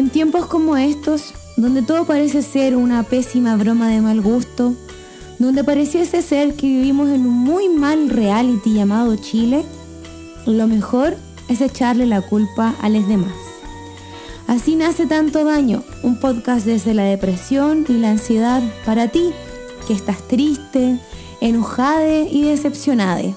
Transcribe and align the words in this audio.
En 0.00 0.08
tiempos 0.08 0.46
como 0.46 0.78
estos, 0.78 1.34
donde 1.58 1.82
todo 1.82 2.06
parece 2.06 2.40
ser 2.40 2.74
una 2.74 3.02
pésima 3.02 3.54
broma 3.56 3.90
de 3.90 4.00
mal 4.00 4.22
gusto, 4.22 4.74
donde 5.38 5.62
pareciese 5.62 6.22
ser 6.22 6.54
que 6.54 6.68
vivimos 6.68 7.10
en 7.10 7.26
un 7.26 7.34
muy 7.34 7.68
mal 7.68 8.08
reality 8.08 8.72
llamado 8.72 9.14
Chile, 9.16 9.62
lo 10.46 10.66
mejor 10.66 11.18
es 11.50 11.60
echarle 11.60 12.06
la 12.06 12.22
culpa 12.22 12.74
a 12.80 12.88
los 12.88 13.06
demás. 13.08 13.34
Así 14.46 14.74
nace 14.74 15.04
tanto 15.04 15.44
daño, 15.44 15.84
un 16.02 16.18
podcast 16.18 16.64
desde 16.64 16.94
la 16.94 17.04
depresión 17.04 17.84
y 17.86 17.92
la 17.98 18.08
ansiedad 18.08 18.62
para 18.86 19.08
ti, 19.08 19.32
que 19.86 19.92
estás 19.92 20.26
triste, 20.26 20.98
enojade 21.42 22.26
y 22.32 22.44
decepcionade. 22.44 23.34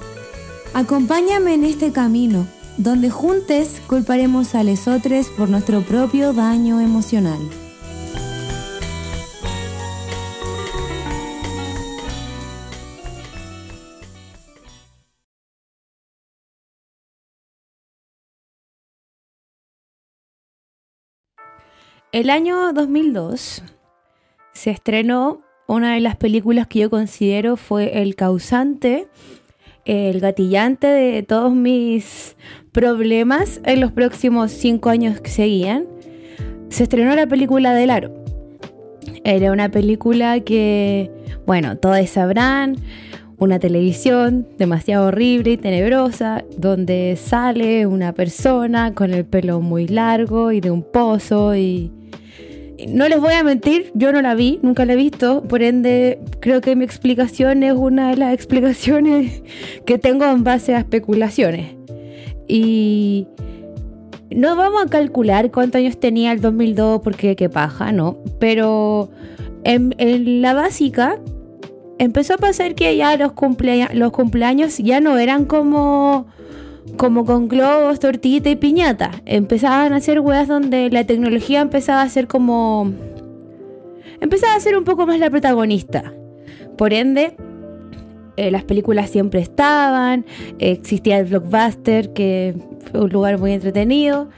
Acompáñame 0.73 1.55
en 1.55 1.65
este 1.65 1.91
camino, 1.91 2.47
donde 2.77 3.09
juntos 3.09 3.81
culparemos 3.87 4.55
a 4.55 4.63
lesotres 4.63 5.27
por 5.29 5.49
nuestro 5.49 5.81
propio 5.81 6.33
daño 6.33 6.79
emocional. 6.79 7.39
El 22.13 22.29
año 22.29 22.73
2002 22.73 23.63
se 24.53 24.69
estrenó 24.69 25.41
una 25.67 25.95
de 25.95 25.99
las 25.99 26.15
películas 26.15 26.67
que 26.67 26.79
yo 26.79 26.91
considero 26.91 27.57
fue 27.57 28.03
el 28.03 28.15
causante, 28.15 29.07
el 29.85 30.19
gatillante 30.19 30.87
de 30.87 31.23
todos 31.23 31.53
mis 31.53 32.35
problemas 32.71 33.61
en 33.65 33.79
los 33.79 33.91
próximos 33.91 34.51
cinco 34.51 34.89
años 34.89 35.19
que 35.19 35.29
seguían. 35.29 35.85
Se 36.69 36.83
estrenó 36.83 37.15
la 37.15 37.27
película 37.27 37.73
del 37.73 37.89
aro. 37.89 38.13
Era 39.23 39.51
una 39.51 39.69
película 39.69 40.39
que, 40.41 41.11
bueno, 41.45 41.77
todos 41.77 42.09
sabrán, 42.09 42.77
una 43.37 43.59
televisión 43.59 44.47
demasiado 44.57 45.07
horrible 45.07 45.51
y 45.51 45.57
tenebrosa, 45.57 46.43
donde 46.57 47.17
sale 47.17 47.85
una 47.87 48.13
persona 48.13 48.93
con 48.93 49.13
el 49.13 49.25
pelo 49.25 49.59
muy 49.59 49.87
largo 49.87 50.51
y 50.51 50.61
de 50.61 50.71
un 50.71 50.83
pozo 50.83 51.55
y 51.55 51.91
no 52.87 53.07
les 53.07 53.19
voy 53.19 53.33
a 53.33 53.43
mentir, 53.43 53.91
yo 53.93 54.11
no 54.11 54.21
la 54.21 54.35
vi, 54.35 54.59
nunca 54.61 54.85
la 54.85 54.93
he 54.93 54.95
visto, 54.95 55.43
por 55.43 55.61
ende 55.61 56.19
creo 56.39 56.61
que 56.61 56.75
mi 56.75 56.85
explicación 56.85 57.63
es 57.63 57.73
una 57.73 58.09
de 58.09 58.17
las 58.17 58.33
explicaciones 58.35 59.43
que 59.85 59.97
tengo 59.97 60.25
en 60.25 60.43
base 60.43 60.75
a 60.75 60.79
especulaciones. 60.79 61.75
Y 62.47 63.27
no 64.29 64.55
vamos 64.55 64.83
a 64.83 64.89
calcular 64.89 65.51
cuántos 65.51 65.79
años 65.79 65.99
tenía 65.99 66.31
el 66.31 66.41
2002 66.41 67.01
porque 67.03 67.35
qué 67.35 67.49
paja, 67.49 67.91
¿no? 67.91 68.17
Pero 68.39 69.09
en, 69.63 70.41
la 70.41 70.53
básica 70.53 71.19
empezó 71.99 72.35
a 72.35 72.37
pasar 72.37 72.75
que 72.75 72.95
ya 72.97 73.15
los, 73.17 73.33
los 73.93 74.11
cumpleaños 74.11 74.77
ya 74.77 74.99
no 74.99 75.17
eran 75.17 75.45
como 75.45 76.27
como 76.97 77.25
con 77.25 77.47
globos, 77.47 77.99
tortita 77.99 78.49
y 78.49 78.55
piñata. 78.55 79.11
Empezaban 79.25 79.93
a 79.93 79.97
hacer 79.97 80.19
weas 80.19 80.47
donde 80.47 80.89
la 80.89 81.05
tecnología 81.05 81.61
empezaba 81.61 82.01
a 82.01 82.09
ser 82.09 82.27
como. 82.27 82.91
Empezaba 84.21 84.55
a 84.55 84.59
ser 84.59 84.77
un 84.77 84.83
poco 84.83 85.05
más 85.05 85.19
la 85.19 85.29
protagonista. 85.29 86.13
Por 86.77 86.93
ende, 86.93 87.35
eh, 88.35 88.49
las 88.49 88.63
películas 88.63 89.11
siempre 89.11 89.41
estaban, 89.41 90.25
existía 90.57 91.19
el 91.19 91.25
blockbuster, 91.25 92.13
que 92.13 92.55
fue 92.91 93.01
un 93.01 93.11
lugar 93.11 93.37
muy 93.37 93.51
entretenido, 93.51 94.29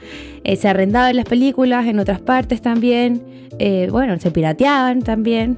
eh, 0.44 0.56
se 0.56 0.68
arrendaban 0.68 1.16
las 1.16 1.24
películas 1.24 1.86
en 1.86 1.98
otras 1.98 2.20
partes 2.20 2.60
también, 2.60 3.22
eh, 3.58 3.88
bueno, 3.90 4.18
se 4.20 4.30
pirateaban 4.30 5.00
también, 5.00 5.56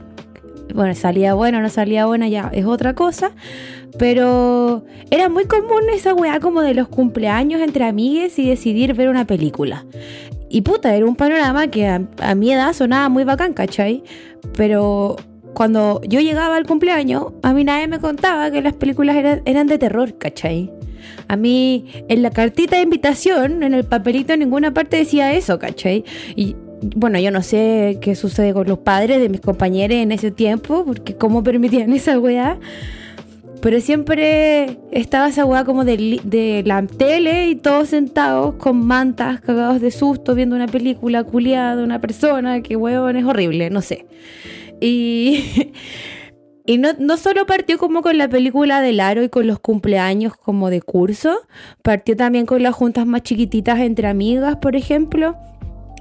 bueno, 0.74 0.94
salía 0.94 1.34
buena 1.34 1.60
no 1.60 1.68
salía 1.68 2.06
buena 2.06 2.28
ya 2.28 2.50
es 2.52 2.64
otra 2.64 2.94
cosa, 2.94 3.32
pero 3.98 4.84
era 5.10 5.28
muy 5.28 5.44
común 5.44 5.82
esa 5.92 6.14
weá 6.14 6.40
como 6.40 6.62
de 6.62 6.74
los 6.74 6.88
cumpleaños 6.88 7.60
entre 7.60 7.84
amigues 7.84 8.38
y 8.38 8.48
decidir 8.48 8.94
ver 8.94 9.08
una 9.08 9.26
película. 9.26 9.84
Y 10.50 10.62
puta, 10.62 10.94
era 10.94 11.04
un 11.04 11.16
panorama 11.16 11.68
que 11.68 11.86
a, 11.86 12.34
mi 12.34 12.52
edad 12.52 12.72
sonaba 12.72 13.08
muy 13.08 13.24
bacán, 13.24 13.52
¿cachai? 13.52 14.02
Pero 14.56 15.16
cuando 15.52 16.00
yo 16.06 16.20
llegaba 16.20 16.56
al 16.56 16.66
cumpleaños, 16.66 17.32
a 17.42 17.52
mí 17.52 17.64
nadie 17.64 17.86
me 17.88 17.98
contaba 17.98 18.50
que 18.50 18.62
las 18.62 18.74
películas 18.74 19.16
eran, 19.16 19.42
eran 19.44 19.66
de 19.66 19.78
terror, 19.78 20.16
¿cachai? 20.16 20.72
A 21.26 21.36
mí, 21.36 21.86
en 22.08 22.22
la 22.22 22.30
cartita 22.30 22.76
de 22.76 22.82
invitación, 22.82 23.62
en 23.62 23.74
el 23.74 23.84
papelito, 23.84 24.32
en 24.32 24.40
ninguna 24.40 24.72
parte 24.72 24.96
decía 24.96 25.32
eso, 25.34 25.58
¿cachai? 25.58 26.04
Y 26.34 26.56
bueno, 26.82 27.18
yo 27.18 27.30
no 27.30 27.42
sé 27.42 27.98
qué 28.00 28.14
sucede 28.14 28.52
con 28.52 28.68
los 28.68 28.78
padres 28.78 29.20
de 29.20 29.28
mis 29.28 29.40
compañeros 29.40 29.98
en 29.98 30.12
ese 30.12 30.30
tiempo, 30.30 30.84
porque 30.84 31.16
cómo 31.16 31.42
permitían 31.42 31.92
esa 31.94 32.18
weá. 32.18 32.58
Pero 33.60 33.80
siempre 33.80 34.78
estaba 34.92 35.28
esa 35.28 35.44
weá 35.44 35.64
como 35.64 35.84
de, 35.84 36.62
la 36.64 36.86
tele 36.86 37.48
y 37.48 37.56
todos 37.56 37.88
sentados 37.88 38.54
con 38.54 38.86
mantas, 38.86 39.40
cagados 39.40 39.80
de 39.80 39.90
susto, 39.90 40.36
viendo 40.36 40.54
una 40.54 40.68
película 40.68 41.24
culiada 41.24 41.74
de 41.74 41.82
una 41.82 42.00
persona, 42.00 42.62
que 42.62 42.76
weón 42.76 43.16
es 43.16 43.24
horrible, 43.24 43.68
no 43.70 43.82
sé. 43.82 44.06
Y, 44.80 45.72
y 46.66 46.78
no, 46.78 46.90
no 47.00 47.16
solo 47.16 47.46
partió 47.46 47.78
como 47.78 48.00
con 48.00 48.16
la 48.16 48.28
película 48.28 48.80
del 48.80 49.00
aro 49.00 49.24
y 49.24 49.28
con 49.28 49.48
los 49.48 49.58
cumpleaños 49.58 50.36
como 50.36 50.70
de 50.70 50.80
curso, 50.80 51.40
partió 51.82 52.16
también 52.16 52.46
con 52.46 52.62
las 52.62 52.76
juntas 52.76 53.06
más 53.06 53.24
chiquititas 53.24 53.80
entre 53.80 54.06
amigas, 54.06 54.58
por 54.58 54.76
ejemplo 54.76 55.36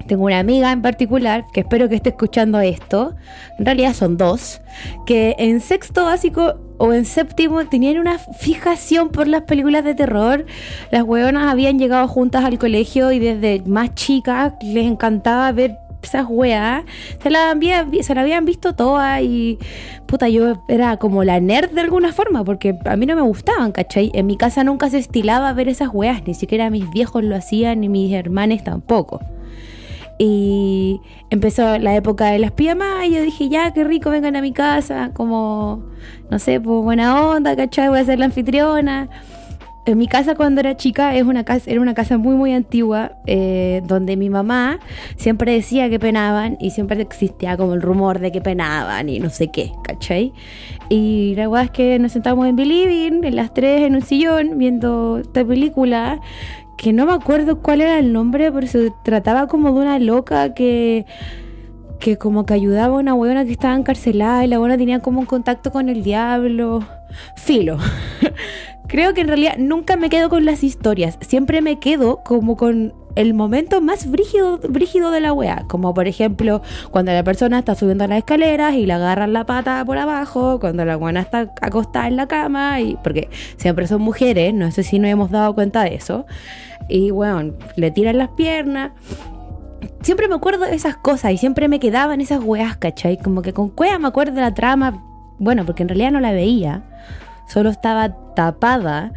tengo 0.06 0.26
una 0.26 0.40
amiga 0.40 0.72
en 0.72 0.82
particular, 0.82 1.46
que 1.52 1.62
espero 1.62 1.90
que 1.90 1.96
esté 1.96 2.10
escuchando 2.10 2.60
esto, 2.60 3.16
en 3.58 3.66
realidad 3.66 3.94
son 3.94 4.18
dos, 4.18 4.62
que 5.06 5.36
en 5.40 5.60
sexto 5.62 6.06
básico 6.06 6.56
o 6.78 6.94
en 6.94 7.06
séptimo 7.06 7.66
tenían 7.66 7.98
una 7.98 8.20
fijación 8.20 9.10
por 9.10 9.28
las 9.28 9.44
películas 9.44 9.84
de 9.84 9.96
terror. 9.96 10.46
Las 10.92 11.04
hueonas 11.04 11.52
habían 11.52 11.80
llegado 11.80 12.08
juntas 12.08 12.46
al 12.46 12.60
colegio 12.60 13.12
y 13.12 13.20
desde 13.20 13.64
más 13.66 13.96
chicas 13.96 14.54
les 14.62 14.86
encantaba 14.86 15.52
ver 15.52 15.78
esas 16.04 16.26
weas. 16.30 16.84
Se 17.22 17.30
la, 17.30 17.50
habían, 17.50 18.46
visto 18.46 18.74
todas 18.74 19.22
y 19.22 19.58
puta, 20.06 20.30
yo 20.30 20.64
era 20.68 20.98
como 20.98 21.24
la 21.24 21.40
nerd 21.40 21.72
de 21.72 21.82
alguna 21.82 22.14
forma 22.14 22.44
porque 22.44 22.78
a 22.86 22.96
mí 22.96 23.06
no 23.06 23.16
me 23.16 23.22
gustaban, 23.22 23.72
¿cachai? 23.72 24.12
En 24.14 24.26
mi 24.26 24.38
casa 24.38 24.64
nunca 24.64 24.90
se 24.90 25.00
estilaba 25.00 25.52
ver 25.54 25.68
esas 25.68 25.90
weas, 25.92 26.26
ni 26.26 26.34
siquiera 26.34 26.70
mis 26.70 26.90
viejos 26.90 27.24
lo 27.24 27.36
hacían 27.36 27.82
ni 27.82 27.90
mis 27.90 28.14
hermanos 28.14 28.64
tampoco. 28.64 29.20
Y 30.20 31.02
empezó 31.30 31.78
la 31.78 31.96
época 31.96 32.28
de 32.32 32.40
las 32.40 32.52
pijamas 32.52 33.06
y 33.06 33.14
yo 33.14 33.22
dije, 33.22 33.50
ya, 33.50 33.72
qué 33.72 33.84
rico, 33.84 34.10
vengan 34.10 34.36
a 34.36 34.42
mi 34.42 34.52
casa, 34.52 35.12
como, 35.14 35.84
no 36.32 36.40
sé, 36.40 36.60
pues 36.60 36.84
buena 36.84 37.24
onda, 37.28 37.56
¿cachai? 37.56 37.90
Voy 37.90 38.00
a 38.00 38.06
ser 38.06 38.20
la 38.20 38.26
anfitriona. 38.26 39.10
En 39.86 39.98
mi 39.98 40.10
casa 40.10 40.36
cuando 40.36 40.60
era 40.60 40.76
chica 40.76 41.16
es 41.16 41.24
una 41.24 41.46
casa, 41.46 41.72
era 41.72 41.80
una 41.80 41.94
casa 41.94 42.18
muy 42.18 42.36
muy 42.36 42.52
antigua 42.52 43.14
eh, 43.26 43.82
donde 43.86 44.18
mi 44.18 44.30
mamá 44.30 44.80
siempre 45.16 45.54
decía 45.54 45.90
que 45.90 45.98
penaban 45.98 46.58
y 46.60 46.72
siempre 46.72 47.02
existía 47.02 47.56
como 47.56 47.74
el 47.74 47.82
rumor 47.82 48.20
de 48.20 48.34
que 48.34 48.42
penaban 48.42 49.08
y 49.08 49.22
no 49.22 49.30
sé 49.30 49.48
qué, 49.48 49.72
¿cachai? 49.86 50.34
Y 50.90 51.36
la 51.38 51.48
verdad 51.48 51.66
es 51.66 51.72
que 51.72 52.00
nos 52.00 52.12
sentamos 52.12 52.48
en 52.48 52.58
Believing, 52.58 53.24
en 53.24 53.36
las 53.38 53.54
tres 53.54 53.84
en 53.84 53.96
un 53.96 54.02
sillón, 54.02 54.58
viendo 54.58 55.20
esta 55.20 55.46
película 55.46 56.20
que 56.78 56.94
no 56.94 57.06
me 57.06 57.14
acuerdo 57.14 57.62
cuál 57.62 57.82
era 57.82 58.00
el 58.00 58.14
nombre, 58.14 58.52
pero 58.52 58.68
se 58.68 58.92
trataba 59.04 59.48
como 59.48 59.74
de 59.74 59.80
una 59.80 60.00
loca 60.00 60.54
que 60.54 61.06
que 62.00 62.18
como 62.18 62.46
que 62.46 62.54
ayudaba 62.54 62.96
a 62.96 63.00
una 63.00 63.14
buena 63.14 63.44
que 63.44 63.52
estaba 63.52 63.76
encarcelada 63.76 64.46
y 64.46 64.48
la 64.48 64.60
buena 64.60 64.78
tenía 64.78 65.00
como 65.00 65.20
un 65.20 65.26
contacto 65.26 65.72
con 65.72 65.90
el 65.90 66.04
diablo. 66.04 66.86
Filo. 67.36 67.78
Creo 68.88 69.14
que 69.14 69.22
en 69.22 69.28
realidad 69.28 69.58
nunca 69.58 69.98
me 69.98 70.10
quedo 70.10 70.30
con 70.30 70.46
las 70.46 70.64
historias, 70.64 71.18
siempre 71.22 71.62
me 71.62 71.80
quedo 71.80 72.24
como 72.24 72.56
con 72.56 72.94
el 73.18 73.34
momento 73.34 73.82
más 73.82 74.10
brígido, 74.10 74.60
brígido 74.60 75.10
de 75.10 75.20
la 75.20 75.34
wea. 75.34 75.66
Como 75.68 75.94
por 75.94 76.08
ejemplo, 76.08 76.62
cuando 76.92 77.12
la 77.12 77.24
persona 77.24 77.60
está 77.60 77.74
subiendo 77.74 78.06
las 78.06 78.20
escaleras 78.20 78.76
y 78.76 78.86
le 78.86 78.94
agarran 78.94 79.34
la 79.34 79.46
pata 79.46 79.84
por 79.84 79.98
abajo, 79.98 80.60
cuando 80.60 80.86
la 80.86 80.98
buena 80.98 81.22
está 81.22 81.52
acostada 81.62 82.08
en 82.08 82.16
la 82.16 82.28
cama, 82.28 82.80
y 82.80 82.96
porque 83.04 83.30
siempre 83.58 83.88
son 83.88 84.02
mujeres, 84.02 84.54
no 84.54 84.72
sé 84.72 84.84
si 84.84 85.00
nos 85.00 85.10
hemos 85.10 85.32
dado 85.32 85.56
cuenta 85.56 85.84
de 85.84 85.96
eso. 85.96 86.28
Y 86.88 87.10
bueno, 87.10 87.54
le 87.76 87.90
tiran 87.90 88.20
las 88.20 88.30
piernas. 88.30 88.92
Siempre 90.02 90.28
me 90.28 90.36
acuerdo 90.36 90.66
de 90.66 90.76
esas 90.76 90.96
cosas 90.98 91.32
y 91.32 91.38
siempre 91.38 91.68
me 91.68 91.80
quedaban 91.80 92.22
esas 92.22 92.44
weas, 92.44 92.78
¿cachai? 92.78 93.18
Como 93.18 93.42
que 93.42 93.52
con 93.52 93.70
cueva 93.70 93.98
me 93.98 94.08
acuerdo 94.08 94.36
de 94.36 94.42
la 94.42 94.54
trama. 94.54 95.04
Bueno, 95.40 95.66
porque 95.66 95.82
en 95.82 95.90
realidad 95.90 96.12
no 96.12 96.20
la 96.20 96.34
veía. 96.34 96.84
Solo 97.48 97.70
estaba 97.70 98.16
tapada 98.36 99.14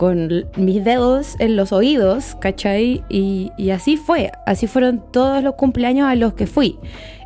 con 0.00 0.46
mis 0.56 0.82
dedos 0.82 1.36
en 1.40 1.56
los 1.56 1.72
oídos, 1.72 2.34
¿cachai? 2.40 3.04
Y, 3.10 3.50
así 3.68 3.98
fue, 3.98 4.32
así 4.46 4.66
fueron 4.66 5.04
todos 5.12 5.42
los 5.42 5.56
cumpleaños 5.56 6.08
a 6.08 6.14
los 6.14 6.32
que 6.32 6.46
fui. 6.46 6.78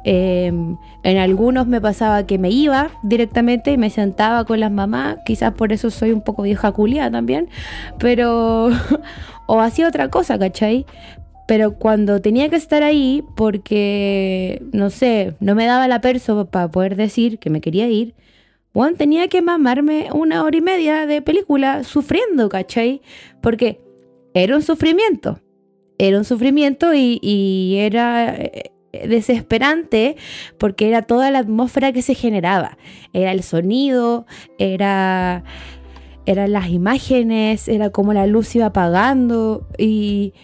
Em, 0.03 0.77
en 1.05 1.19
algunos 1.19 1.69
me 1.69 1.81
pasaba 1.81 2.27
que 2.27 2.37
me 2.37 2.51
iba 2.51 2.91
directamente 3.05 3.71
y 3.71 3.79
me 3.79 3.91
sentaba 3.91 4.45
con 4.45 4.59
las 4.59 4.73
mamás, 4.73 5.19
quizás 5.25 5.53
por 5.53 5.73
eso 5.73 5.89
soy 5.89 6.11
un 6.11 6.21
poco 6.21 6.43
vieja 6.43 6.73
culia 6.73 7.09
también, 7.13 7.49
pero... 8.01 8.71
o 9.47 9.61
hacía 9.61 9.87
otra 9.87 10.11
cosa, 10.11 10.37
¿cachai? 10.37 10.85
Pero 11.47 11.77
cuando 11.77 12.21
tenía 12.21 12.49
que 12.49 12.57
estar 12.57 12.83
ahí, 12.83 13.23
porque, 13.37 14.65
no 14.73 14.91
sé, 14.91 15.37
no 15.39 15.55
me 15.55 15.67
daba 15.67 15.87
la 15.87 16.01
perso 16.01 16.47
para 16.47 16.67
poder 16.73 16.97
decir 16.97 17.39
que 17.39 17.51
me 17.51 17.61
quería 17.61 17.87
ir, 17.87 18.17
Juan 18.75 18.97
tenía 18.97 19.29
que 19.29 19.41
mamarme 19.41 20.09
una 20.13 20.43
hora 20.43 20.57
y 20.57 20.61
media 20.61 21.07
de 21.07 21.23
película 21.23 21.85
sufriendo, 21.85 22.49
¿cachai? 22.49 23.03
Porque 23.41 23.81
era 24.35 24.57
un 24.57 24.63
sufrimiento. 24.63 25.39
Era 25.97 26.19
un 26.19 26.25
sufrimiento 26.25 26.93
y, 26.93 27.77
era 27.79 28.35
eh, 28.35 28.73
desesperante 29.07 30.17
porque 30.59 30.89
era 30.89 31.03
toda 31.03 31.31
la 31.31 31.39
atmósfera 31.39 31.93
que 31.93 32.03
se 32.03 32.17
generaba. 32.17 32.77
Era 33.13 33.31
el 33.31 33.45
sonido, 33.45 34.27
era 34.59 35.45
eran 36.27 36.53
las 36.53 36.71
imágenes, 36.71 37.69
era 37.69 37.91
como 37.91 38.13
la 38.13 38.27
luz 38.27 38.57
iba 38.57 38.67
apagando 38.67 39.69
y 39.79 40.35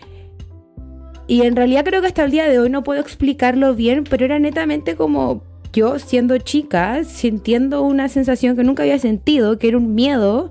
y 1.26 1.42
en 1.42 1.56
realidad 1.56 1.84
creo 1.84 2.00
que 2.00 2.08
hasta 2.08 2.24
el 2.24 2.30
día 2.30 2.48
de 2.48 2.60
hoy 2.60 2.70
no 2.70 2.84
puedo 2.84 3.00
explicarlo 3.00 3.74
bien, 3.74 4.04
pero 4.04 4.24
era 4.24 4.38
netamente 4.38 4.94
como 4.94 5.49
yo 5.72 5.98
siendo 5.98 6.38
chica, 6.38 7.04
sintiendo 7.04 7.82
una 7.82 8.08
sensación 8.08 8.56
que 8.56 8.64
nunca 8.64 8.82
había 8.82 8.98
sentido, 8.98 9.58
que 9.58 9.68
era 9.68 9.78
un 9.78 9.94
miedo, 9.94 10.50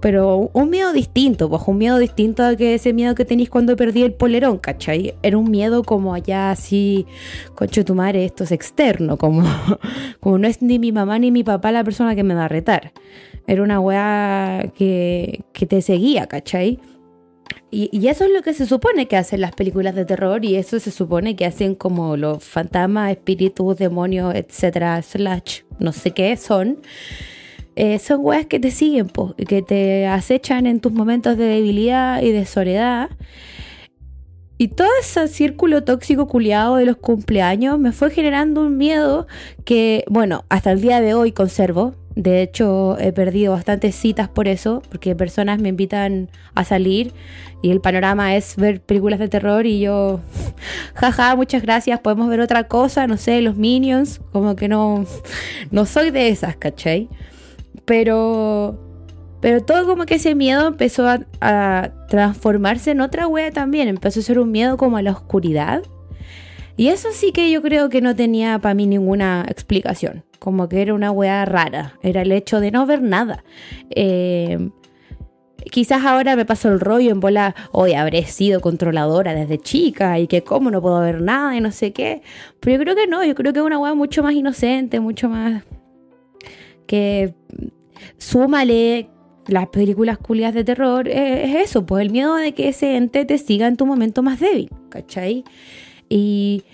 pero 0.00 0.50
un 0.52 0.70
miedo 0.70 0.92
distinto, 0.92 1.48
pues 1.48 1.62
un 1.66 1.78
miedo 1.78 1.98
distinto 1.98 2.44
a 2.44 2.56
que 2.56 2.74
ese 2.74 2.92
miedo 2.92 3.14
que 3.14 3.24
tenéis 3.24 3.48
cuando 3.48 3.76
perdí 3.76 4.02
el 4.02 4.12
polerón, 4.12 4.58
¿cachai? 4.58 5.14
Era 5.22 5.38
un 5.38 5.50
miedo 5.50 5.82
como 5.82 6.14
allá 6.14 6.50
así, 6.50 7.06
concho 7.54 7.84
tu 7.84 7.94
madre, 7.94 8.24
esto 8.24 8.44
es 8.44 8.52
externo, 8.52 9.16
como, 9.18 9.44
como 10.20 10.38
no 10.38 10.46
es 10.46 10.60
ni 10.62 10.78
mi 10.78 10.92
mamá 10.92 11.18
ni 11.18 11.30
mi 11.30 11.44
papá 11.44 11.72
la 11.72 11.84
persona 11.84 12.14
que 12.14 12.22
me 12.22 12.34
va 12.34 12.44
a 12.44 12.48
retar. 12.48 12.92
Era 13.46 13.62
una 13.62 13.80
weá 13.80 14.70
que, 14.76 15.44
que 15.52 15.66
te 15.66 15.82
seguía, 15.82 16.26
¿cachai? 16.26 16.78
Y, 17.70 18.06
eso 18.06 18.24
es 18.24 18.30
lo 18.30 18.42
que 18.42 18.54
se 18.54 18.66
supone 18.66 19.08
que 19.08 19.16
hacen 19.16 19.40
las 19.40 19.52
películas 19.52 19.96
de 19.96 20.04
terror 20.04 20.44
y 20.44 20.54
eso 20.54 20.78
se 20.78 20.92
supone 20.92 21.34
que 21.34 21.44
hacen 21.44 21.74
como 21.74 22.16
los 22.16 22.44
fantasmas, 22.44 23.10
espíritus, 23.10 23.76
demonios, 23.76 24.32
etcétera, 24.34 25.02
slash, 25.02 25.62
no 25.80 25.92
sé 25.92 26.12
qué 26.12 26.36
son. 26.36 26.78
Eh, 27.74 27.98
son 27.98 28.20
weas 28.20 28.46
que 28.46 28.60
te 28.60 28.70
siguen, 28.70 29.10
que 29.48 29.62
te 29.62 30.06
acechan 30.06 30.66
en 30.66 30.78
tus 30.78 30.92
momentos 30.92 31.36
de 31.36 31.46
debilidad 31.46 32.22
y 32.22 32.30
de 32.30 32.46
soledad. 32.46 33.10
Y 34.56 34.68
todo 34.68 34.88
ese 35.00 35.26
círculo 35.26 35.82
tóxico 35.82 36.28
culiado 36.28 36.76
de 36.76 36.84
los 36.84 36.96
cumpleaños 36.96 37.78
me 37.80 37.90
fue 37.90 38.10
generando 38.10 38.60
un 38.60 38.76
miedo 38.78 39.26
que, 39.64 40.04
bueno, 40.08 40.44
hasta 40.48 40.70
el 40.70 40.80
día 40.80 41.00
de 41.00 41.14
hoy 41.14 41.32
conservo. 41.32 41.96
De 42.16 42.42
hecho, 42.42 42.96
he 42.98 43.12
perdido 43.12 43.52
bastantes 43.52 43.96
citas 43.96 44.28
por 44.28 44.46
eso, 44.46 44.82
porque 44.88 45.16
personas 45.16 45.60
me 45.60 45.70
invitan 45.70 46.30
a 46.54 46.64
salir 46.64 47.12
y 47.60 47.70
el 47.70 47.80
panorama 47.80 48.36
es 48.36 48.56
ver 48.56 48.80
películas 48.80 49.18
de 49.18 49.28
terror 49.28 49.66
y 49.66 49.80
yo, 49.80 50.20
jaja, 50.94 51.34
muchas 51.34 51.62
gracias, 51.62 51.98
podemos 52.00 52.28
ver 52.28 52.40
otra 52.40 52.68
cosa, 52.68 53.08
no 53.08 53.16
sé, 53.16 53.40
los 53.40 53.56
Minions, 53.56 54.20
como 54.30 54.54
que 54.54 54.68
no, 54.68 55.04
no 55.72 55.86
soy 55.86 56.10
de 56.10 56.28
esas, 56.28 56.56
¿cachai? 56.56 57.08
Pero, 57.84 58.78
pero 59.40 59.60
todo 59.62 59.84
como 59.84 60.06
que 60.06 60.14
ese 60.14 60.36
miedo 60.36 60.68
empezó 60.68 61.08
a, 61.08 61.20
a 61.40 61.90
transformarse 62.08 62.92
en 62.92 63.00
otra 63.00 63.26
wea 63.26 63.50
también, 63.50 63.88
empezó 63.88 64.20
a 64.20 64.22
ser 64.22 64.38
un 64.38 64.52
miedo 64.52 64.76
como 64.76 64.98
a 64.98 65.02
la 65.02 65.10
oscuridad. 65.10 65.82
Y 66.76 66.88
eso 66.88 67.08
sí 67.12 67.32
que 67.32 67.50
yo 67.50 67.62
creo 67.62 67.88
que 67.88 68.00
no 68.00 68.16
tenía 68.16 68.58
para 68.58 68.74
mí 68.74 68.86
ninguna 68.86 69.46
explicación 69.48 70.24
como 70.44 70.68
que 70.68 70.82
era 70.82 70.92
una 70.92 71.10
weá 71.10 71.46
rara, 71.46 71.94
era 72.02 72.20
el 72.20 72.30
hecho 72.30 72.60
de 72.60 72.70
no 72.70 72.84
ver 72.84 73.00
nada. 73.00 73.44
Eh, 73.88 74.68
quizás 75.70 76.04
ahora 76.04 76.36
me 76.36 76.44
pasó 76.44 76.68
el 76.68 76.80
rollo 76.80 77.10
en 77.10 77.20
bola, 77.20 77.54
hoy 77.72 77.94
habré 77.94 78.26
sido 78.26 78.60
controladora 78.60 79.34
desde 79.34 79.56
chica 79.56 80.18
y 80.18 80.26
que 80.26 80.42
cómo 80.42 80.70
no 80.70 80.82
puedo 80.82 81.00
ver 81.00 81.22
nada 81.22 81.56
y 81.56 81.62
no 81.62 81.72
sé 81.72 81.94
qué. 81.94 82.20
Pero 82.60 82.76
yo 82.76 82.82
creo 82.82 82.94
que 82.94 83.06
no, 83.06 83.24
yo 83.24 83.34
creo 83.34 83.54
que 83.54 83.60
es 83.60 83.64
una 83.64 83.78
weá 83.78 83.94
mucho 83.94 84.22
más 84.22 84.34
inocente, 84.34 85.00
mucho 85.00 85.30
más 85.30 85.64
que 86.86 87.34
súmale 88.18 89.08
las 89.46 89.68
películas 89.68 90.18
culias 90.18 90.52
de 90.52 90.62
terror, 90.62 91.08
es 91.08 91.54
eso, 91.54 91.86
pues 91.86 92.02
el 92.02 92.10
miedo 92.10 92.34
de 92.34 92.52
que 92.52 92.68
ese 92.68 92.96
ente 92.96 93.24
te 93.24 93.38
siga 93.38 93.66
en 93.66 93.78
tu 93.78 93.86
momento 93.86 94.22
más 94.22 94.40
débil, 94.40 94.68
¿cachai? 94.90 95.44
Y 96.08 96.64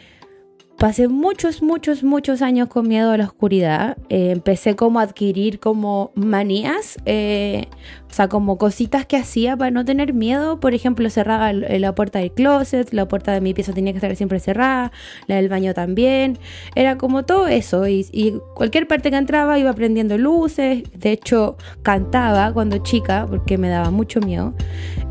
Pasé 0.80 1.08
muchos, 1.08 1.62
muchos, 1.62 2.02
muchos 2.02 2.40
años 2.40 2.68
con 2.68 2.88
miedo 2.88 3.10
a 3.10 3.18
la 3.18 3.24
oscuridad. 3.24 3.98
Eh, 4.08 4.30
empecé 4.30 4.76
como 4.76 4.98
a 4.98 5.02
adquirir 5.02 5.60
como 5.60 6.10
manías, 6.14 6.96
eh, 7.04 7.66
o 8.10 8.14
sea, 8.14 8.28
como 8.28 8.56
cositas 8.56 9.04
que 9.04 9.18
hacía 9.18 9.58
para 9.58 9.70
no 9.70 9.84
tener 9.84 10.14
miedo. 10.14 10.58
Por 10.58 10.72
ejemplo, 10.72 11.10
cerraba 11.10 11.52
la 11.52 11.94
puerta 11.94 12.20
del 12.20 12.32
closet, 12.32 12.94
la 12.94 13.06
puerta 13.06 13.32
de 13.32 13.42
mi 13.42 13.52
pieza 13.52 13.74
tenía 13.74 13.92
que 13.92 13.98
estar 13.98 14.16
siempre 14.16 14.40
cerrada, 14.40 14.90
la 15.26 15.36
del 15.36 15.50
baño 15.50 15.74
también. 15.74 16.38
Era 16.74 16.96
como 16.96 17.26
todo 17.26 17.46
eso. 17.46 17.86
Y, 17.86 18.40
cualquier 18.54 18.88
parte 18.88 19.10
que 19.10 19.18
entraba 19.18 19.58
iba 19.58 19.74
prendiendo 19.74 20.16
luces. 20.16 20.84
De 20.94 21.12
hecho, 21.12 21.58
cantaba 21.82 22.54
cuando 22.54 22.78
chica 22.78 23.26
porque 23.28 23.58
me 23.58 23.68
daba 23.68 23.90
mucho 23.90 24.20
miedo. 24.20 24.54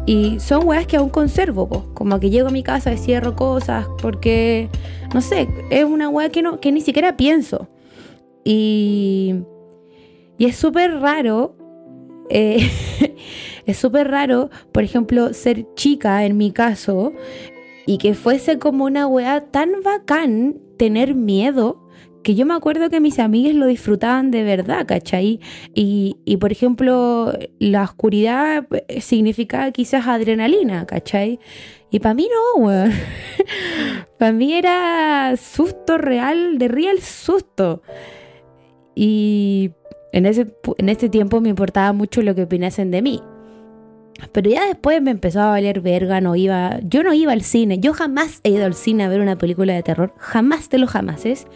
Y 0.08 0.40
son 0.40 0.68
weas 0.68 0.88
que 0.88 0.98
aún 0.98 1.10
conservo, 1.10 1.94
como 1.94 2.20
que 2.20 2.32
llego 2.32 2.48
a 2.48 2.52
mi 2.52 2.64
casa 2.64 2.92
y 2.92 2.98
cierro 2.98 3.36
cosas 3.36 3.86
porque, 4.02 4.68
no 5.14 5.22
sé, 5.22 5.48
es 5.70 5.86
una 5.86 6.10
wea 6.10 6.30
que, 6.30 6.42
no, 6.42 6.60
que 6.60 6.72
ni 6.72 6.82
siquiera 6.82 7.18
pienso. 7.18 7.70
Y, 8.44 9.36
y 10.38 10.46
es 10.46 10.56
súper 10.56 11.00
raro, 11.00 11.56
eh, 12.30 12.70
es 13.66 13.78
súper 13.78 14.10
raro, 14.10 14.50
por 14.72 14.84
ejemplo, 14.84 15.34
ser 15.34 15.68
chica 15.76 16.26
en 16.26 16.38
mi 16.38 16.52
caso 16.52 17.14
y 17.86 17.98
que 17.98 18.14
fuese 18.14 18.60
como 18.60 18.86
una 18.86 19.08
wea 19.08 19.46
tan 19.46 19.82
bacán 19.84 20.58
tener 20.78 21.16
miedo 21.16 21.89
que 22.24 22.36
yo 22.36 22.46
me 22.46 22.54
acuerdo 22.54 22.90
que 22.90 23.00
mis 23.00 23.20
amigas 23.20 23.56
lo 23.56 23.66
disfrutaban 23.66 24.32
de 24.32 24.44
verdad, 24.44 24.86
¿cachai? 24.86 25.40
Y, 25.74 26.18
y 26.26 26.38
por 26.38 26.52
ejemplo, 26.52 27.34
la 27.60 27.84
oscuridad 27.84 28.66
eh, 28.88 29.02
significaba 29.02 29.72
quizás 29.72 30.08
adrenalina, 30.08 30.86
¿cachai? 30.86 31.40
Y 31.92 32.00
para 32.00 32.14
mí 32.14 32.28
no, 32.30 32.64
weón. 32.64 32.92
para 34.20 34.32
mí 34.32 34.54
era 34.54 35.36
susto 35.38 35.98
real, 35.98 36.58
de 36.58 36.68
real 36.68 37.00
susto. 37.00 37.82
Y 38.96 39.72
en 40.12 40.26
ese, 40.26 40.48
en 40.78 40.90
ese 40.90 41.10
tiempo 41.10 41.42
me 41.42 41.50
importaba 41.50 41.94
mucho 41.94 42.22
lo 42.22 42.36
que 42.36 42.44
opinasen 42.44 42.92
de 42.92 43.02
mí. 43.02 43.22
Pero 44.32 44.50
ya 44.50 44.66
después 44.66 45.02
me 45.02 45.12
empezó 45.12 45.42
a 45.42 45.50
valer 45.50 45.82
verga, 45.82 46.22
no 46.22 46.36
iba, 46.36 46.80
yo 46.84 47.04
no 47.04 47.14
iba 47.14 47.32
al 47.32 47.42
cine, 47.42 47.80
yo 47.80 47.94
jamás 47.94 48.42
he 48.44 48.50
ido 48.50 48.66
al 48.66 48.74
cine 48.74 49.04
a 49.04 49.10
ver 49.10 49.22
una 49.22 49.38
película 49.38 49.74
de 49.74 49.84
terror, 49.84 50.14
jamás 50.18 50.70
de 50.70 50.78
los 50.78 50.90
jamases. 50.90 51.48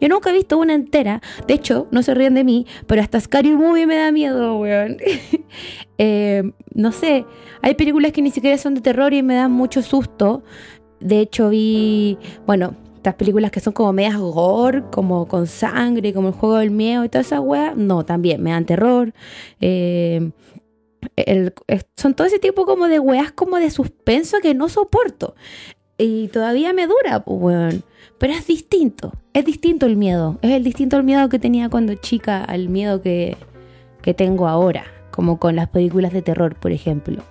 Yo 0.00 0.08
nunca 0.08 0.30
he 0.30 0.32
visto 0.32 0.58
una 0.58 0.74
entera, 0.74 1.20
de 1.46 1.54
hecho, 1.54 1.86
no 1.90 2.02
se 2.02 2.14
ríen 2.14 2.34
de 2.34 2.44
mí, 2.44 2.66
pero 2.86 3.02
hasta 3.02 3.20
Scary 3.20 3.54
Movie 3.54 3.86
me 3.86 3.96
da 3.96 4.12
miedo, 4.12 4.58
weón. 4.58 4.96
Eh, 6.02 6.52
no 6.72 6.92
sé, 6.92 7.26
hay 7.60 7.74
películas 7.74 8.12
que 8.12 8.22
ni 8.22 8.30
siquiera 8.30 8.56
son 8.56 8.74
de 8.74 8.80
terror 8.80 9.12
y 9.12 9.22
me 9.22 9.34
dan 9.34 9.52
mucho 9.52 9.82
susto. 9.82 10.42
De 10.98 11.20
hecho, 11.20 11.50
vi, 11.50 12.16
bueno, 12.46 12.74
estas 13.00 13.14
películas 13.14 13.50
que 13.50 13.60
son 13.60 13.72
como 13.72 13.92
medias 13.92 14.18
gore, 14.18 14.82
como 14.90 15.26
con 15.26 15.46
sangre, 15.46 16.12
como 16.12 16.28
el 16.28 16.34
juego 16.34 16.56
del 16.56 16.70
miedo 16.70 17.04
y 17.04 17.08
toda 17.08 17.22
esa 17.22 17.40
weá, 17.40 17.74
no, 17.74 18.04
también 18.04 18.42
me 18.42 18.50
dan 18.50 18.66
terror. 18.66 19.12
Eh, 19.60 20.30
son 21.96 22.14
todo 22.14 22.26
ese 22.26 22.38
tipo 22.38 22.66
como 22.66 22.88
de 22.88 22.98
weas 22.98 23.32
como 23.32 23.56
de 23.56 23.70
suspenso 23.70 24.38
que 24.40 24.54
no 24.54 24.68
soporto. 24.68 25.34
Y 25.98 26.28
todavía 26.28 26.72
me 26.72 26.86
dura, 26.86 27.24
pues, 27.24 27.40
weón. 27.40 27.84
Pero 28.18 28.32
es 28.32 28.46
distinto. 28.46 29.12
Es 29.34 29.44
distinto 29.44 29.86
el 29.86 29.96
miedo. 29.96 30.38
Es 30.42 30.52
el 30.52 30.64
distinto 30.64 30.96
el 30.96 31.04
miedo 31.04 31.28
que 31.28 31.38
tenía 31.38 31.68
cuando 31.68 31.94
chica 31.94 32.42
al 32.42 32.68
miedo 32.68 33.02
que, 33.02 33.36
que 34.02 34.14
tengo 34.14 34.48
ahora. 34.48 34.84
Como 35.10 35.38
con 35.38 35.56
las 35.56 35.68
películas 35.68 36.12
de 36.12 36.22
terror, 36.22 36.54
por 36.54 36.72
ejemplo. 36.72 37.22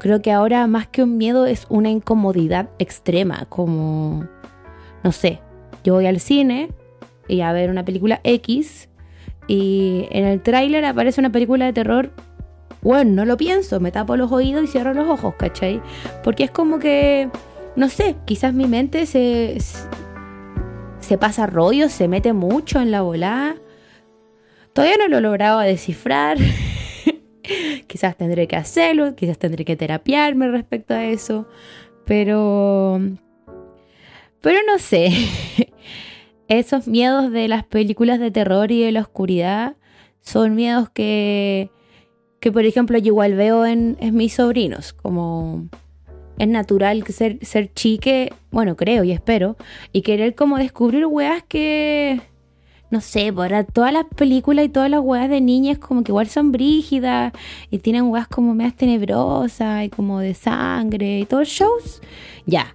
Creo 0.00 0.22
que 0.22 0.32
ahora 0.32 0.66
más 0.66 0.86
que 0.86 1.02
un 1.02 1.18
miedo 1.18 1.46
es 1.46 1.66
una 1.68 1.90
incomodidad 1.90 2.70
extrema. 2.78 3.46
Como, 3.48 4.26
no 5.02 5.12
sé, 5.12 5.40
yo 5.84 5.94
voy 5.94 6.06
al 6.06 6.20
cine 6.20 6.70
y 7.26 7.42
a 7.42 7.52
ver 7.52 7.70
una 7.70 7.84
película 7.84 8.20
X 8.24 8.88
y 9.46 10.06
en 10.10 10.26
el 10.26 10.42
tráiler 10.42 10.84
aparece 10.84 11.20
una 11.20 11.32
película 11.32 11.64
de 11.64 11.72
terror 11.72 12.10
bueno, 12.82 13.12
no 13.12 13.24
lo 13.24 13.36
pienso, 13.36 13.80
me 13.80 13.90
tapo 13.90 14.16
los 14.16 14.30
oídos 14.30 14.64
y 14.64 14.66
cierro 14.68 14.94
los 14.94 15.08
ojos, 15.08 15.34
¿cachai? 15.36 15.82
Porque 16.22 16.44
es 16.44 16.50
como 16.50 16.78
que, 16.78 17.28
no 17.76 17.88
sé, 17.88 18.16
quizás 18.24 18.54
mi 18.54 18.66
mente 18.66 19.06
se, 19.06 19.58
se 21.00 21.18
pasa 21.18 21.46
rollo, 21.46 21.88
se 21.88 22.08
mete 22.08 22.32
mucho 22.32 22.80
en 22.80 22.90
la 22.90 23.02
volada. 23.02 23.56
Todavía 24.72 24.96
no 24.98 25.08
lo 25.08 25.18
he 25.18 25.20
logrado 25.22 25.60
descifrar. 25.60 26.38
quizás 27.86 28.16
tendré 28.16 28.46
que 28.46 28.56
hacerlo, 28.56 29.16
quizás 29.16 29.38
tendré 29.38 29.64
que 29.64 29.76
terapiarme 29.76 30.48
respecto 30.48 30.94
a 30.94 31.04
eso. 31.04 31.48
Pero... 32.04 33.00
Pero 34.40 34.60
no 34.66 34.78
sé. 34.78 35.10
Esos 36.48 36.86
miedos 36.86 37.32
de 37.32 37.48
las 37.48 37.64
películas 37.64 38.20
de 38.20 38.30
terror 38.30 38.70
y 38.70 38.82
de 38.82 38.92
la 38.92 39.00
oscuridad 39.00 39.76
son 40.20 40.54
miedos 40.54 40.88
que 40.90 41.70
que 42.40 42.52
por 42.52 42.64
ejemplo 42.64 42.98
yo 42.98 43.08
igual 43.08 43.34
veo 43.34 43.66
en, 43.66 43.96
mis 44.12 44.34
sobrinos, 44.34 44.92
como 44.92 45.68
es 46.38 46.48
natural 46.48 47.04
ser, 47.08 47.44
ser 47.44 47.72
chique, 47.74 48.32
bueno, 48.50 48.76
creo 48.76 49.04
y 49.04 49.12
espero, 49.12 49.56
y 49.92 50.02
querer 50.02 50.34
como 50.34 50.56
descubrir 50.56 51.06
weas 51.06 51.42
que, 51.48 52.20
no 52.90 53.00
sé, 53.00 53.32
para 53.32 53.64
todas 53.64 53.92
las 53.92 54.04
películas 54.04 54.66
y 54.66 54.68
todas 54.68 54.90
las 54.90 55.00
weas 55.00 55.28
de 55.28 55.40
niñas 55.40 55.78
como 55.78 56.04
que 56.04 56.12
igual 56.12 56.28
son 56.28 56.52
brígidas 56.52 57.32
y 57.70 57.78
tienen 57.78 58.04
weas 58.04 58.28
como 58.28 58.54
medias 58.54 58.76
tenebrosas 58.76 59.84
y 59.84 59.88
como 59.88 60.20
de 60.20 60.34
sangre 60.34 61.20
y 61.20 61.24
todos 61.24 61.48
shows. 61.48 62.00
Ya, 62.46 62.74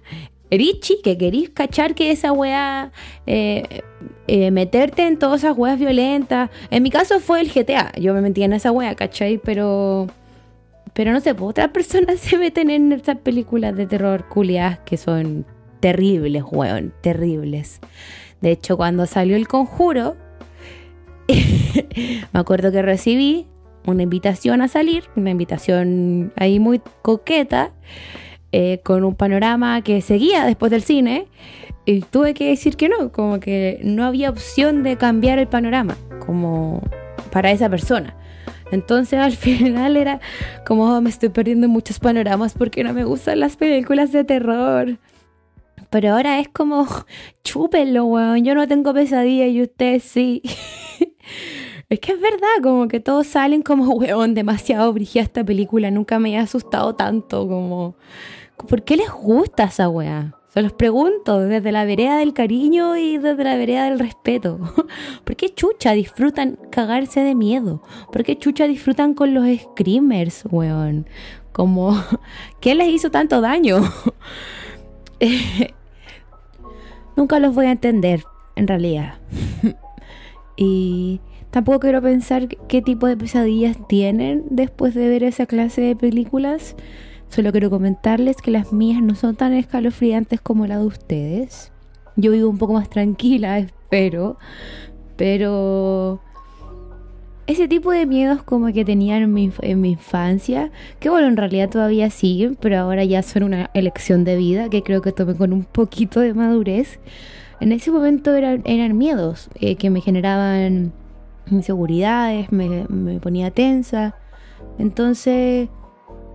Richie, 0.50 1.00
que 1.02 1.16
querís 1.16 1.50
cachar 1.50 1.94
que 1.94 2.10
esa 2.10 2.32
wea, 2.32 2.92
eh, 3.26 3.82
eh, 4.26 4.50
meterte 4.50 5.06
en 5.06 5.18
todas 5.18 5.42
esas 5.42 5.56
weas 5.56 5.78
violentas. 5.78 6.50
En 6.70 6.82
mi 6.82 6.90
caso 6.90 7.20
fue 7.20 7.40
el 7.40 7.50
GTA, 7.52 7.92
yo 7.98 8.14
me 8.14 8.20
metí 8.20 8.42
en 8.42 8.52
esa 8.52 8.72
wea, 8.72 8.94
¿cachai? 8.94 9.38
Pero 9.38 10.08
pero 10.94 11.12
no 11.12 11.20
sé, 11.20 11.34
pues, 11.34 11.50
otras 11.50 11.68
personas 11.72 12.20
se 12.20 12.38
meten 12.38 12.70
en 12.70 12.92
esas 12.92 13.18
películas 13.18 13.76
de 13.76 13.86
terror 13.86 14.26
culiadas 14.28 14.78
que 14.80 14.96
son 14.96 15.44
terribles, 15.80 16.44
weón, 16.50 16.94
terribles. 17.02 17.80
De 18.40 18.52
hecho, 18.52 18.76
cuando 18.76 19.06
salió 19.06 19.36
el 19.36 19.48
conjuro, 19.48 20.16
me 21.28 22.40
acuerdo 22.40 22.72
que 22.72 22.80
recibí 22.80 23.46
una 23.86 24.02
invitación 24.02 24.62
a 24.62 24.68
salir, 24.68 25.04
una 25.16 25.30
invitación 25.30 26.32
ahí 26.36 26.58
muy 26.58 26.80
coqueta, 27.02 27.72
eh, 28.52 28.80
con 28.84 29.04
un 29.04 29.14
panorama 29.14 29.82
que 29.82 30.00
seguía 30.00 30.44
después 30.44 30.70
del 30.70 30.82
cine, 30.82 31.26
y 31.86 32.00
tuve 32.00 32.34
que 32.34 32.48
decir 32.48 32.76
que 32.76 32.88
no, 32.88 33.12
como 33.12 33.40
que 33.40 33.80
no 33.82 34.04
había 34.04 34.30
opción 34.30 34.82
de 34.82 34.96
cambiar 34.96 35.38
el 35.38 35.48
panorama, 35.48 35.96
como 36.24 36.82
para 37.30 37.50
esa 37.50 37.68
persona. 37.68 38.16
Entonces 38.70 39.18
al 39.18 39.32
final 39.36 39.96
era 39.96 40.20
como 40.66 40.84
oh, 40.84 41.00
me 41.00 41.10
estoy 41.10 41.28
perdiendo 41.28 41.68
muchos 41.68 41.98
panoramas 41.98 42.54
porque 42.54 42.84
no 42.84 42.92
me 42.92 43.04
gustan 43.04 43.40
las 43.40 43.56
películas 43.56 44.12
de 44.12 44.24
terror. 44.24 44.98
Pero 45.90 46.14
ahora 46.14 46.40
es 46.40 46.48
como, 46.48 46.88
chúpenlo, 47.44 48.06
weón. 48.06 48.44
Yo 48.44 48.54
no 48.54 48.66
tengo 48.66 48.92
pesadilla 48.94 49.46
y 49.46 49.62
usted 49.62 50.00
sí. 50.00 50.42
es 51.88 52.00
que 52.00 52.12
es 52.12 52.20
verdad, 52.20 52.48
como 52.62 52.88
que 52.88 52.98
todos 52.98 53.26
salen 53.28 53.62
como, 53.62 53.92
weón, 53.94 54.34
demasiado 54.34 54.92
brigida 54.92 55.22
esta 55.22 55.44
película. 55.44 55.90
Nunca 55.90 56.18
me 56.18 56.36
ha 56.38 56.42
asustado 56.42 56.96
tanto. 56.96 57.46
Como, 57.46 57.94
¿por 58.68 58.82
qué 58.82 58.96
les 58.96 59.10
gusta 59.10 59.64
esa 59.64 59.88
weá? 59.88 60.34
Se 60.54 60.62
los 60.62 60.72
pregunto 60.72 61.40
desde 61.40 61.72
la 61.72 61.84
vereda 61.84 62.18
del 62.18 62.32
cariño 62.32 62.96
y 62.96 63.18
desde 63.18 63.42
la 63.42 63.56
vereda 63.56 63.86
del 63.86 63.98
respeto. 63.98 64.60
¿Por 65.24 65.34
qué 65.34 65.52
chucha 65.52 65.94
disfrutan 65.94 66.56
cagarse 66.70 67.24
de 67.24 67.34
miedo? 67.34 67.82
¿Por 68.12 68.22
qué 68.22 68.38
chucha 68.38 68.68
disfrutan 68.68 69.14
con 69.14 69.34
los 69.34 69.44
screamers, 69.58 70.44
weón? 70.48 71.08
Como, 71.50 72.00
¿qué 72.60 72.76
les 72.76 72.86
hizo 72.86 73.10
tanto 73.10 73.40
daño? 73.40 73.80
Nunca 77.16 77.40
los 77.40 77.52
voy 77.52 77.66
a 77.66 77.72
entender, 77.72 78.22
en 78.54 78.68
realidad. 78.68 79.18
y 80.56 81.20
tampoco 81.50 81.80
quiero 81.80 82.00
pensar 82.00 82.46
qué 82.68 82.80
tipo 82.80 83.08
de 83.08 83.16
pesadillas 83.16 83.76
tienen 83.88 84.44
después 84.50 84.94
de 84.94 85.08
ver 85.08 85.24
esa 85.24 85.46
clase 85.46 85.80
de 85.80 85.96
películas. 85.96 86.76
Solo 87.34 87.50
quiero 87.50 87.68
comentarles 87.68 88.36
que 88.36 88.52
las 88.52 88.72
mías 88.72 89.02
no 89.02 89.16
son 89.16 89.34
tan 89.34 89.54
escalofriantes 89.54 90.40
como 90.40 90.68
las 90.68 90.78
de 90.78 90.86
ustedes. 90.86 91.72
Yo 92.14 92.30
vivo 92.30 92.48
un 92.48 92.58
poco 92.58 92.74
más 92.74 92.88
tranquila, 92.88 93.58
espero. 93.58 94.38
Pero 95.16 96.20
ese 97.48 97.66
tipo 97.66 97.90
de 97.90 98.06
miedos 98.06 98.44
como 98.44 98.72
que 98.72 98.84
tenía 98.84 99.16
en 99.16 99.32
mi, 99.32 99.50
infancia, 99.82 100.70
que 101.00 101.10
bueno, 101.10 101.26
en 101.26 101.36
realidad 101.36 101.68
todavía 101.70 102.08
siguen, 102.08 102.54
pero 102.54 102.78
ahora 102.78 103.02
ya 103.02 103.20
son 103.24 103.42
una 103.42 103.68
elección 103.74 104.22
de 104.22 104.36
vida 104.36 104.68
que 104.68 104.84
creo 104.84 105.02
que 105.02 105.10
tomé 105.10 105.34
con 105.34 105.52
un 105.52 105.64
poquito 105.64 106.20
de 106.20 106.34
madurez. 106.34 107.00
En 107.58 107.72
ese 107.72 107.90
momento 107.90 108.32
eran, 108.32 108.96
miedos 108.96 109.50
eh, 109.56 109.74
que 109.74 109.90
me 109.90 110.00
generaban 110.00 110.92
inseguridades, 111.50 112.52
me 112.52 113.18
ponía 113.20 113.50
tensa. 113.50 114.14
Entonces, 114.78 115.68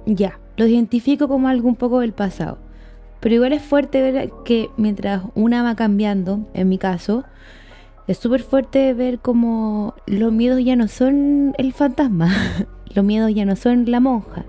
ya, 0.05 0.39
lo 0.59 0.67
identifico 0.67 1.29
como 1.29 1.47
algo 1.47 1.69
un 1.69 1.77
poco 1.77 2.01
del 2.01 2.11
pasado. 2.11 2.57
Pero 3.21 3.35
igual 3.35 3.53
es 3.53 3.61
fuerte 3.61 4.01
ver 4.01 4.29
que 4.43 4.69
mientras 4.75 5.23
una 5.33 5.63
va 5.63 5.73
cambiando, 5.75 6.49
en 6.53 6.67
mi 6.67 6.77
caso, 6.77 7.23
es 8.07 8.17
súper 8.17 8.43
fuerte 8.43 8.93
ver 8.93 9.19
como 9.19 9.93
los 10.05 10.33
miedos 10.33 10.61
ya 10.61 10.75
no 10.75 10.89
son 10.89 11.55
el 11.57 11.71
fantasma, 11.71 12.29
los 12.93 13.05
miedos 13.05 13.33
ya 13.33 13.45
no 13.45 13.55
son 13.55 13.89
la 13.89 14.01
monja. 14.01 14.45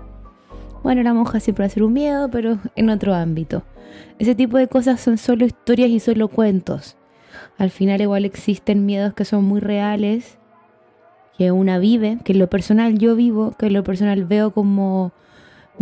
Bueno, 0.83 1.01
la 1.01 1.13
monja 1.13 1.39
siempre 1.39 1.63
va 1.63 1.67
a 1.67 1.69
ser 1.69 1.83
un 1.83 1.93
miedo, 1.93 2.29
pero 2.29 2.57
en 2.75 2.89
otro 2.89 3.13
ámbito. 3.13 3.63
Ese 4.19 4.35
tipo 4.35 4.57
de 4.57 4.67
cosas 4.67 4.99
son 4.99 5.17
solo 5.17 5.45
historias 5.45 5.91
y 5.91 6.01
solo 6.01 6.27
cuentos. 6.27 6.97
Al 7.57 7.71
final 7.71 8.01
igual 8.01 8.25
existen 8.25 8.85
miedos 8.85 9.13
que 9.13 9.23
son 9.23 9.45
muy 9.45 9.61
reales, 9.61 10.37
que 11.37 11.53
una 11.53 11.79
vive, 11.79 12.17
que 12.25 12.33
en 12.33 12.39
lo 12.39 12.49
personal 12.49 12.97
yo 12.97 13.15
vivo, 13.15 13.55
que 13.57 13.67
en 13.67 13.73
lo 13.73 13.85
personal 13.85 14.25
veo 14.25 14.51
como 14.51 15.13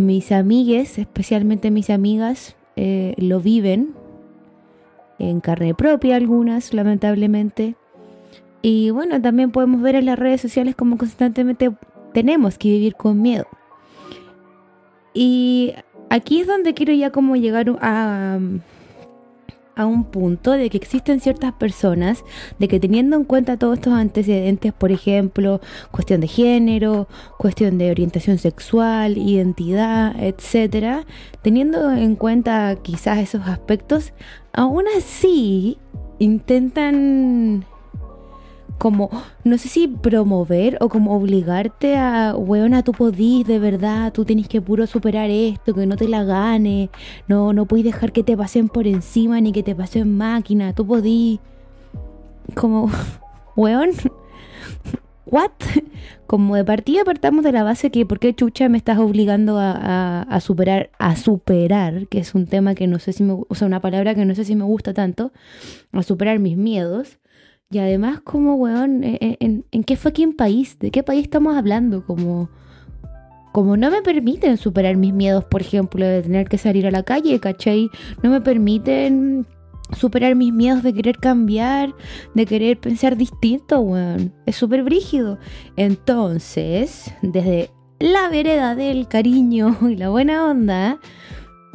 mis 0.00 0.32
amigues, 0.32 0.98
especialmente 0.98 1.70
mis 1.70 1.90
amigas, 1.90 2.56
eh, 2.76 3.14
lo 3.18 3.40
viven 3.40 3.94
en 5.18 5.40
carne 5.40 5.74
propia 5.74 6.16
algunas, 6.16 6.72
lamentablemente. 6.72 7.76
Y 8.62 8.90
bueno, 8.90 9.20
también 9.20 9.52
podemos 9.52 9.80
ver 9.82 9.94
en 9.94 10.06
las 10.06 10.18
redes 10.18 10.40
sociales 10.40 10.74
como 10.74 10.98
constantemente 10.98 11.70
tenemos 12.12 12.58
que 12.58 12.68
vivir 12.68 12.94
con 12.96 13.20
miedo. 13.20 13.46
Y 15.14 15.74
aquí 16.08 16.40
es 16.40 16.46
donde 16.46 16.74
quiero 16.74 16.92
ya 16.92 17.10
como 17.10 17.36
llegar 17.36 17.66
a, 17.80 18.38
a 19.76 19.86
un 19.86 20.04
punto 20.04 20.52
de 20.52 20.68
que 20.70 20.76
existen 20.76 21.20
ciertas 21.20 21.52
personas, 21.52 22.24
de 22.58 22.68
que 22.68 22.80
teniendo 22.80 23.16
en 23.16 23.24
cuenta 23.24 23.56
todos 23.56 23.76
estos 23.76 23.94
antecedentes, 23.94 24.72
por 24.72 24.92
ejemplo, 24.92 25.60
cuestión 25.90 26.20
de 26.20 26.28
género, 26.28 27.08
cuestión 27.38 27.78
de 27.78 27.90
orientación 27.90 28.38
sexual, 28.38 29.16
identidad, 29.18 30.14
etcétera, 30.22 31.06
teniendo 31.42 31.92
en 31.92 32.16
cuenta 32.16 32.76
quizás 32.82 33.18
esos 33.18 33.46
aspectos, 33.46 34.12
aún 34.52 34.84
así 34.96 35.78
intentan 36.18 37.64
como, 38.80 39.10
no 39.44 39.58
sé 39.58 39.68
si 39.68 39.88
promover 39.88 40.78
o 40.80 40.88
como 40.88 41.14
obligarte 41.14 41.96
a, 41.96 42.34
weona, 42.34 42.82
tú 42.82 42.92
podís 42.92 43.46
de 43.46 43.58
verdad, 43.58 44.10
tú 44.10 44.24
tenés 44.24 44.48
que 44.48 44.62
puro 44.62 44.86
superar 44.86 45.28
esto, 45.28 45.74
que 45.74 45.84
no 45.84 45.96
te 45.96 46.08
la 46.08 46.24
gane, 46.24 46.88
no, 47.28 47.52
no 47.52 47.66
podés 47.66 47.84
dejar 47.84 48.10
que 48.10 48.22
te 48.22 48.38
pasen 48.38 48.70
por 48.70 48.86
encima 48.86 49.38
ni 49.42 49.52
que 49.52 49.62
te 49.62 49.74
pasen 49.74 50.16
máquina, 50.16 50.72
tú 50.72 50.86
podís, 50.86 51.40
como, 52.54 52.90
weón, 53.54 53.90
what? 55.26 55.50
Como 56.26 56.56
de 56.56 56.64
partida 56.64 57.04
partamos 57.04 57.44
de 57.44 57.52
la 57.52 57.64
base 57.64 57.90
que, 57.90 58.06
¿por 58.06 58.18
qué 58.18 58.34
chucha 58.34 58.70
me 58.70 58.78
estás 58.78 58.96
obligando 58.96 59.58
a, 59.58 60.22
a, 60.22 60.40
superar, 60.40 60.88
a 60.98 61.16
superar, 61.16 62.08
que 62.08 62.18
es 62.20 62.34
un 62.34 62.46
tema 62.46 62.74
que 62.74 62.86
no 62.86 62.98
sé 62.98 63.12
si 63.12 63.24
me, 63.24 63.34
o 63.46 63.54
sea, 63.54 63.66
una 63.66 63.82
palabra 63.82 64.14
que 64.14 64.24
no 64.24 64.34
sé 64.34 64.46
si 64.46 64.56
me 64.56 64.64
gusta 64.64 64.94
tanto, 64.94 65.32
a 65.92 66.02
superar 66.02 66.38
mis 66.38 66.56
miedos? 66.56 67.20
Y 67.72 67.78
además, 67.78 68.20
como, 68.20 68.56
weón, 68.56 69.04
eh, 69.04 69.18
eh, 69.20 69.36
¿en, 69.38 69.64
en, 69.70 69.84
qué 69.84 69.96
fucking 69.96 70.34
país? 70.34 70.76
¿De 70.80 70.90
qué 70.90 71.04
país 71.04 71.22
estamos 71.22 71.56
hablando? 71.56 72.04
Como, 72.04 72.50
como 73.52 73.76
no 73.76 73.92
me 73.92 74.02
permiten 74.02 74.56
superar 74.56 74.96
mis 74.96 75.12
miedos, 75.12 75.44
por 75.44 75.60
ejemplo, 75.60 76.04
de 76.04 76.22
tener 76.22 76.48
que 76.48 76.58
salir 76.58 76.86
a 76.88 76.90
la 76.90 77.04
calle, 77.04 77.38
¿cachai? 77.38 77.88
No 78.24 78.30
me 78.30 78.40
permiten 78.40 79.46
superar 79.96 80.34
mis 80.34 80.52
miedos 80.52 80.82
de 80.82 80.92
querer 80.92 81.18
cambiar, 81.18 81.94
de 82.34 82.44
querer 82.44 82.80
pensar 82.80 83.16
distinto, 83.16 83.80
weón. 83.80 84.32
Es 84.46 84.56
súper 84.56 84.82
brígido. 84.82 85.38
Entonces, 85.76 87.14
desde 87.22 87.70
la 88.00 88.28
vereda 88.30 88.74
del 88.74 89.06
cariño 89.06 89.76
y 89.88 89.94
la 89.94 90.08
buena 90.08 90.46
onda, 90.46 90.98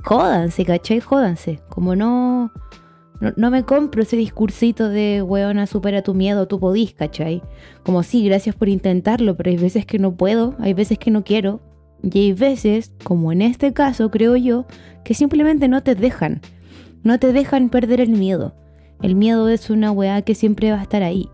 jódanse, 0.03 0.65
¿cachai? 0.65 0.99
Jódanse. 0.99 1.61
Como 1.69 1.95
no 1.95 2.51
no, 3.19 3.51
me 3.51 3.63
compro 3.63 4.03
ese 4.03 4.17
discursito 4.17 4.89
de, 4.89 5.21
weona, 5.21 5.67
supera 5.67 6.01
tu 6.01 6.13
miedo, 6.13 6.47
tú 6.47 6.59
podís, 6.59 6.93
¿cachai? 6.93 7.41
Como 7.83 8.03
sí, 8.03 8.25
gracias 8.25 8.55
por 8.55 8.69
intentarlo, 8.69 9.35
pero 9.35 9.49
hay 9.49 9.57
veces 9.57 9.85
que 9.85 9.99
no 9.99 10.15
puedo, 10.15 10.55
hay 10.59 10.73
veces 10.73 10.97
que 10.99 11.11
no 11.11 11.23
quiero. 11.23 11.61
Y 12.03 12.19
hay 12.19 12.33
veces, 12.33 12.93
como 13.03 13.31
en 13.31 13.41
este 13.41 13.73
caso, 13.73 14.11
creo 14.11 14.35
yo, 14.35 14.65
que 15.03 15.13
simplemente 15.13 15.67
no 15.67 15.81
te 15.81 15.95
dejan. 15.95 16.41
No 17.03 17.19
te 17.19 17.31
dejan 17.33 17.69
perder 17.69 18.01
el 18.01 18.09
miedo. 18.09 18.55
El 19.01 19.15
miedo 19.15 19.49
es 19.49 19.69
una 19.69 19.91
weá 19.91 20.21
que 20.21 20.35
siempre 20.35 20.71
va 20.71 20.79
a 20.79 20.83
estar 20.83 21.03
ahí. 21.03 21.29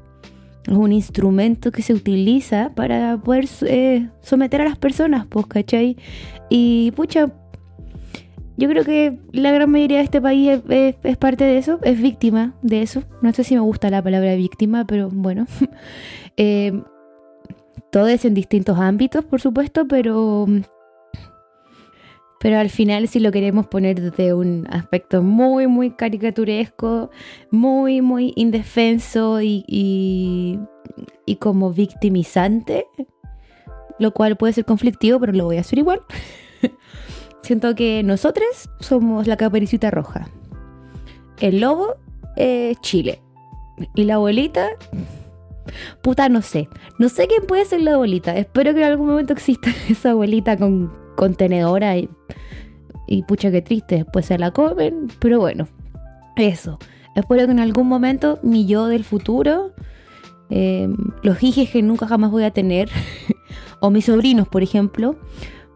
Es 0.67 0.73
un 0.73 0.91
instrumento 0.91 1.71
que 1.71 1.81
se 1.81 1.93
utiliza 1.93 2.71
para 2.75 3.17
poder 3.17 3.47
eh, 3.61 4.09
someter 4.21 4.61
a 4.61 4.65
las 4.65 4.77
personas, 4.77 5.25
pues, 5.27 5.47
¿cachai? 5.47 5.97
Y 6.50 6.91
pucha, 6.91 7.31
yo 8.62 8.70
creo 8.70 8.84
que 8.84 9.18
la 9.32 9.51
gran 9.51 9.72
mayoría 9.72 9.98
de 9.98 10.03
este 10.03 10.22
país 10.22 10.62
es, 10.70 11.18
parte 11.18 11.46
de 11.46 11.58
eso, 11.58 11.80
es 11.82 12.00
víctima 12.00 12.53
de 12.62 12.84
eso. 12.84 13.01
No 13.24 13.34
sé 13.34 13.44
si 13.44 13.56
me 13.56 13.62
gusta 13.62 13.89
la 13.89 14.03
palabra 14.03 14.36
víctima, 14.36 14.86
pero 14.86 15.10
bueno. 15.12 15.48
eh, 16.38 16.80
todo 17.89 18.08
es 18.08 18.24
en 18.24 18.36
distintos 18.36 18.77
ámbitos, 18.77 19.25
por 19.25 19.41
supuesto, 19.41 19.88
pero 19.88 20.46
Pero 22.39 22.60
al 22.60 22.70
final, 22.70 23.08
si 23.08 23.20
lo 23.20 23.32
queremos 23.32 23.65
poner 23.65 24.00
desde 24.00 24.36
un 24.36 24.68
aspecto 24.70 25.24
muy, 25.24 25.65
muy 25.65 25.89
caricaturesco, 25.89 27.10
muy, 27.50 28.01
muy 28.01 28.32
indefenso 28.36 29.41
y, 29.41 29.65
y, 29.68 31.36
como 31.38 31.74
victimizante, 31.74 32.86
lo 33.98 34.12
cual 34.12 34.38
puede 34.38 34.53
ser 34.53 34.65
conflictivo, 34.65 35.20
pero 35.20 35.34
lo 35.34 35.46
voy 35.46 35.58
a 35.58 35.62
hacer 35.62 35.80
igual. 35.80 36.01
Siento 37.41 37.75
que 37.75 38.03
nosotros 38.03 38.69
somos 38.79 39.27
la 39.27 39.38
caperucita 39.38 39.91
roja. 39.91 40.29
El 41.39 41.60
lobo 41.60 41.95
es 42.36 42.79
Chile. 42.81 43.21
Y 43.95 44.03
la 44.03 44.15
abuelita, 44.15 44.69
puta, 46.01 46.29
no 46.29 46.41
sé. 46.41 46.69
No 47.00 47.10
sé 47.10 47.27
quién 47.27 47.45
puede 47.48 47.65
ser 47.65 47.81
la 47.81 47.93
abuelita. 47.93 48.36
Espero 48.38 48.74
que 48.74 48.81
en 48.81 48.88
algún 48.88 49.07
momento 49.07 49.33
exista 49.33 49.71
esa 49.89 50.12
abuelita 50.12 50.57
con 50.57 50.91
contenedora 51.15 51.98
y, 51.98 52.10
y 53.07 53.24
pucha 53.24 53.51
que 53.51 53.62
triste, 53.62 53.95
después 53.98 54.25
se 54.27 54.38
la 54.38 54.51
comen. 54.51 55.07
Pero 55.19 55.39
bueno, 55.39 55.67
eso. 56.36 56.77
Espero 57.15 57.45
que 57.45 57.51
en 57.51 57.60
algún 57.60 57.88
momento 57.88 58.39
mi 58.41 58.65
yo 58.65 58.88
del 58.88 59.03
futuro, 59.03 59.74
em, 60.50 60.95
los 61.24 61.41
hijes 61.43 61.69
que 61.69 61.81
nunca 61.81 62.07
jamás 62.07 62.31
voy 62.31 62.43
a 62.43 62.51
tener, 62.51 62.89
o 63.81 63.89
mis 63.89 64.05
sobrinos, 64.05 64.48
por 64.48 64.63
ejemplo, 64.63 65.17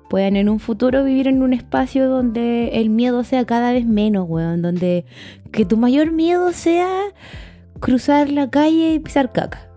puedan 0.10 0.36
en 0.36 0.50
un 0.50 0.60
futuro 0.60 1.04
vivir 1.04 1.28
en 1.28 1.42
un 1.42 1.54
espacio 1.54 2.10
donde 2.10 2.80
el 2.80 2.90
miedo 2.90 3.24
sea 3.24 3.46
cada 3.46 3.72
vez 3.72 3.86
menos, 3.86 4.26
weón. 4.28 4.62
Donde 4.62 5.06
que 5.52 5.66
tu 5.66 5.78
mayor 5.78 6.12
miedo 6.12 6.52
sea 6.52 6.90
cruzar 7.80 8.30
la 8.30 8.50
calle 8.50 8.94
y 8.94 9.00
pisar 9.00 9.32
caca. 9.32 9.70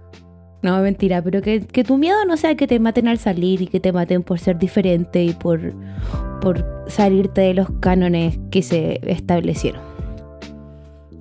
No, 0.62 0.80
mentira, 0.80 1.22
pero 1.22 1.40
que, 1.40 1.60
tu 1.60 1.98
miedo 1.98 2.24
no 2.26 2.36
sea 2.36 2.56
que 2.56 2.66
te 2.66 2.80
maten 2.80 3.06
al 3.06 3.18
salir 3.18 3.62
y 3.62 3.68
que 3.68 3.78
te 3.78 3.92
maten 3.92 4.24
por 4.24 4.40
ser 4.40 4.58
diferente 4.58 5.22
y 5.22 5.32
por, 5.32 5.72
por 6.40 6.84
salirte 6.88 7.42
de 7.42 7.54
los 7.54 7.68
cánones 7.80 8.38
que 8.50 8.62
se 8.62 9.00
establecieron. 9.04 9.82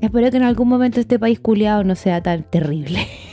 Espero 0.01 0.31
que 0.31 0.37
en 0.37 0.43
algún 0.43 0.67
momento 0.67 0.99
este 0.99 1.19
país 1.19 1.39
culiado 1.39 1.83
no 1.83 1.95
sea 1.95 2.21
tan 2.21 2.43
terrible. 2.43 2.99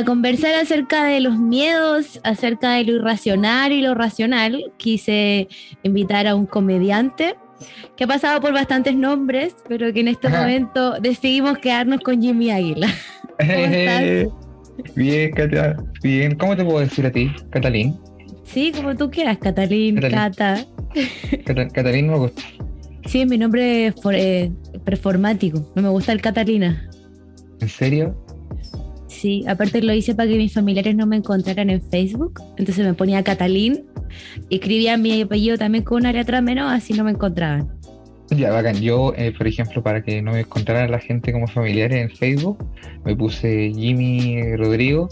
Para 0.00 0.12
conversar 0.12 0.54
acerca 0.54 1.04
de 1.04 1.20
los 1.20 1.38
miedos, 1.38 2.22
acerca 2.24 2.72
de 2.72 2.84
lo 2.84 2.94
irracional 2.94 3.70
y 3.70 3.82
lo 3.82 3.94
racional, 3.94 4.72
quise 4.78 5.46
invitar 5.82 6.26
a 6.26 6.34
un 6.34 6.46
comediante 6.46 7.34
que 7.98 8.04
ha 8.04 8.06
pasado 8.06 8.40
por 8.40 8.54
bastantes 8.54 8.96
nombres, 8.96 9.54
pero 9.68 9.92
que 9.92 10.00
en 10.00 10.08
este 10.08 10.30
momento 10.30 10.98
decidimos 11.00 11.58
quedarnos 11.58 12.00
con 12.00 12.22
Jimmy 12.22 12.50
Águila. 12.50 12.88
¿Cómo 13.38 13.66
estás? 13.66 14.94
Bien, 14.96 15.32
Cata. 15.32 15.76
Bien, 16.02 16.34
¿cómo 16.34 16.56
te 16.56 16.64
puedo 16.64 16.80
decir 16.80 17.04
a 17.04 17.12
ti, 17.12 17.30
Catalín? 17.50 18.00
Sí, 18.44 18.72
como 18.74 18.96
tú 18.96 19.10
quieras, 19.10 19.36
Catalín, 19.36 19.96
Cata. 19.96 20.64
Catalín 21.74 22.08
me 22.08 22.16
gusta. 22.16 22.40
Sí, 23.04 23.20
es 23.20 23.28
mi 23.28 23.36
nombre 23.36 23.92
eh, 24.12 24.50
performático. 24.82 25.70
No 25.76 25.82
me 25.82 25.90
gusta 25.90 26.12
el 26.12 26.22
Catalina. 26.22 26.88
¿En 27.60 27.68
serio? 27.68 28.16
Sí, 29.20 29.44
aparte 29.46 29.82
lo 29.82 29.92
hice 29.92 30.14
para 30.14 30.30
que 30.30 30.38
mis 30.38 30.54
familiares 30.54 30.96
no 30.96 31.04
me 31.06 31.16
encontraran 31.16 31.68
en 31.68 31.82
Facebook. 31.82 32.40
Entonces 32.56 32.86
me 32.86 32.94
ponía 32.94 33.22
Catalín 33.22 33.84
escribía 34.48 34.96
mi 34.96 35.20
apellido 35.20 35.58
también 35.58 35.84
con 35.84 35.98
una 35.98 36.12
letra 36.12 36.40
menos, 36.40 36.72
así 36.72 36.94
no 36.94 37.04
me 37.04 37.10
encontraban. 37.10 37.68
Ya, 38.30 38.50
bacán. 38.50 38.80
Yo, 38.80 39.12
eh, 39.16 39.32
por 39.36 39.46
ejemplo, 39.46 39.82
para 39.82 40.02
que 40.02 40.22
no 40.22 40.32
me 40.32 40.40
encontraran 40.40 40.90
la 40.90 41.00
gente 41.00 41.32
como 41.32 41.46
familiares 41.48 41.98
en 41.98 42.16
Facebook, 42.16 42.64
me 43.04 43.14
puse 43.14 43.72
Jimmy 43.74 44.56
Rodrigo, 44.56 45.08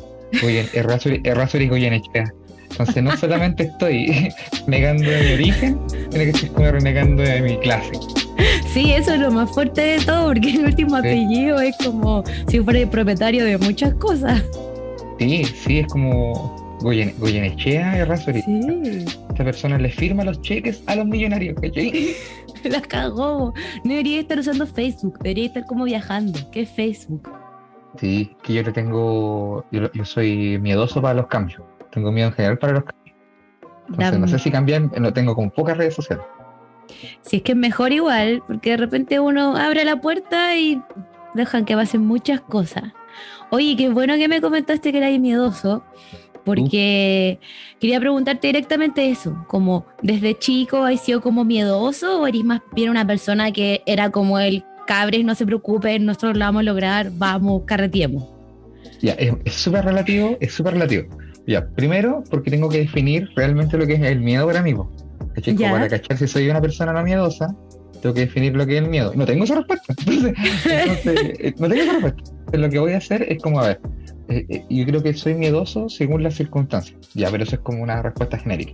Errázuriz 0.72 1.68
Goyenechea. 1.68 2.32
Entonces 2.70 3.02
no 3.02 3.16
solamente 3.16 3.64
estoy 3.64 4.32
negando 4.66 5.04
mi 5.04 5.32
origen, 5.32 5.80
sino 5.88 6.10
que 6.10 6.30
estoy 6.30 6.48
como 6.50 6.70
renegando 6.70 7.22
de 7.22 7.40
mi 7.40 7.58
clase. 7.58 7.92
Sí, 8.72 8.92
eso 8.92 9.14
es 9.14 9.20
lo 9.20 9.30
más 9.30 9.50
fuerte 9.50 9.80
de 9.80 9.98
todo, 10.00 10.26
porque 10.28 10.50
el 10.50 10.64
último 10.66 10.96
apellido 10.96 11.60
es 11.60 11.76
como 11.78 12.22
si 12.48 12.60
fuera 12.60 12.80
el 12.80 12.88
propietario 12.88 13.44
de 13.44 13.58
muchas 13.58 13.94
cosas. 13.94 14.42
Sí, 15.18 15.44
sí, 15.44 15.78
es 15.80 15.86
como 15.88 16.78
Goyen, 16.80 17.14
Goyenechea 17.18 18.04
y 18.04 18.42
Sí. 18.42 19.04
Esta 19.30 19.44
persona 19.44 19.78
le 19.78 19.90
firma 19.90 20.24
los 20.24 20.40
cheques 20.42 20.82
a 20.86 20.94
los 20.94 21.06
millonarios, 21.06 21.60
¿cachai? 21.60 22.14
La 22.64 22.80
cagó. 22.80 23.52
No 23.84 23.90
debería 23.90 24.20
estar 24.20 24.38
usando 24.38 24.66
Facebook, 24.66 25.18
debería 25.20 25.46
estar 25.46 25.64
como 25.64 25.84
viajando. 25.84 26.38
¿Qué 26.50 26.62
es 26.62 26.70
Facebook? 26.70 27.28
Sí, 27.98 28.30
que 28.42 28.54
yo 28.54 28.62
le 28.62 28.72
tengo. 28.72 29.64
Yo, 29.70 29.90
yo 29.92 30.04
soy 30.04 30.58
miedoso 30.58 31.00
para 31.00 31.14
los 31.14 31.26
cambios. 31.26 31.62
Tengo 31.92 32.12
miedo 32.12 32.28
en 32.28 32.34
general 32.34 32.58
para 32.58 32.72
los. 32.74 32.84
Entonces, 33.88 34.18
no 34.18 34.28
sé 34.28 34.38
si 34.38 34.50
cambian, 34.50 34.92
no 34.98 35.12
tengo 35.12 35.34
como 35.34 35.50
pocas 35.50 35.76
redes 35.76 35.94
sociales. 35.94 36.24
Si 37.22 37.38
es 37.38 37.42
que 37.42 37.52
es 37.52 37.58
mejor 37.58 37.92
igual, 37.92 38.42
porque 38.46 38.70
de 38.70 38.76
repente 38.76 39.20
uno 39.20 39.56
abre 39.56 39.84
la 39.84 40.00
puerta 40.00 40.56
y 40.56 40.80
dejan 41.34 41.64
que 41.64 41.74
pasen 41.74 42.06
muchas 42.06 42.40
cosas. 42.40 42.84
Oye, 43.50 43.76
qué 43.76 43.88
bueno 43.88 44.16
que 44.16 44.28
me 44.28 44.40
comentaste 44.40 44.92
que 44.92 44.98
eras 44.98 45.18
miedoso, 45.18 45.84
porque 46.44 47.40
quería 47.80 48.00
preguntarte 48.00 48.48
directamente 48.48 49.10
eso, 49.10 49.44
como 49.48 49.86
desde 50.02 50.38
chico 50.38 50.84
has 50.84 51.00
sido 51.00 51.20
como 51.20 51.44
miedoso 51.44 52.20
o 52.20 52.26
eres 52.26 52.44
más 52.44 52.60
bien 52.72 52.90
una 52.90 53.06
persona 53.06 53.52
que 53.52 53.82
era 53.86 54.10
como 54.10 54.38
el 54.38 54.64
cabres, 54.86 55.24
no 55.24 55.34
se 55.34 55.44
preocupen, 55.44 56.06
nosotros 56.06 56.38
lo 56.38 56.46
vamos 56.46 56.60
a 56.60 56.62
lograr, 56.64 57.10
vamos, 57.12 57.62
carretiemos. 57.66 58.24
Ya, 59.00 59.12
es 59.12 59.52
súper 59.52 59.84
relativo, 59.84 60.36
es 60.40 60.52
súper 60.54 60.74
relativo. 60.74 61.04
Ya, 61.48 61.66
primero, 61.66 62.22
porque 62.28 62.50
tengo 62.50 62.68
que 62.68 62.80
definir 62.80 63.26
realmente 63.34 63.78
lo 63.78 63.86
que 63.86 63.94
es 63.94 64.02
el 64.02 64.20
miedo 64.20 64.46
para 64.46 64.60
mí. 64.60 64.74
Para 64.74 65.88
cachar 65.88 66.18
si 66.18 66.28
soy 66.28 66.50
una 66.50 66.60
persona 66.60 66.92
no 66.92 67.02
miedosa, 67.02 67.56
tengo 68.02 68.14
que 68.14 68.20
definir 68.20 68.54
lo 68.54 68.66
que 68.66 68.76
es 68.76 68.82
el 68.82 68.90
miedo. 68.90 69.12
No 69.16 69.24
tengo 69.24 69.44
esa 69.44 69.54
respuesta. 69.54 69.94
Entonces, 70.06 71.38
eh, 71.38 71.54
no 71.58 71.68
tengo 71.70 71.82
esa 71.84 71.92
respuesta. 72.00 72.32
lo 72.52 72.68
que 72.68 72.78
voy 72.78 72.92
a 72.92 72.98
hacer 72.98 73.22
es 73.32 73.42
como, 73.42 73.60
a 73.60 73.68
ver, 73.68 73.80
eh, 74.28 74.46
eh, 74.48 74.64
yo 74.68 74.84
creo 74.84 75.02
que 75.02 75.14
soy 75.14 75.34
miedoso 75.34 75.88
según 75.88 76.22
las 76.22 76.34
circunstancias. 76.34 76.98
Ya, 77.14 77.30
pero 77.30 77.44
eso 77.44 77.56
es 77.56 77.60
como 77.62 77.82
una 77.82 78.02
respuesta 78.02 78.38
genérica. 78.38 78.72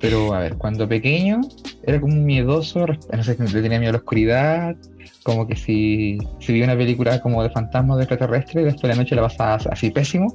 Pero, 0.00 0.34
a 0.34 0.40
ver, 0.40 0.56
cuando 0.56 0.88
pequeño 0.88 1.40
era 1.82 2.00
como 2.00 2.14
un 2.14 2.24
miedoso, 2.24 2.86
no 2.86 3.24
sé, 3.24 3.36
le 3.38 3.62
tenía 3.62 3.78
miedo 3.78 3.90
a 3.90 3.92
la 3.92 3.98
oscuridad, 3.98 4.76
como 5.22 5.46
que 5.46 5.56
si, 5.56 6.18
si 6.40 6.52
vi 6.52 6.62
una 6.62 6.76
película 6.76 7.20
como 7.20 7.42
de 7.42 7.50
fantasmas 7.50 7.98
de 7.98 8.04
extraterrestre, 8.04 8.64
después 8.64 8.82
de 8.82 8.88
la 8.88 8.94
noche 8.96 9.14
la 9.14 9.22
pasaba 9.22 9.58
así 9.70 9.90
pésimo. 9.90 10.34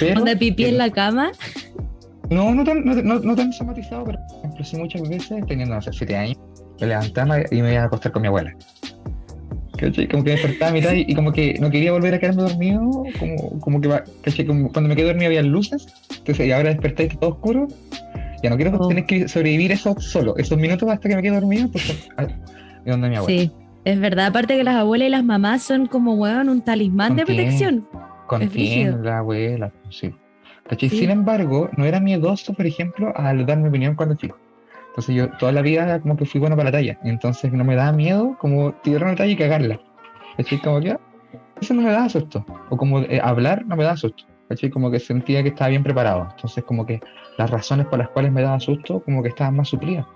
Pero, 0.00 0.20
¿Onda 0.20 0.36
pipí 0.36 0.64
en 0.64 0.78
la 0.78 0.90
cama? 0.90 1.32
No, 2.30 2.54
no 2.54 2.64
tan, 2.64 2.84
no, 2.84 2.94
no, 2.94 3.36
tan 3.36 3.52
somatizado, 3.52 4.04
pero 4.04 4.18
por 4.28 4.38
ejemplo, 4.38 4.64
sí 4.64 4.76
muchas 4.76 5.08
veces, 5.08 5.44
teniendo, 5.46 5.74
no 5.74 5.82
sé, 5.82 5.92
siete 5.92 6.16
años, 6.16 6.38
me 6.80 6.86
levantaba 6.86 7.40
y 7.50 7.62
me 7.62 7.72
iba 7.72 7.82
a 7.82 7.86
acostar 7.86 8.12
con 8.12 8.22
mi 8.22 8.28
abuela. 8.28 8.54
¿Cachai? 9.84 10.08
Como 10.08 10.24
que 10.24 10.30
me 10.30 10.36
despertaba 10.36 10.70
a 10.70 10.74
mitad 10.74 10.92
y, 10.92 11.14
como 11.14 11.32
que 11.32 11.58
no 11.60 11.70
quería 11.70 11.92
volver 11.92 12.14
a 12.14 12.18
quedarme 12.18 12.42
dormido, 12.42 13.04
como, 13.18 13.60
como 13.60 13.80
que 13.80 13.90
¿cachai? 14.22 14.46
Como 14.46 14.72
cuando 14.72 14.88
me 14.88 14.96
quedé 14.96 15.06
dormido 15.06 15.26
había 15.26 15.42
luces, 15.42 15.86
entonces 16.18 16.46
y 16.46 16.52
ahora 16.52 16.70
desperté 16.70 17.04
y 17.04 17.08
todo 17.08 17.30
oscuro, 17.30 17.68
ya 18.42 18.48
no 18.48 18.56
quiero 18.56 18.76
oh. 18.78 18.88
tener 18.88 19.04
que 19.04 19.28
sobrevivir 19.28 19.72
eso 19.72 19.94
solo, 20.00 20.36
esos 20.38 20.56
minutos 20.56 20.88
hasta 20.88 21.08
que 21.08 21.16
me 21.16 21.22
quede 21.22 21.34
dormido, 21.34 21.68
de 22.84 22.90
donde 22.90 23.10
mi 23.10 23.16
abuela. 23.16 23.42
Sí, 23.42 23.50
es 23.84 24.00
verdad, 24.00 24.26
aparte 24.26 24.56
que 24.56 24.64
las 24.64 24.76
abuelas 24.76 25.08
y 25.08 25.10
las 25.10 25.24
mamás 25.24 25.62
son 25.62 25.86
como, 25.86 26.14
weón, 26.14 26.48
un 26.48 26.62
talismán 26.62 27.16
de 27.16 27.26
protección. 27.26 27.86
Con 28.26 28.48
la 29.02 29.18
abuela, 29.18 29.70
sí. 29.90 30.14
Sin 30.88 31.10
embargo, 31.10 31.68
no 31.76 31.84
era 31.84 32.00
miedoso, 32.00 32.54
por 32.54 32.64
ejemplo, 32.64 33.12
al 33.16 33.44
dar 33.44 33.58
mi 33.58 33.68
opinión 33.68 33.94
cuando 33.94 34.14
chico. 34.14 34.38
Entonces 34.94 35.16
yo 35.16 35.28
toda 35.38 35.50
la 35.50 35.60
vida 35.60 36.00
como 36.00 36.16
que 36.16 36.24
fui 36.24 36.38
bueno 36.38 36.54
para 36.54 36.70
la 36.70 36.78
talla. 36.78 36.98
Entonces 37.02 37.52
no 37.52 37.64
me 37.64 37.74
daba 37.74 37.90
miedo 37.90 38.36
como 38.38 38.72
tirar 38.74 39.02
una 39.02 39.16
talla 39.16 39.32
y 39.32 39.36
cagarla. 39.36 39.80
¿Cachai? 40.36 40.60
Como 40.60 40.80
que 40.80 40.92
ah, 40.92 41.00
eso 41.60 41.74
no 41.74 41.82
me 41.82 41.90
daba 41.90 42.08
susto. 42.08 42.46
O 42.70 42.76
como 42.76 43.00
eh, 43.00 43.20
hablar 43.20 43.66
no 43.66 43.74
me 43.74 43.82
daba 43.82 43.96
susto. 43.96 44.24
¿Cachai? 44.48 44.70
Como 44.70 44.92
que 44.92 45.00
sentía 45.00 45.42
que 45.42 45.48
estaba 45.48 45.70
bien 45.70 45.82
preparado. 45.82 46.28
Entonces 46.30 46.62
como 46.62 46.86
que 46.86 47.00
las 47.38 47.50
razones 47.50 47.86
por 47.86 47.98
las 47.98 48.08
cuales 48.10 48.30
me 48.30 48.42
daba 48.42 48.60
susto 48.60 49.02
como 49.02 49.20
que 49.20 49.30
estaban 49.30 49.56
más 49.56 49.68
suplidas. 49.68 50.06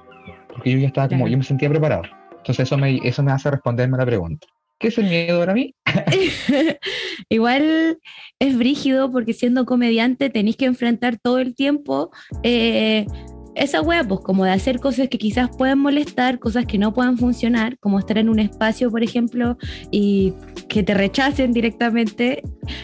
Porque 0.47 0.71
yo 0.71 0.79
ya 0.79 0.87
estaba 0.87 1.09
como, 1.09 1.27
yo 1.27 1.37
me 1.37 1.43
sentía 1.43 1.69
preparado. 1.69 2.03
Entonces 2.37 2.61
eso 2.61 2.79
me, 2.79 3.01
eso 3.03 3.25
me 3.25 3.33
hace 3.33 3.51
responderme 3.51 3.97
a 3.97 3.99
la 3.99 4.07
pregunta. 4.07 4.47
¿Qué 4.79 4.89
es 4.89 4.99
el 4.99 5.07
miedo 5.07 5.41
para 5.41 5.55
mí? 5.55 5.75
Igual 7.29 7.99
es 8.39 8.57
brígido 8.57 9.11
porque 9.11 9.33
siendo 9.33 9.67
comediante 9.67 10.31
tenéis 10.31 10.57
que 10.57 10.67
enfrentar 10.67 11.19
todo 11.19 11.41
el 11.41 11.57
tiempo 11.57 12.13
eh, 12.45 13.07
esa 13.55 13.81
wea, 13.83 14.05
pues 14.05 14.21
como 14.21 14.45
de 14.45 14.53
hacer 14.53 14.81
cosas 14.81 15.09
que 15.09 15.19
quizás 15.19 15.51
puedan 15.57 15.79
molestar, 15.79 16.39
cosas 16.39 16.67
que 16.67 16.79
no 16.79 16.95
puedan 16.95 17.19
funcionar, 17.19 17.79
como 17.79 17.99
estar 17.99 18.19
en 18.19 18.29
un 18.29 18.39
espacio, 18.39 18.91
por 18.91 19.03
ejemplo, 19.03 19.57
y 19.91 20.35
que 20.69 20.83
te 20.83 20.95
rechacen 20.95 21.53
directamente. 21.53 22.43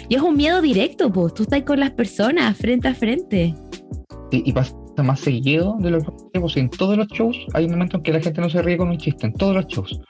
Y 0.09 0.16
es 0.16 0.22
un 0.22 0.37
miedo 0.37 0.61
directo, 0.61 1.12
pues 1.12 1.35
tú 1.35 1.44
estás 1.44 1.62
con 1.62 1.81
las 1.81 1.92
personas 1.92 2.57
frente 2.57 2.88
a 2.88 2.94
frente. 2.94 3.55
Y, 4.31 4.53
pasa 4.53 4.74
más 5.03 5.20
seguido 5.20 5.77
de 5.81 5.90
lo 5.90 6.00
que 6.33 6.40
pues, 6.40 6.57
en 6.57 6.70
todos 6.70 6.96
los 6.96 7.09
shows 7.09 7.37
hay 7.55 7.64
un 7.64 7.72
momento 7.72 7.96
en 7.96 8.03
que 8.03 8.12
la 8.12 8.20
gente 8.20 8.40
no 8.40 8.48
se 8.48 8.62
ríe 8.62 8.77
con 8.77 8.88
un 8.88 8.98
chiste, 8.98 9.27
en 9.27 9.33
todos 9.35 9.55
los 9.55 9.66
shows. 9.66 10.00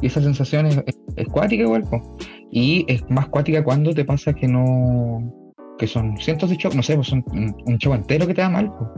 Y 0.00 0.06
esa 0.06 0.20
sensación 0.20 0.66
es, 0.66 1.26
cuática 1.28 1.62
igual, 1.62 1.84
pues. 1.88 2.02
Y 2.50 2.84
es 2.88 3.02
más 3.08 3.28
cuática 3.28 3.62
cuando 3.62 3.92
te 3.92 4.04
pasa 4.04 4.32
que 4.32 4.48
no 4.48 5.32
que 5.78 5.86
son 5.86 6.16
cientos 6.18 6.50
de 6.50 6.56
shows, 6.56 6.76
no 6.76 6.82
sé, 6.82 6.94
pues 6.94 7.08
son 7.08 7.24
un, 7.32 7.78
show 7.78 7.94
entero 7.94 8.26
que 8.26 8.34
te 8.34 8.40
da 8.40 8.48
mal, 8.48 8.72
pues. 8.78 8.90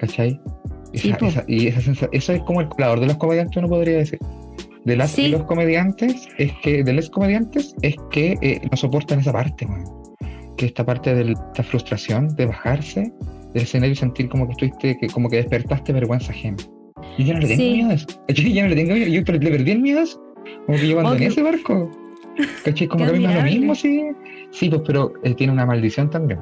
¿Cachai? 0.00 0.40
y 1.46 1.68
esa 1.68 2.08
eso 2.10 2.32
es 2.32 2.42
como 2.42 2.62
el 2.62 2.68
colador 2.68 3.00
de 3.00 3.06
los 3.06 3.16
comediantes, 3.18 3.56
uno 3.58 3.68
podría 3.68 3.98
decir. 3.98 4.18
De 4.84 4.96
las 4.96 5.16
los 5.18 5.44
comediantes 5.44 6.26
es 6.38 6.52
que, 6.62 6.82
de 6.82 6.92
los 6.94 7.10
comediantes 7.10 7.76
es 7.82 7.94
que 8.10 8.38
eh, 8.40 8.60
no 8.70 8.76
soportan 8.76 9.20
esa 9.20 9.30
parte, 9.30 9.68
que 10.56 10.66
esta 10.66 10.84
parte 10.84 11.14
de 11.14 11.32
esta 11.32 11.62
frustración 11.62 12.34
de 12.34 12.46
bajarse 12.46 13.12
del 13.52 13.62
escenario 13.62 13.92
y 13.92 13.96
sentir 13.96 14.28
como 14.30 14.46
que 14.46 14.52
estuviste, 14.52 14.98
que 14.98 15.06
como 15.08 15.28
que 15.28 15.36
despertaste 15.36 15.92
vergüenza 15.92 16.32
ajena. 16.32 16.56
Y 17.18 17.24
yo 17.24 17.34
no 17.34 17.40
le 17.40 17.48
tengo 17.48 17.62
miedo 17.62 17.90
a 17.90 17.94
eso. 17.94 18.06
Yo 18.28 18.48
ya 18.48 18.62
no 18.62 18.68
le 18.70 18.76
tengo 18.76 18.94
miedo, 18.94 19.06
yo 19.06 19.20
le 19.20 19.50
perdí 19.50 19.70
el 19.70 19.80
miedo 19.80 20.00
a 20.00 20.02
eso. 20.04 20.20
Como 20.66 20.78
que 20.78 20.88
yo 20.88 20.98
abandoné 20.98 21.26
ese 21.26 21.42
barco. 21.42 21.90
¿Cachai? 22.64 22.88
Como 22.88 23.04
que 23.04 23.10
a 23.10 23.12
mí 23.12 23.26
me 23.26 23.34
lo 23.34 23.42
mismo, 23.42 23.74
sí. 23.74 24.02
Sí, 24.50 24.70
pues, 24.70 24.80
pero 24.86 25.12
eh, 25.22 25.34
tiene 25.34 25.52
una 25.52 25.66
maldición 25.66 26.08
también 26.08 26.40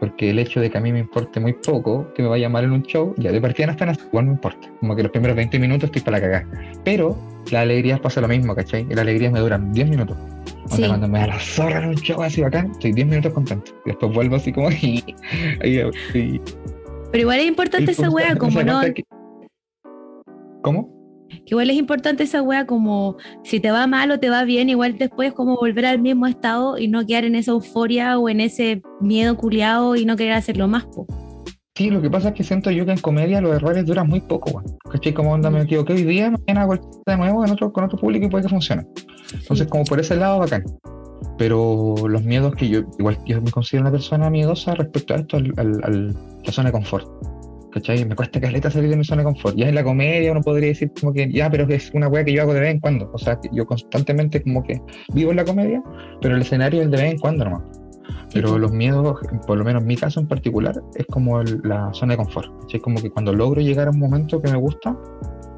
porque 0.00 0.30
el 0.30 0.38
hecho 0.38 0.60
de 0.60 0.70
que 0.70 0.78
a 0.78 0.80
mí 0.80 0.92
me 0.92 1.00
importe 1.00 1.40
muy 1.40 1.52
poco, 1.52 2.12
que 2.14 2.22
me 2.22 2.28
vaya 2.28 2.48
mal 2.48 2.64
en 2.64 2.72
un 2.72 2.82
show, 2.82 3.14
ya 3.16 3.32
de 3.32 3.40
partida 3.40 3.66
no 3.66 3.72
están 3.72 3.88
así, 3.88 4.00
igual 4.06 4.26
me 4.26 4.32
importa. 4.32 4.70
Como 4.80 4.94
que 4.94 5.02
los 5.02 5.12
primeros 5.12 5.36
20 5.36 5.58
minutos 5.58 5.84
estoy 5.84 6.02
para 6.02 6.18
la 6.18 6.20
cagada. 6.20 6.80
Pero 6.84 7.18
la 7.50 7.62
alegría 7.62 7.98
pasa 7.98 8.20
lo 8.20 8.28
mismo, 8.28 8.54
¿cachai? 8.54 8.86
Y 8.88 8.94
la 8.94 9.02
alegría 9.02 9.30
me 9.30 9.40
dura 9.40 9.58
10 9.58 9.90
minutos. 9.90 10.16
Sí. 10.66 10.84
Cuando 10.86 11.08
me 11.08 11.18
da 11.20 11.28
la 11.28 11.40
zorra 11.40 11.82
en 11.82 11.88
un 11.90 11.96
show 11.96 12.22
así 12.22 12.42
bacán, 12.42 12.70
estoy 12.72 12.92
10 12.92 13.06
minutos 13.06 13.32
contento. 13.32 13.72
Y 13.86 13.90
después 13.90 14.12
vuelvo 14.12 14.36
así 14.36 14.52
como. 14.52 14.70
y, 14.82 15.02
Pero 16.12 16.38
igual 17.12 17.40
es 17.40 17.46
importante 17.46 17.92
esa 17.92 18.10
wea, 18.10 18.36
como 18.36 18.62
no. 18.62 18.82
¿Cómo? 20.62 20.97
Que 21.28 21.50
igual 21.50 21.70
es 21.70 21.76
importante 21.76 22.24
esa 22.24 22.42
wea 22.42 22.66
como 22.66 23.16
si 23.44 23.60
te 23.60 23.70
va 23.70 23.86
mal 23.86 24.10
o 24.10 24.18
te 24.18 24.30
va 24.30 24.44
bien, 24.44 24.68
igual 24.68 24.98
después 24.98 25.32
como 25.32 25.56
volver 25.56 25.86
al 25.86 26.00
mismo 26.00 26.26
estado 26.26 26.78
y 26.78 26.88
no 26.88 27.06
quedar 27.06 27.24
en 27.24 27.34
esa 27.34 27.52
euforia 27.52 28.18
o 28.18 28.28
en 28.28 28.40
ese 28.40 28.82
miedo 29.00 29.36
culiado 29.36 29.96
y 29.96 30.04
no 30.04 30.16
querer 30.16 30.34
hacerlo 30.34 30.68
más. 30.68 30.86
Po. 30.86 31.06
Sí, 31.78 31.90
lo 31.90 32.02
que 32.02 32.10
pasa 32.10 32.30
es 32.30 32.34
que 32.34 32.42
siento 32.42 32.72
yo 32.72 32.84
que 32.84 32.90
en 32.90 32.98
comedia 32.98 33.40
los 33.40 33.54
errores 33.54 33.86
duran 33.86 34.08
muy 34.08 34.20
poco, 34.20 34.50
weón. 34.50 34.76
¿Cachai? 34.90 35.14
Como 35.14 35.32
onda, 35.32 35.48
me 35.48 35.62
equivoqué 35.62 35.92
hoy 35.92 36.02
día, 36.02 36.28
mañana 36.28 36.66
de 37.06 37.16
nuevo 37.16 37.44
en 37.44 37.52
otro, 37.52 37.72
con 37.72 37.84
otro 37.84 37.96
público 37.96 38.26
y 38.26 38.28
puede 38.28 38.42
que 38.42 38.48
funcione. 38.48 38.84
Entonces, 39.32 39.68
como 39.68 39.84
por 39.84 40.00
ese 40.00 40.16
lado, 40.16 40.40
bacán. 40.40 40.64
Pero 41.38 41.94
los 42.08 42.24
miedos 42.24 42.56
que 42.56 42.68
yo, 42.68 42.80
igual 42.98 43.16
yo 43.26 43.40
me 43.40 43.52
considero 43.52 43.82
una 43.82 43.92
persona 43.92 44.28
miedosa 44.28 44.74
respecto 44.74 45.14
a 45.14 45.18
esto, 45.18 45.36
al, 45.36 45.52
al, 45.56 46.16
la 46.44 46.52
zona 46.52 46.70
de 46.70 46.72
confort. 46.72 47.06
¿Cachai? 47.72 48.04
Me 48.04 48.14
cuesta 48.14 48.40
caleta 48.40 48.70
salir 48.70 48.90
de 48.90 48.96
mi 48.96 49.04
zona 49.04 49.22
de 49.22 49.26
confort. 49.26 49.56
Ya 49.56 49.68
en 49.68 49.74
la 49.74 49.84
comedia 49.84 50.32
uno 50.32 50.40
podría 50.40 50.68
decir 50.68 50.92
como 50.98 51.12
que, 51.12 51.30
ya, 51.32 51.50
pero 51.50 51.66
es 51.68 51.90
una 51.94 52.08
weá 52.08 52.24
que 52.24 52.32
yo 52.32 52.42
hago 52.42 52.54
de 52.54 52.60
vez 52.60 52.70
en 52.70 52.80
cuando. 52.80 53.10
O 53.12 53.18
sea, 53.18 53.38
que 53.40 53.48
yo 53.52 53.66
constantemente 53.66 54.42
como 54.42 54.62
que 54.62 54.80
vivo 55.14 55.30
en 55.30 55.36
la 55.36 55.44
comedia, 55.44 55.82
pero 56.20 56.36
el 56.36 56.42
escenario 56.42 56.82
es 56.82 56.90
de 56.90 56.96
vez 56.96 57.12
en 57.12 57.18
cuando 57.18 57.44
nomás. 57.44 57.62
Pero 58.32 58.58
los 58.58 58.72
miedos, 58.72 59.18
por 59.46 59.58
lo 59.58 59.64
menos 59.64 59.82
en 59.82 59.88
mi 59.88 59.96
caso 59.96 60.20
en 60.20 60.28
particular, 60.28 60.74
es 60.96 61.06
como 61.06 61.42
la 61.42 61.90
zona 61.92 62.12
de 62.12 62.18
confort. 62.18 62.50
Es 62.72 62.80
como 62.82 63.00
que 63.00 63.10
cuando 63.10 63.32
logro 63.32 63.60
llegar 63.60 63.88
a 63.88 63.90
un 63.90 63.98
momento 63.98 64.40
que 64.40 64.50
me 64.50 64.58
gusta, 64.58 64.96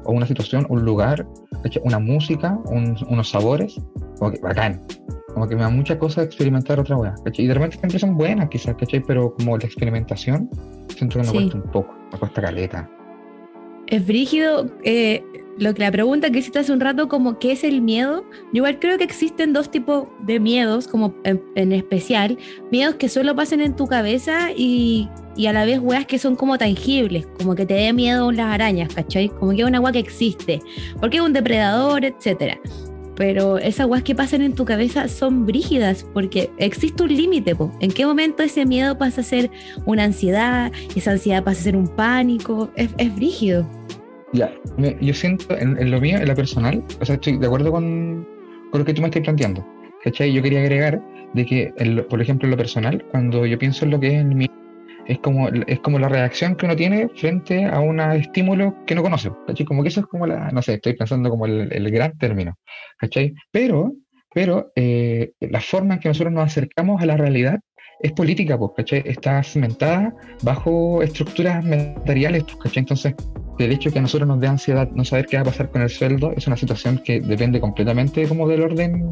o 0.03 0.11
una 0.13 0.25
situación, 0.25 0.65
un 0.69 0.83
lugar, 0.83 1.27
una 1.83 1.99
música, 1.99 2.57
unos 2.65 3.29
sabores, 3.29 3.79
como 4.17 4.31
que 4.31 4.39
bacán. 4.39 4.81
Como 5.33 5.47
que 5.47 5.55
me 5.55 5.61
da 5.61 5.69
mucha 5.69 5.97
cosa 5.97 6.23
experimentar 6.23 6.79
otra 6.79 6.97
weá. 6.97 7.15
Y 7.33 7.47
de 7.47 7.53
repente 7.53 7.77
siempre 7.77 7.99
son 7.99 8.17
buenas 8.17 8.49
quizás, 8.49 8.75
¿cachai? 8.75 9.01
Pero 9.01 9.33
como 9.35 9.57
la 9.57 9.65
experimentación, 9.65 10.49
siento 10.95 11.19
que 11.19 11.25
me 11.25 11.31
cuesta 11.31 11.57
un 11.57 11.71
poco, 11.71 11.93
me 12.11 12.19
cuesta 12.19 12.41
caleta. 12.41 12.89
Es 13.87 14.05
brígido, 14.05 14.71
eh, 14.83 15.23
lo 15.57 15.73
que 15.73 15.81
la 15.81 15.91
pregunta 15.91 16.29
que 16.29 16.39
hiciste 16.39 16.59
hace 16.59 16.71
un 16.71 16.79
rato, 16.79 17.07
como 17.07 17.37
qué 17.39 17.51
es 17.51 17.63
el 17.63 17.81
miedo, 17.81 18.23
yo 18.45 18.57
igual 18.57 18.79
creo 18.79 18.97
que 18.97 19.03
existen 19.03 19.53
dos 19.53 19.69
tipos 19.69 20.07
de 20.21 20.39
miedos, 20.39 20.87
como 20.87 21.13
en, 21.23 21.71
especial, 21.71 22.37
miedos 22.71 22.95
que 22.95 23.09
solo 23.09 23.35
pasan 23.35 23.61
en 23.61 23.75
tu 23.75 23.87
cabeza 23.87 24.51
y, 24.55 25.09
y, 25.35 25.47
a 25.47 25.53
la 25.53 25.65
vez 25.65 25.79
weas 25.79 26.05
que 26.05 26.19
son 26.19 26.35
como 26.35 26.57
tangibles, 26.57 27.27
como 27.37 27.55
que 27.55 27.65
te 27.65 27.73
dé 27.73 27.93
miedo 27.93 28.31
las 28.31 28.47
arañas, 28.47 28.93
¿cachai? 28.93 29.29
Como 29.29 29.51
que 29.51 29.61
es 29.61 29.67
una 29.67 29.79
wea 29.79 29.91
que 29.91 29.99
existe, 29.99 30.61
porque 30.99 31.17
es 31.17 31.23
un 31.23 31.33
depredador, 31.33 32.05
etcétera 32.05 32.59
pero 33.15 33.57
esas 33.57 33.87
weas 33.87 34.03
que 34.03 34.15
pasan 34.15 34.41
en 34.41 34.53
tu 34.53 34.65
cabeza 34.65 35.07
son 35.07 35.45
brígidas 35.45 36.05
porque 36.13 36.49
existe 36.57 37.03
un 37.03 37.09
límite. 37.09 37.55
¿En 37.79 37.91
qué 37.91 38.05
momento 38.05 38.43
ese 38.43 38.65
miedo 38.65 38.97
pasa 38.97 39.21
a 39.21 39.23
ser 39.23 39.49
una 39.85 40.03
ansiedad? 40.03 40.71
Esa 40.95 41.11
ansiedad 41.11 41.43
pasa 41.43 41.61
a 41.61 41.63
ser 41.63 41.75
un 41.75 41.87
pánico. 41.87 42.71
Es, 42.75 42.89
es 42.97 43.15
brígido. 43.15 43.67
Ya, 44.33 44.53
yo 45.01 45.13
siento 45.13 45.57
en, 45.57 45.91
lo 45.91 45.99
mío, 45.99 46.17
en 46.17 46.27
lo 46.27 46.35
personal, 46.35 46.81
o 47.01 47.05
sea, 47.05 47.15
estoy 47.15 47.37
de 47.37 47.45
acuerdo 47.45 47.71
con, 47.71 48.25
con 48.71 48.79
lo 48.79 48.85
que 48.85 48.93
tú 48.93 49.01
me 49.01 49.09
estás 49.09 49.23
planteando. 49.23 49.65
¿Cachai? 50.03 50.31
Yo 50.31 50.41
quería 50.41 50.61
agregar 50.61 51.01
de 51.33 51.45
que, 51.45 51.73
por 52.09 52.21
ejemplo, 52.21 52.47
en 52.47 52.51
lo 52.51 52.57
personal, 52.57 53.05
cuando 53.11 53.45
yo 53.45 53.59
pienso 53.59 53.85
en 53.85 53.91
lo 53.91 53.99
que 53.99 54.07
es 54.07 54.13
en 54.13 54.35
mi 54.35 54.49
es 55.07 55.19
como, 55.19 55.49
es 55.49 55.79
como 55.79 55.99
la 55.99 56.09
reacción 56.09 56.55
que 56.55 56.65
uno 56.65 56.75
tiene 56.75 57.09
frente 57.09 57.65
a 57.65 57.79
un 57.79 57.99
estímulo 57.99 58.75
que 58.85 58.95
no 58.95 59.03
conoce. 59.03 59.31
¿cachai? 59.47 59.65
Como 59.65 59.83
que 59.83 59.89
eso 59.89 60.01
es 60.01 60.05
como 60.07 60.27
la, 60.27 60.49
no 60.51 60.61
sé, 60.61 60.75
estoy 60.75 60.93
pensando 60.93 61.29
como 61.29 61.45
el, 61.45 61.91
gran 61.91 62.17
término. 62.17 62.57
¿cachai? 62.97 63.33
Pero, 63.51 63.93
pero 64.33 64.71
eh, 64.75 65.31
la 65.39 65.61
forma 65.61 65.95
en 65.95 65.99
que 65.99 66.09
nosotros 66.09 66.33
nos 66.33 66.45
acercamos 66.45 67.01
a 67.01 67.05
la 67.05 67.17
realidad 67.17 67.59
es 68.01 68.11
política, 68.13 68.57
pues, 68.57 68.71
¿cachai? 68.75 69.03
Está 69.05 69.43
cimentada 69.43 70.13
bajo 70.41 71.03
estructuras 71.03 71.63
materiales, 71.63 72.43
pues, 72.43 72.57
¿cachai? 72.57 72.81
Entonces, 72.81 73.13
el 73.65 73.71
hecho 73.71 73.91
que 73.91 73.99
a 73.99 74.01
nosotros 74.01 74.27
nos 74.27 74.39
dé 74.39 74.47
ansiedad 74.47 74.89
no 74.91 75.05
saber 75.05 75.25
qué 75.27 75.37
va 75.37 75.41
a 75.41 75.45
pasar 75.45 75.69
con 75.69 75.81
el 75.81 75.89
sueldo 75.89 76.33
es 76.35 76.47
una 76.47 76.57
situación 76.57 77.01
que 77.03 77.19
depende 77.19 77.59
completamente 77.59 78.27
como 78.27 78.47
del 78.47 78.61
orden 78.61 79.03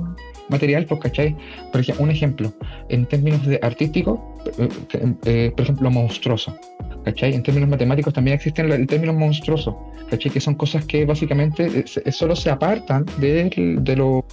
material, 0.49 0.85
pues, 0.85 0.99
¿cachai? 1.01 1.35
Por 1.71 1.81
ejemplo, 1.81 2.03
un 2.03 2.11
ejemplo, 2.11 2.53
en 2.89 3.05
términos 3.05 3.45
de 3.45 3.59
artístico, 3.61 4.37
eh, 4.57 5.13
eh, 5.25 5.51
por 5.55 5.63
ejemplo, 5.63 5.89
monstruoso, 5.91 6.57
¿cachai? 7.05 7.33
En 7.33 7.43
términos 7.43 7.69
matemáticos 7.69 8.13
también 8.13 8.35
existen 8.35 8.71
el 8.71 8.87
término 8.87 9.13
monstruoso, 9.13 9.77
¿cachai? 10.09 10.31
Que 10.31 10.41
son 10.41 10.55
cosas 10.55 10.85
que 10.85 11.05
básicamente 11.05 11.85
eh, 11.85 12.11
solo 12.11 12.35
se 12.35 12.49
apartan 12.49 13.05
de, 13.17 13.77
de 13.81 13.95
lo 13.95 14.25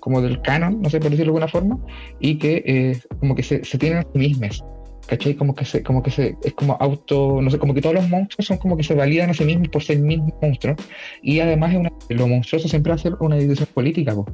como 0.00 0.20
del 0.20 0.42
canon, 0.42 0.82
no 0.82 0.90
sé 0.90 1.00
por 1.00 1.10
decirlo 1.10 1.32
de 1.32 1.38
alguna 1.38 1.48
forma, 1.48 1.78
y 2.20 2.36
que 2.36 3.00
como 3.20 3.34
que 3.34 3.42
se, 3.42 3.64
se 3.64 3.78
tienen 3.78 4.00
a 4.00 4.02
sí 4.02 4.18
mismas. 4.18 4.62
¿Cachai? 5.06 5.34
Como 5.34 5.54
que 5.54 5.64
se, 5.64 5.82
como 5.82 6.02
que 6.02 6.10
se, 6.10 6.36
es 6.42 6.54
como 6.54 6.76
auto, 6.80 7.40
no 7.40 7.50
sé, 7.50 7.58
como 7.58 7.74
que 7.74 7.80
todos 7.80 7.94
los 7.94 8.08
monstruos 8.08 8.46
son 8.46 8.58
como 8.58 8.76
que 8.76 8.82
se 8.82 8.94
validan 8.94 9.30
a 9.30 9.34
sí 9.34 9.44
mismos 9.44 9.68
por 9.68 9.82
ser 9.82 9.96
el 9.96 10.02
mismo 10.02 10.36
monstruo. 10.40 10.76
Y 11.22 11.40
además 11.40 11.72
es 11.72 11.78
una, 11.78 11.92
lo 12.08 12.28
monstruoso 12.28 12.68
siempre 12.68 12.96
ser 12.98 13.14
una 13.20 13.36
decisión 13.36 13.68
política, 13.74 14.14
po. 14.14 14.26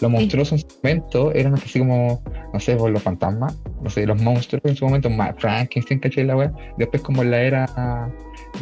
Lo 0.00 0.08
monstruoso 0.08 0.54
en 0.54 0.60
su 0.60 0.66
momento 0.82 1.32
eran 1.32 1.54
así 1.54 1.78
como, 1.78 2.22
no 2.52 2.60
sé, 2.60 2.76
por 2.76 2.90
los 2.90 3.02
fantasmas, 3.02 3.58
no 3.82 3.90
sé, 3.90 4.06
los 4.06 4.20
monstruos 4.20 4.62
en 4.64 4.76
su 4.76 4.84
momento, 4.84 5.10
Frankenstein, 5.38 6.00
¿cachai? 6.00 6.24
La 6.24 6.36
web. 6.36 6.52
Después 6.78 7.02
como 7.02 7.22
en 7.22 7.30
la 7.30 7.42
era 7.42 8.10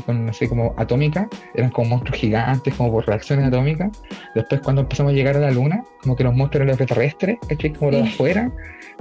con, 0.07 0.27
no 0.27 0.33
sé, 0.33 0.49
como 0.49 0.75
atómica, 0.77 1.29
eran 1.55 1.71
como 1.71 1.91
monstruos 1.91 2.19
gigantes, 2.19 2.75
como 2.75 2.93
por 2.93 3.07
reacciones 3.07 3.47
atómicas. 3.47 3.91
Después 4.35 4.61
cuando 4.63 4.83
empezamos 4.83 5.13
a 5.13 5.15
llegar 5.15 5.37
a 5.37 5.41
la 5.41 5.51
luna, 5.51 5.85
como 6.01 6.17
que 6.17 6.25
los 6.25 6.35
monstruos 6.35 6.63
eran 6.63 6.69
los 6.69 6.81
extraterrestres, 6.81 7.39
¿cachai? 7.49 7.73
Como 7.73 7.91
los 7.91 8.03
de 8.03 8.09
afuera. 8.09 8.53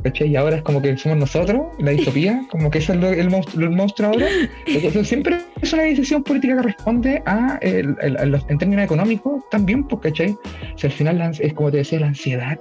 Y 0.03 0.35
ahora 0.35 0.57
es 0.57 0.63
como 0.63 0.81
que 0.81 0.97
somos 0.97 1.17
nosotros, 1.17 1.61
la 1.79 1.91
distopía, 1.91 2.41
como 2.51 2.69
que 2.69 2.79
es 2.79 2.89
el, 2.89 3.01
el, 3.03 3.29
monstruo, 3.29 4.11
ahora. 4.11 4.25
siempre 5.03 5.37
es 5.61 5.73
una 5.73 5.83
decisión 5.83 6.21
política 6.21 6.57
que 6.57 6.63
responde 6.63 7.23
a, 7.25 7.57
el, 7.61 7.95
en 8.01 8.57
términos 8.57 8.85
económicos 8.85 9.41
también, 9.49 9.85
porque 9.85 10.09
¿cachai? 10.09 10.35
Si 10.75 10.85
al 10.85 10.93
final 10.93 11.31
es 11.39 11.53
como 11.53 11.71
te 11.71 11.77
decía, 11.77 12.01
la 12.01 12.07
ansiedad, 12.07 12.59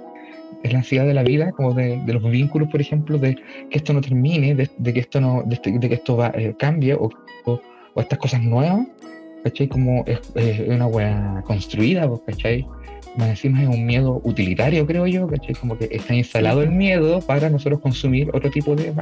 es 0.63 0.71
la 0.71 0.79
ansiedad 0.79 1.05
de 1.05 1.13
la 1.13 1.23
vida, 1.23 1.51
como 1.51 1.73
de, 1.73 2.01
los 2.07 2.23
vínculos, 2.23 2.69
por 2.69 2.79
ejemplo, 2.79 3.17
de 3.17 3.35
que 3.35 3.77
esto 3.77 3.91
no 3.91 3.99
termine, 3.99 4.55
de, 4.55 4.93
que 4.93 4.99
esto 5.01 5.19
no, 5.19 5.43
de, 5.45 5.55
este, 5.55 5.77
que 5.77 5.93
esto 5.93 6.15
va, 6.15 6.31
eh, 6.35 6.55
cambie 6.57 6.93
o, 6.93 7.09
o, 7.45 7.61
estas 7.97 8.17
cosas 8.17 8.41
nuevas, 8.41 8.87
¿cachai? 9.43 9.67
Como 9.67 10.05
es, 10.07 10.21
una 10.67 10.87
wea 10.87 11.43
construida, 11.45 12.09
¿cachai? 12.25 12.65
Más 13.17 13.29
encima 13.29 13.63
es 13.63 13.69
un 13.69 13.85
miedo 13.85 14.21
utilitario, 14.23 14.85
creo 14.85 15.07
yo, 15.07 15.27
¿cachai? 15.27 15.55
Como 15.55 15.77
que 15.77 15.89
está 15.91 16.15
instalado 16.15 16.61
el 16.61 16.71
miedo 16.71 17.21
para 17.21 17.49
nosotros 17.49 17.79
consumir 17.79 18.29
otro 18.33 18.49
tipo 18.49 18.75
de... 18.75 18.93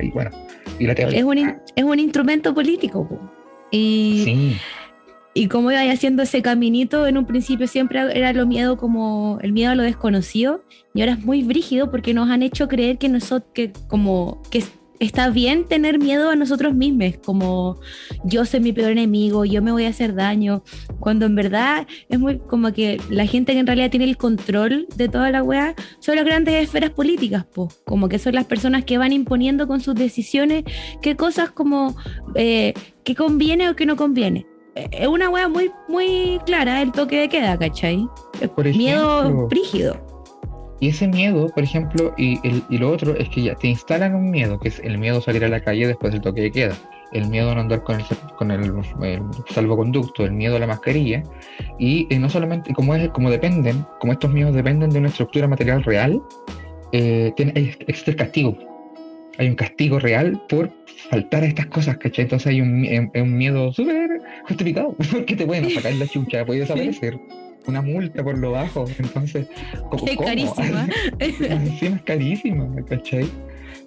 Y 0.00 0.10
bueno, 0.10 0.30
y 0.78 0.86
la 0.86 0.92
es, 0.92 1.24
un, 1.24 1.38
es 1.38 1.84
un 1.84 1.98
instrumento 1.98 2.54
político. 2.54 3.08
Y, 3.70 4.22
sí. 4.24 4.56
y 5.34 5.46
como 5.48 5.70
iba 5.70 5.80
haciendo 5.92 6.22
ese 6.22 6.42
caminito, 6.42 7.06
en 7.06 7.18
un 7.18 7.26
principio 7.26 7.66
siempre 7.66 8.00
era 8.18 8.32
lo 8.32 8.46
miedo 8.46 8.76
como 8.76 9.38
el 9.42 9.52
miedo 9.52 9.72
a 9.72 9.74
lo 9.74 9.82
desconocido, 9.82 10.64
y 10.94 11.02
ahora 11.02 11.12
es 11.12 11.24
muy 11.24 11.42
brígido 11.42 11.90
porque 11.90 12.14
nos 12.14 12.30
han 12.30 12.42
hecho 12.42 12.68
creer 12.68 12.98
que 12.98 13.08
nosotros, 13.08 13.50
que 13.54 13.72
como 13.88 14.42
que 14.50 14.64
está 15.00 15.30
bien 15.30 15.64
tener 15.64 15.98
miedo 15.98 16.30
a 16.30 16.36
nosotros 16.36 16.74
mismos, 16.74 17.16
como 17.24 17.80
yo 18.24 18.44
soy 18.44 18.60
mi 18.60 18.72
peor 18.72 18.92
enemigo, 18.92 19.44
yo 19.44 19.62
me 19.62 19.72
voy 19.72 19.86
a 19.86 19.88
hacer 19.88 20.14
daño, 20.14 20.62
cuando 21.00 21.26
en 21.26 21.34
verdad 21.34 21.86
es 22.08 22.18
muy 22.18 22.38
como 22.38 22.72
que 22.72 23.00
la 23.08 23.26
gente 23.26 23.52
que 23.52 23.58
en 23.58 23.66
realidad 23.66 23.90
tiene 23.90 24.04
el 24.04 24.16
control 24.16 24.86
de 24.94 25.08
toda 25.08 25.30
la 25.30 25.42
weá 25.42 25.74
son 25.98 26.16
las 26.16 26.24
grandes 26.24 26.62
esferas 26.62 26.90
políticas, 26.90 27.46
pues, 27.52 27.80
como 27.84 28.08
que 28.08 28.18
son 28.18 28.34
las 28.34 28.44
personas 28.44 28.84
que 28.84 28.98
van 28.98 29.12
imponiendo 29.12 29.66
con 29.66 29.80
sus 29.80 29.94
decisiones 29.94 30.64
qué 31.02 31.16
cosas 31.16 31.50
como 31.50 31.96
eh, 32.34 32.74
que 33.04 33.14
conviene 33.14 33.68
o 33.68 33.76
que 33.76 33.86
no 33.86 33.96
conviene. 33.96 34.46
Eh, 34.74 34.88
es 34.92 35.08
una 35.08 35.28
weá 35.28 35.48
muy, 35.48 35.70
muy 35.88 36.38
clara 36.46 36.82
el 36.82 36.92
toque 36.92 37.20
de 37.20 37.28
queda, 37.28 37.58
¿cachai? 37.58 38.06
miedo 38.76 39.48
rígido. 39.48 40.06
Y 40.80 40.88
ese 40.88 41.06
miedo, 41.06 41.48
por 41.48 41.62
ejemplo, 41.62 42.14
y, 42.16 42.38
el, 42.46 42.62
y 42.70 42.78
lo 42.78 42.90
otro 42.90 43.14
es 43.14 43.28
que 43.28 43.42
ya 43.42 43.54
te 43.54 43.68
instalan 43.68 44.14
un 44.14 44.30
miedo, 44.30 44.58
que 44.58 44.68
es 44.68 44.78
el 44.78 44.96
miedo 44.96 45.18
a 45.18 45.20
salir 45.20 45.44
a 45.44 45.48
la 45.48 45.60
calle 45.60 45.86
después 45.86 46.12
del 46.12 46.22
toque 46.22 46.40
de 46.40 46.50
queda, 46.50 46.76
el 47.12 47.28
miedo 47.28 47.50
a 47.50 47.54
no 47.54 47.60
andar 47.62 47.82
con 47.82 48.00
el, 48.00 48.06
con 48.36 48.50
el, 48.50 49.22
salvoconducto, 49.48 50.24
el 50.24 50.32
miedo 50.32 50.56
a 50.56 50.58
la 50.58 50.66
mascarilla, 50.66 51.22
y 51.78 52.06
eh, 52.10 52.18
no 52.18 52.28
solamente, 52.28 52.72
como, 52.72 52.94
es, 52.94 53.08
como 53.10 53.30
dependen, 53.30 53.84
como 53.98 54.12
estos 54.12 54.32
miedos 54.32 54.54
dependen 54.54 54.90
de 54.90 54.98
una 54.98 55.08
estructura 55.08 55.48
material 55.48 55.82
real, 55.82 56.22
eh, 56.92 57.32
tiene, 57.36 57.52
existe 57.86 58.12
el 58.12 58.16
castigo. 58.16 58.56
Hay 59.38 59.48
un 59.48 59.54
castigo 59.54 59.98
real 59.98 60.42
por 60.48 60.70
faltar 61.10 61.44
a 61.44 61.46
estas 61.46 61.66
cosas, 61.66 61.96
¿cachai? 61.96 62.24
Entonces 62.24 62.48
hay 62.48 62.60
un, 62.60 63.10
un 63.14 63.36
miedo 63.36 63.72
súper 63.72 64.20
justificado, 64.46 64.94
porque 65.10 65.36
te 65.36 65.46
pueden 65.46 65.70
sacar 65.70 65.94
la 65.94 66.06
chucha, 66.06 66.44
puede 66.44 66.60
desaparecer 66.60 67.18
una 67.66 67.82
multa 67.82 68.22
por 68.22 68.38
lo 68.38 68.52
bajo. 68.52 68.84
Entonces, 68.98 69.46
¿cómo, 69.90 70.06
es 70.06 70.16
carísima. 70.16 70.88
Encima 71.18 71.96
es 71.96 72.02
carísima, 72.02 72.68
¿cachai? 72.88 73.28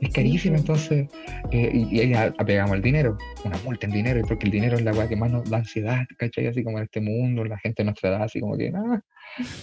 Es 0.01 0.13
carísima, 0.13 0.57
entonces, 0.57 1.07
eh, 1.51 1.71
y, 1.73 1.99
ahí 1.99 2.13
apegamos 2.37 2.75
el 2.75 2.81
dinero, 2.81 3.17
una 3.45 3.57
multa 3.63 3.87
en 3.87 3.93
dinero, 3.93 4.21
porque 4.27 4.45
el 4.45 4.51
dinero 4.51 4.77
es 4.77 4.83
la 4.83 4.91
weá 4.91 5.07
que 5.07 5.15
más 5.15 5.31
nos 5.31 5.49
da 5.49 5.57
ansiedad, 5.57 6.05
¿cachai? 6.17 6.47
Así 6.47 6.63
como 6.63 6.77
en 6.77 6.85
este 6.85 7.01
mundo, 7.01 7.45
la 7.45 7.57
gente 7.57 7.83
de 7.83 7.85
nuestra 7.85 8.09
edad, 8.09 8.23
así 8.23 8.39
como 8.39 8.57
que, 8.57 8.71
nada, 8.71 9.01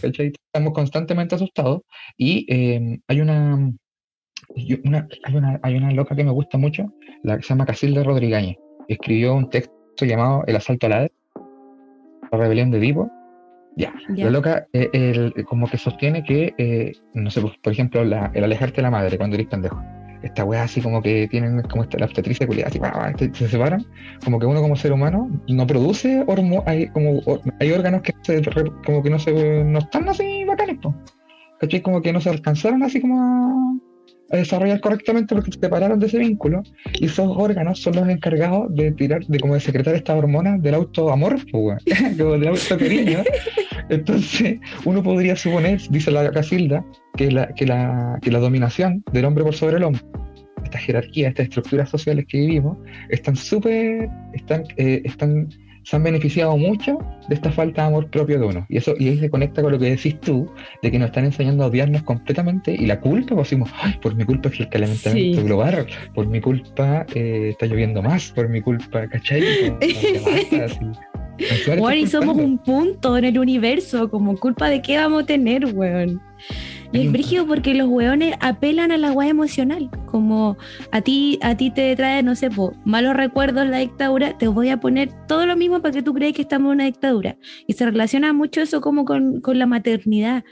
¿cachai? 0.00 0.32
Estamos 0.46 0.72
constantemente 0.72 1.34
asustados 1.34 1.82
y 2.16 2.46
em, 2.48 3.00
hay 3.08 3.20
una, 3.20 3.72
una, 4.84 5.08
hay 5.24 5.36
una, 5.36 5.60
hay 5.62 5.76
una 5.76 5.92
loca 5.92 6.16
que 6.16 6.24
me 6.24 6.32
gusta 6.32 6.58
mucho, 6.58 6.92
la 7.22 7.36
que 7.36 7.42
se 7.42 7.50
llama 7.50 7.66
Casilda 7.66 8.02
Rodríguez, 8.02 8.56
escribió 8.88 9.34
un 9.34 9.50
texto 9.50 9.74
llamado 10.00 10.44
El 10.46 10.56
asalto 10.56 10.86
a 10.86 10.88
la 10.88 11.08
la 12.30 12.38
rebelión 12.38 12.70
de 12.70 12.78
Edipo, 12.78 13.10
ya, 13.76 13.94
la 14.08 14.30
loca 14.30 14.66
eh, 14.72 15.32
como 15.46 15.68
que 15.68 15.78
sostiene 15.78 16.22
que, 16.22 16.54
eh, 16.58 16.92
no 17.14 17.30
sé, 17.30 17.40
por 17.40 17.72
ejemplo, 17.72 18.02
el 18.02 18.12
alejarte 18.12 18.76
de 18.76 18.82
la 18.82 18.90
madre 18.90 19.16
cuando 19.16 19.36
eres 19.36 19.48
pendejo. 19.48 19.80
Esta 20.22 20.44
weá 20.44 20.64
así 20.64 20.80
como 20.80 21.02
que 21.02 21.28
tienen 21.28 21.62
como 21.62 21.82
esta, 21.82 21.98
la 21.98 22.06
obstetricia 22.06 22.46
culiada, 22.46 22.68
así, 22.68 22.80
se, 23.18 23.34
se 23.34 23.48
separan, 23.48 23.86
como 24.24 24.38
que 24.38 24.46
uno 24.46 24.60
como 24.60 24.76
ser 24.76 24.92
humano 24.92 25.30
no 25.48 25.66
produce 25.66 26.22
hormonas, 26.26 26.64
hay, 26.66 26.88
como, 26.88 27.20
hay 27.58 27.72
órganos 27.72 28.02
que 28.02 28.12
como 28.84 29.02
que 29.02 29.10
no 29.10 29.18
se 29.18 29.64
no 29.64 29.78
están 29.78 30.08
así 30.08 30.44
bacanes, 30.44 30.78
¿cachai? 31.58 31.80
Como 31.80 32.02
que 32.02 32.12
no 32.12 32.20
se 32.20 32.30
alcanzaron 32.30 32.82
así 32.82 33.00
como 33.00 33.20
a 33.20 33.90
a 34.30 34.36
desarrollar 34.36 34.80
correctamente 34.80 35.34
porque 35.34 35.52
se 35.52 35.58
separaron 35.60 35.98
de 35.98 36.06
ese 36.06 36.18
vínculo 36.18 36.62
y 36.94 37.06
esos 37.06 37.28
órganos 37.36 37.80
son 37.80 37.96
los 37.96 38.08
encargados 38.08 38.74
de 38.74 38.92
tirar, 38.92 39.24
de 39.26 39.40
como 39.40 39.54
de 39.54 39.60
secretar 39.60 39.94
estas 39.94 40.16
hormonas 40.16 40.62
del 40.62 40.74
autoamor, 40.74 41.36
como 41.52 41.76
del 42.32 42.48
autocariño. 42.48 43.18
Entonces, 43.88 44.60
uno 44.84 45.02
podría 45.02 45.34
suponer, 45.34 45.80
dice 45.90 46.10
la 46.12 46.30
Casilda, 46.30 46.84
que 47.16 47.30
la, 47.30 47.48
que 47.54 47.66
la, 47.66 48.18
que 48.22 48.30
la 48.30 48.38
dominación 48.38 49.04
del 49.12 49.24
hombre 49.24 49.44
por 49.44 49.54
sobre 49.54 49.76
el 49.76 49.84
hombre, 49.84 50.02
esta 50.64 50.78
jerarquía, 50.78 51.28
estas 51.28 51.44
estructuras 51.44 51.88
sociales 51.88 52.26
que 52.28 52.38
vivimos, 52.38 52.78
están 53.08 53.36
súper, 53.36 54.08
están, 54.34 54.64
eh, 54.76 55.02
están 55.04 55.48
se 55.82 55.96
han 55.96 56.02
beneficiado 56.02 56.56
mucho 56.56 56.98
de 57.28 57.34
esta 57.34 57.50
falta 57.50 57.82
de 57.82 57.88
amor 57.88 58.10
propio 58.10 58.38
de 58.38 58.46
uno. 58.46 58.66
Y 58.68 58.76
eso 58.76 58.94
y 58.98 59.08
ahí 59.08 59.18
se 59.18 59.30
conecta 59.30 59.62
con 59.62 59.72
lo 59.72 59.78
que 59.78 59.90
decís 59.90 60.20
tú, 60.20 60.50
de 60.82 60.90
que 60.90 60.98
nos 60.98 61.08
están 61.08 61.24
enseñando 61.24 61.64
a 61.64 61.68
odiarnos 61.68 62.02
completamente 62.02 62.72
y 62.72 62.86
la 62.86 63.00
culpa, 63.00 63.34
pues 63.34 63.48
decimos, 63.48 63.70
ay, 63.80 63.94
por 64.00 64.14
mi 64.14 64.24
culpa 64.24 64.50
es 64.50 64.60
el 64.60 64.68
calentamiento 64.68 65.44
global, 65.44 65.86
por 66.14 66.26
mi 66.26 66.40
culpa 66.40 67.06
eh, 67.14 67.48
está 67.50 67.66
lloviendo 67.66 68.02
más, 68.02 68.30
por 68.32 68.48
mi 68.48 68.60
culpa, 68.60 69.08
¿cachai? 69.08 69.42
Bueno, 71.78 71.94
y 71.94 72.06
somos 72.06 72.36
un 72.36 72.58
punto 72.58 73.16
en 73.16 73.24
el 73.24 73.38
universo, 73.38 74.10
como 74.10 74.36
culpa 74.36 74.68
de 74.68 74.82
qué 74.82 74.98
vamos 74.98 75.22
a 75.22 75.26
tener, 75.26 75.64
weón. 75.74 76.20
Y 76.92 77.06
es 77.06 77.12
brígido 77.12 77.46
porque 77.46 77.74
los 77.74 77.88
weones 77.88 78.34
apelan 78.40 78.90
a 78.90 78.98
la 78.98 79.12
weá 79.12 79.28
emocional. 79.28 79.88
Como 80.06 80.56
a 80.90 81.00
ti, 81.00 81.38
a 81.40 81.56
ti 81.56 81.70
te 81.70 81.94
trae, 81.94 82.22
no 82.24 82.34
sé, 82.34 82.48
malos 82.84 83.16
recuerdos 83.16 83.68
la 83.68 83.78
dictadura, 83.78 84.36
te 84.36 84.48
voy 84.48 84.70
a 84.70 84.80
poner 84.80 85.10
todo 85.28 85.46
lo 85.46 85.56
mismo 85.56 85.80
para 85.80 85.92
que 85.94 86.02
tú 86.02 86.14
creas 86.14 86.32
que 86.32 86.42
estamos 86.42 86.70
en 86.70 86.74
una 86.74 86.84
dictadura. 86.86 87.36
Y 87.68 87.74
se 87.74 87.84
relaciona 87.84 88.32
mucho 88.32 88.60
eso 88.60 88.80
como 88.80 89.04
con, 89.04 89.40
con 89.40 89.58
la 89.58 89.66
maternidad. 89.66 90.44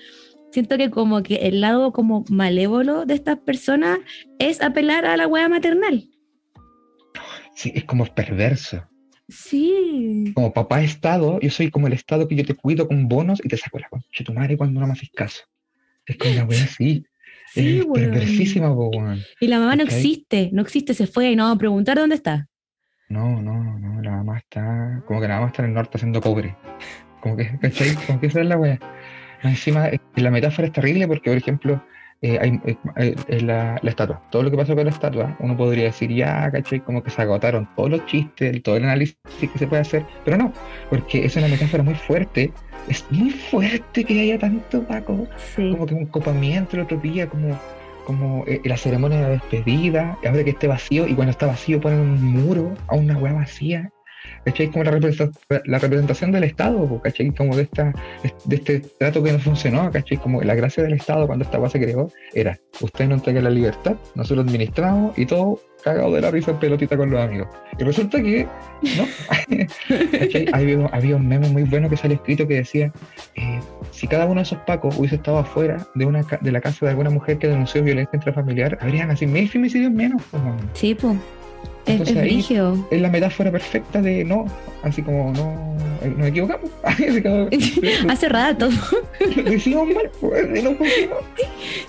Siento 0.52 0.78
que 0.78 0.90
como 0.90 1.24
que 1.24 1.36
el 1.48 1.60
lado 1.60 1.92
como 1.92 2.24
malévolo 2.30 3.04
de 3.04 3.14
estas 3.14 3.38
personas 3.38 3.98
es 4.38 4.62
apelar 4.62 5.06
a 5.06 5.16
la 5.16 5.26
weá 5.26 5.48
maternal. 5.48 6.08
Sí, 7.54 7.72
es 7.74 7.82
como 7.84 8.06
perverso. 8.06 8.84
Sí. 9.28 10.32
Como 10.34 10.52
papá 10.52 10.82
Estado, 10.82 11.40
yo 11.40 11.50
soy 11.50 11.70
como 11.70 11.88
el 11.88 11.92
Estado 11.92 12.28
que 12.28 12.36
yo 12.36 12.44
te 12.44 12.54
cuido 12.54 12.86
con 12.86 13.08
bonos 13.08 13.40
y 13.44 13.48
te 13.48 13.56
saco 13.56 13.80
la 13.80 13.88
concha 13.88 14.24
tu 14.24 14.32
madre 14.32 14.56
cuando 14.56 14.80
no 14.80 14.86
me 14.86 14.92
haces 14.92 15.10
caso. 15.10 15.42
Es 16.08 16.16
como 16.16 16.32
una 16.32 16.44
wea 16.44 16.64
así. 16.64 17.04
Sí, 17.52 17.78
es 17.78 17.86
perversísima, 17.86 18.72
weón. 18.72 19.20
Y 19.40 19.46
la 19.46 19.58
mamá 19.58 19.76
no 19.76 19.82
existe, 19.82 20.50
no 20.52 20.62
existe, 20.62 20.94
se 20.94 21.06
fue 21.06 21.30
y 21.30 21.36
no 21.36 21.44
vamos 21.44 21.56
a 21.56 21.58
preguntar 21.58 21.96
dónde 21.96 22.16
está. 22.16 22.46
No, 23.08 23.40
no, 23.40 23.78
no, 23.78 24.02
la 24.02 24.10
mamá 24.10 24.38
está, 24.38 25.02
como 25.06 25.20
que 25.20 25.28
la 25.28 25.36
mamá 25.36 25.46
está 25.48 25.62
en 25.62 25.68
el 25.68 25.74
norte 25.74 25.96
haciendo 25.96 26.20
cobre. 26.20 26.56
Como 27.20 27.36
que, 27.36 27.58
¿cachai? 27.60 27.94
Como 28.06 28.20
que 28.20 28.26
esa 28.26 28.40
es 28.40 28.46
la 28.46 28.58
wea. 28.58 28.78
Encima, 29.42 29.88
la 30.16 30.30
metáfora 30.30 30.66
es 30.66 30.72
terrible 30.72 31.06
porque, 31.06 31.30
por 31.30 31.38
ejemplo, 31.38 31.82
eh, 32.22 32.38
hay, 32.40 32.60
eh, 32.96 33.40
la, 33.42 33.78
la, 33.82 33.90
estatua. 33.90 34.22
Todo 34.30 34.42
lo 34.42 34.50
que 34.50 34.56
pasó 34.56 34.74
con 34.74 34.84
la 34.84 34.90
estatua, 34.90 35.36
uno 35.40 35.56
podría 35.56 35.84
decir, 35.84 36.12
ya, 36.12 36.50
¿cachai? 36.50 36.80
Como 36.80 37.02
que 37.02 37.10
se 37.10 37.22
agotaron 37.22 37.68
todos 37.76 37.90
los 37.90 38.06
chistes, 38.06 38.62
todo 38.62 38.76
el 38.76 38.84
análisis 38.84 39.16
que 39.40 39.58
se 39.58 39.66
puede 39.66 39.82
hacer, 39.82 40.04
pero 40.24 40.36
no, 40.36 40.52
porque 40.90 41.24
es 41.24 41.36
una 41.36 41.48
metáfora 41.48 41.82
muy 41.82 41.94
fuerte 41.94 42.52
es 42.88 43.04
muy 43.10 43.30
fuerte 43.30 44.04
que 44.04 44.20
haya 44.20 44.38
tanto 44.38 44.82
Paco. 44.84 45.26
Como 45.56 45.86
que 45.86 45.94
un 45.94 46.06
copamiento 46.06 46.76
el 46.76 46.82
otro 46.82 46.98
día, 46.98 47.28
como, 47.28 47.58
como 48.06 48.44
eh, 48.46 48.60
la 48.64 48.76
ceremonia 48.76 49.20
de 49.20 49.32
despedida, 49.32 50.18
ahora 50.24 50.44
que 50.44 50.50
esté 50.50 50.66
vacío, 50.66 51.06
y 51.06 51.14
cuando 51.14 51.32
está 51.32 51.46
vacío 51.46 51.80
ponen 51.80 52.00
un 52.00 52.22
muro 52.22 52.74
a 52.86 52.96
una 52.96 53.16
hueá 53.18 53.34
vacía. 53.34 53.90
¿Cachai? 54.44 54.70
Como 54.70 54.84
la 54.84 54.90
representación, 55.78 56.32
del 56.32 56.44
Estado, 56.44 57.00
¿cachai? 57.02 57.30
Como 57.30 57.56
de, 57.56 57.62
esta, 57.62 57.92
de 58.44 58.56
este 58.56 58.80
trato 58.80 59.22
que 59.22 59.32
no 59.32 59.38
funcionó, 59.38 59.90
¿cachai? 59.90 60.18
Como 60.18 60.42
la 60.42 60.54
gracia 60.54 60.82
del 60.82 60.94
Estado 60.94 61.26
cuando 61.26 61.44
esta 61.44 61.58
hueá 61.58 61.70
se 61.70 61.80
creó 61.80 62.10
era, 62.34 62.58
usted 62.80 63.08
no 63.08 63.14
entrega 63.14 63.40
la 63.40 63.50
libertad, 63.50 63.96
nosotros 64.14 64.46
administramos 64.46 65.18
y 65.18 65.26
todo 65.26 65.60
cagado 65.82 66.12
de 66.12 66.20
la 66.20 66.30
risa 66.30 66.50
en 66.50 66.58
pelotita 66.58 66.96
con 66.96 67.10
los 67.10 67.20
amigos. 67.20 67.48
Y 67.78 67.84
resulta 67.84 68.20
que, 68.20 68.46
¿no? 68.96 69.06
había, 70.52 70.86
había, 70.86 71.16
un 71.16 71.28
meme 71.28 71.48
muy 71.48 71.62
bueno 71.64 71.88
que 71.88 71.96
sale 71.96 72.14
escrito 72.14 72.46
que 72.46 72.54
decía, 72.54 72.92
eh, 73.36 73.60
si 73.90 74.06
cada 74.06 74.26
uno 74.26 74.36
de 74.36 74.42
esos 74.42 74.58
pacos 74.60 74.98
hubiese 74.98 75.16
estado 75.16 75.38
afuera 75.38 75.86
de, 75.94 76.06
una, 76.06 76.22
de 76.40 76.52
la 76.52 76.60
casa 76.60 76.86
de 76.86 76.90
alguna 76.90 77.10
mujer 77.10 77.38
que 77.38 77.48
denunció 77.48 77.82
violencia 77.82 78.16
intrafamiliar, 78.16 78.78
habrían 78.80 79.10
así 79.10 79.26
mil 79.26 79.48
femicidios 79.48 79.92
menos. 79.92 80.22
Sí, 80.74 80.94
pues. 80.94 81.16
Es, 81.88 82.50
es, 82.90 83.00
la 83.00 83.08
metáfora 83.08 83.50
perfecta 83.50 84.02
de 84.02 84.24
no, 84.24 84.46
así 84.82 85.02
como 85.02 85.32
no, 85.32 85.76
eh, 86.02 86.14
nos 86.16 86.28
equivocamos. 86.28 86.70
Hace 88.08 88.28
rato. 88.28 88.68
Decimos 89.44 89.88
mal, 89.88 90.10
pues, 90.20 90.62
no 90.62 90.76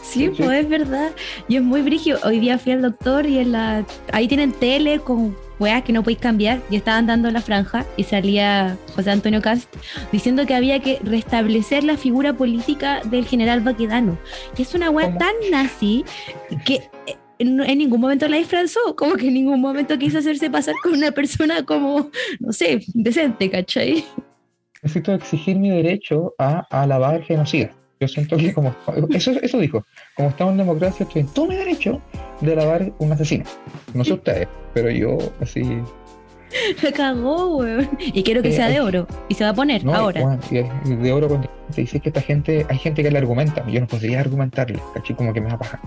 Sí, 0.01 0.29
pues 0.29 0.63
es 0.63 0.69
verdad. 0.69 1.11
Y 1.47 1.57
es 1.57 1.61
muy 1.61 1.81
brígido. 1.81 2.19
Hoy 2.23 2.39
día 2.39 2.57
fui 2.57 2.71
al 2.71 2.81
doctor 2.81 3.25
y 3.25 3.39
en 3.39 3.51
la 3.51 3.85
ahí 4.11 4.27
tienen 4.27 4.51
tele 4.51 4.99
con 4.99 5.35
weas 5.59 5.83
que 5.83 5.93
no 5.93 6.03
podéis 6.03 6.19
cambiar 6.19 6.61
y 6.69 6.77
estaban 6.77 7.05
dando 7.05 7.29
la 7.31 7.41
franja 7.41 7.85
y 7.97 8.05
salía 8.05 8.77
José 8.95 9.11
Antonio 9.11 9.41
Cast 9.41 9.73
diciendo 10.11 10.45
que 10.45 10.55
había 10.55 10.79
que 10.79 10.99
restablecer 11.03 11.83
la 11.83 11.97
figura 11.97 12.33
política 12.33 13.01
del 13.03 13.25
general 13.25 13.59
Baquedano. 13.61 14.17
Y 14.57 14.61
es 14.61 14.73
una 14.73 14.89
wea 14.89 15.17
tan 15.17 15.33
nazi 15.51 16.05
que 16.65 16.89
en, 17.39 17.77
ningún 17.77 18.01
momento 18.01 18.27
la 18.27 18.37
disfrazó, 18.37 18.95
como 18.95 19.15
que 19.15 19.27
en 19.27 19.33
ningún 19.33 19.61
momento 19.61 19.97
quiso 19.97 20.19
hacerse 20.19 20.49
pasar 20.49 20.75
con 20.83 20.93
una 20.93 21.11
persona 21.11 21.65
como, 21.65 22.11
no 22.39 22.51
sé, 22.51 22.81
decente, 22.93 23.49
¿cachai? 23.49 24.03
Necesito 24.83 25.13
exigir 25.13 25.57
mi 25.57 25.69
derecho 25.69 26.33
a, 26.37 26.59
alabar 26.69 27.23
genocida. 27.23 27.73
Yo 28.01 28.07
siento 28.07 28.37
que 28.37 28.53
como, 28.53 28.73
eso, 29.09 29.31
eso 29.31 29.59
dijo, 29.59 29.85
como 30.15 30.29
estamos 30.29 30.53
en 30.53 30.59
democracia, 30.59 31.05
estoy 31.05 31.21
en 31.21 31.27
todo 31.27 31.47
mi 31.47 31.55
derecho 31.55 32.01
de 32.39 32.53
alabar 32.53 32.93
un 32.99 33.11
asesino. 33.11 33.43
No 33.93 34.05
sé 34.05 34.13
ustedes, 34.13 34.47
pero 34.73 34.89
yo 34.89 35.17
así 35.41 35.81
La 36.83 36.91
cagó, 36.91 37.57
weón. 37.57 37.89
Y 37.99 38.23
quiero 38.23 38.41
que 38.41 38.49
eh, 38.49 38.53
sea 38.53 38.67
de 38.69 38.81
oro. 38.81 39.07
Y 39.27 39.35
se 39.35 39.43
va 39.43 39.51
a 39.51 39.53
poner 39.53 39.87
ahora. 39.87 40.39
de 40.49 41.11
oro 41.11 41.27
cuando 41.27 41.49
dice 41.75 41.99
que 41.99 42.09
esta 42.09 42.21
gente, 42.21 42.65
hay 42.69 42.77
gente 42.77 43.03
que 43.03 43.11
le 43.11 43.17
argumenta. 43.17 43.65
Yo 43.67 43.79
no 43.79 43.87
podría 43.87 44.19
argumentarle, 44.21 44.79
caché 44.93 45.15
como 45.15 45.33
que 45.33 45.41
me 45.41 45.47
va 45.49 45.53
a 45.55 45.59
pagar. 45.59 45.79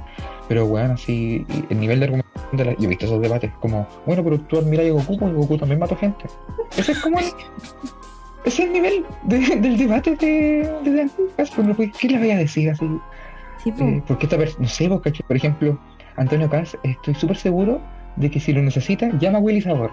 Pero 0.49 0.67
weón, 0.67 0.93
así, 0.93 1.45
el 1.71 1.81
nivel 1.81 1.99
de 2.01 2.05
argumentación 2.07 2.57
de 2.57 2.65
la, 2.65 2.73
yo 2.73 2.85
he 2.85 2.87
visto 2.89 3.07
esos 3.07 3.21
debates 3.21 3.51
como, 3.61 3.87
bueno, 4.07 4.23
pero 4.23 4.39
tú 4.41 4.59
admiras 4.59 4.87
a 4.87 4.91
Goku, 4.91 5.19
porque 5.19 5.35
Goku 5.35 5.59
también 5.59 5.81
mató 5.81 5.97
gente. 5.97 6.25
Ese 6.77 6.93
es 6.93 6.99
como 7.01 7.19
el, 7.19 7.25
ese 8.45 8.63
es 8.63 8.69
el 8.69 8.73
nivel 8.73 9.05
de- 9.25 9.57
del 9.61 9.77
debate 9.79 10.17
de, 10.17 10.71
de, 10.85 10.91
de 10.91 11.01
Antonio 11.03 11.77
Caz, 11.77 11.91
¿Qué 11.99 12.09
le 12.09 12.19
voy 12.19 12.31
a 12.31 12.39
decir 12.39 12.71
así? 12.71 12.87
Sí. 13.65 13.73
Eh, 13.79 14.03
porque 14.07 14.27
esta 14.27 14.37
persona, 14.37 14.63
no 14.63 14.69
sé, 14.69 14.89
vos, 14.89 15.01
¿cachai? 15.01 15.25
por 15.27 15.37
ejemplo, 15.37 15.79
Antonio 16.17 16.49
Caz, 16.51 16.77
estoy 16.83 17.15
súper 17.15 17.37
seguro 17.37 17.81
de 18.17 18.31
que 18.31 18.41
si 18.41 18.53
lo 18.53 18.61
necesita, 18.63 19.09
llama 19.19 19.39
a 19.39 19.41
Willy 19.41 19.61
Sabor. 19.61 19.91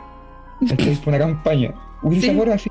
¿Cachai? 0.67 0.95
Por 0.95 1.09
una 1.09 1.19
campaña. 1.19 1.73
Willy 2.01 2.21
Sí. 2.21 2.27
Sabor 2.27 2.49
así. 2.49 2.69